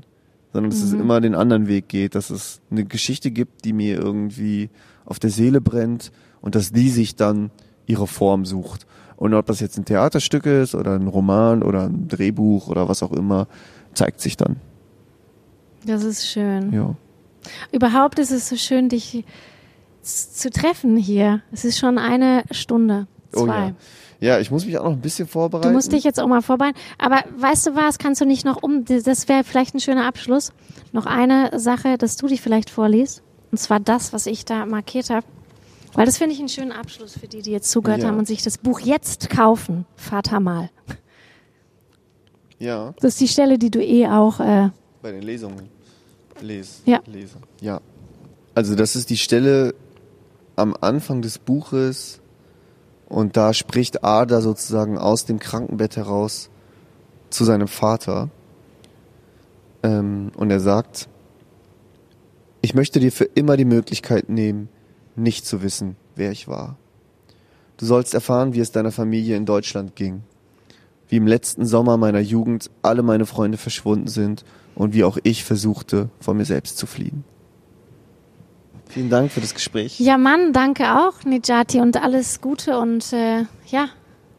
Sondern 0.52 0.70
dass 0.70 0.80
mhm. 0.80 0.86
es 0.86 0.92
immer 0.92 1.20
den 1.20 1.34
anderen 1.34 1.68
Weg 1.68 1.88
geht, 1.88 2.14
dass 2.14 2.30
es 2.30 2.60
eine 2.70 2.84
Geschichte 2.84 3.30
gibt, 3.30 3.64
die 3.64 3.72
mir 3.72 3.98
irgendwie 3.98 4.70
auf 5.04 5.18
der 5.18 5.30
Seele 5.30 5.60
brennt 5.60 6.12
und 6.40 6.54
dass 6.54 6.72
die 6.72 6.90
sich 6.90 7.16
dann 7.16 7.50
ihre 7.86 8.06
Form 8.06 8.44
sucht. 8.44 8.86
Und 9.20 9.34
ob 9.34 9.44
das 9.44 9.60
jetzt 9.60 9.76
ein 9.76 9.84
Theaterstück 9.84 10.46
ist 10.46 10.74
oder 10.74 10.94
ein 10.94 11.06
Roman 11.06 11.62
oder 11.62 11.84
ein 11.84 12.08
Drehbuch 12.08 12.68
oder 12.68 12.88
was 12.88 13.02
auch 13.02 13.12
immer, 13.12 13.48
zeigt 13.92 14.18
sich 14.18 14.38
dann. 14.38 14.56
Das 15.84 16.04
ist 16.04 16.26
schön. 16.26 16.72
Ja. 16.72 16.94
Überhaupt 17.70 18.18
ist 18.18 18.30
es 18.30 18.48
so 18.48 18.56
schön, 18.56 18.88
dich 18.88 19.26
zu 20.00 20.48
treffen 20.48 20.96
hier. 20.96 21.42
Es 21.52 21.66
ist 21.66 21.78
schon 21.78 21.98
eine 21.98 22.44
Stunde, 22.50 23.08
zwei. 23.30 23.42
Oh 23.42 23.46
ja. 23.46 23.72
Ja, 24.20 24.38
ich 24.38 24.50
muss 24.50 24.64
mich 24.64 24.78
auch 24.78 24.84
noch 24.84 24.92
ein 24.92 25.00
bisschen 25.00 25.28
vorbereiten. 25.28 25.68
Du 25.68 25.74
musst 25.74 25.92
dich 25.92 26.02
jetzt 26.02 26.18
auch 26.18 26.26
mal 26.26 26.40
vorbereiten. 26.40 26.78
Aber 26.96 27.22
weißt 27.36 27.66
du 27.66 27.76
was, 27.76 27.98
kannst 27.98 28.22
du 28.22 28.24
nicht 28.24 28.46
noch 28.46 28.62
um, 28.62 28.86
das 28.86 29.28
wäre 29.28 29.44
vielleicht 29.44 29.74
ein 29.74 29.80
schöner 29.80 30.06
Abschluss. 30.06 30.52
Noch 30.92 31.04
eine 31.04 31.58
Sache, 31.58 31.98
dass 31.98 32.16
du 32.16 32.26
dich 32.26 32.40
vielleicht 32.40 32.70
vorliest. 32.70 33.22
Und 33.50 33.58
zwar 33.58 33.80
das, 33.80 34.14
was 34.14 34.24
ich 34.24 34.46
da 34.46 34.64
markiert 34.64 35.10
habe. 35.10 35.26
Weil 35.94 36.06
das 36.06 36.18
finde 36.18 36.34
ich 36.34 36.38
einen 36.38 36.48
schönen 36.48 36.72
Abschluss 36.72 37.18
für 37.18 37.26
die, 37.26 37.42
die 37.42 37.50
jetzt 37.50 37.70
zugehört 37.70 38.02
ja. 38.02 38.08
haben 38.08 38.18
und 38.18 38.26
sich 38.26 38.42
das 38.42 38.58
Buch 38.58 38.80
jetzt 38.80 39.30
kaufen. 39.30 39.86
Vater 39.96 40.40
mal. 40.40 40.70
Ja. 42.58 42.94
Das 43.00 43.14
ist 43.14 43.20
die 43.20 43.28
Stelle, 43.28 43.58
die 43.58 43.70
du 43.70 43.82
eh 43.82 44.06
auch 44.06 44.38
äh, 44.38 44.70
bei 45.02 45.12
den 45.12 45.22
Lesungen 45.22 45.68
les, 46.42 46.82
ja. 46.84 47.00
lese. 47.06 47.38
Ja. 47.60 47.80
Also 48.54 48.74
das 48.74 48.96
ist 48.96 49.10
die 49.10 49.16
Stelle, 49.16 49.74
am 50.56 50.76
Anfang 50.80 51.22
des 51.22 51.38
Buches 51.38 52.20
und 53.08 53.36
da 53.36 53.54
spricht 53.54 54.04
Ada 54.04 54.42
sozusagen 54.42 54.98
aus 54.98 55.24
dem 55.24 55.38
Krankenbett 55.38 55.96
heraus 55.96 56.50
zu 57.30 57.44
seinem 57.44 57.68
Vater 57.68 58.28
ähm, 59.82 60.30
und 60.36 60.50
er 60.50 60.60
sagt, 60.60 61.08
ich 62.60 62.74
möchte 62.74 63.00
dir 63.00 63.10
für 63.10 63.24
immer 63.24 63.56
die 63.56 63.64
Möglichkeit 63.64 64.28
nehmen, 64.28 64.68
nicht 65.22 65.46
zu 65.46 65.62
wissen, 65.62 65.96
wer 66.16 66.32
ich 66.32 66.48
war. 66.48 66.76
Du 67.76 67.86
sollst 67.86 68.14
erfahren, 68.14 68.52
wie 68.52 68.60
es 68.60 68.72
deiner 68.72 68.92
Familie 68.92 69.36
in 69.36 69.46
Deutschland 69.46 69.96
ging, 69.96 70.22
wie 71.08 71.16
im 71.16 71.26
letzten 71.26 71.64
Sommer 71.64 71.96
meiner 71.96 72.20
Jugend 72.20 72.70
alle 72.82 73.02
meine 73.02 73.26
Freunde 73.26 73.58
verschwunden 73.58 74.08
sind 74.08 74.44
und 74.74 74.94
wie 74.94 75.04
auch 75.04 75.18
ich 75.22 75.44
versuchte, 75.44 76.10
vor 76.20 76.34
mir 76.34 76.44
selbst 76.44 76.76
zu 76.78 76.86
fliehen. 76.86 77.24
Vielen 78.88 79.08
Dank 79.08 79.30
für 79.30 79.40
das 79.40 79.54
Gespräch. 79.54 80.00
Ja, 80.00 80.18
Mann, 80.18 80.52
danke 80.52 80.98
auch, 80.98 81.24
Nijati, 81.24 81.80
und 81.80 82.02
alles 82.02 82.40
Gute 82.40 82.78
und 82.78 83.12
äh, 83.12 83.44
ja, 83.68 83.88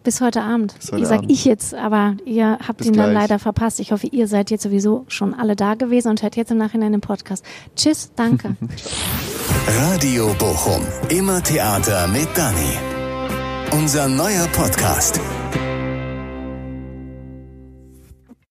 bis 0.04 0.22
heute 0.22 0.42
Abend. 0.42 0.76
Bis 0.80 0.92
heute 0.92 1.02
ich 1.02 1.08
sag 1.08 1.22
ich 1.28 1.46
jetzt, 1.46 1.74
aber 1.74 2.16
ihr 2.26 2.58
habt 2.66 2.80
bis 2.80 2.88
ihn 2.88 2.94
gleich. 2.94 3.06
dann 3.08 3.14
leider 3.14 3.40
verpasst. 3.40 3.80
Ich 3.80 3.92
hoffe, 3.92 4.08
ihr 4.08 4.28
seid 4.28 4.52
jetzt 4.52 4.64
sowieso 4.64 5.06
schon 5.08 5.34
alle 5.34 5.56
da 5.56 5.76
gewesen 5.76 6.10
und 6.10 6.24
hört 6.24 6.36
jetzt 6.36 6.52
im 6.52 6.58
Nachhinein 6.58 6.92
den 6.92 7.02
Podcast. 7.02 7.44
Tschüss, 7.76 8.12
danke. 8.16 8.56
Radio 9.78 10.34
Bochum, 10.40 10.82
immer 11.10 11.42
Theater 11.44 12.08
mit 12.08 12.28
Dani. 12.36 12.78
Unser 13.72 14.08
neuer 14.10 14.48
Podcast. 14.48 15.20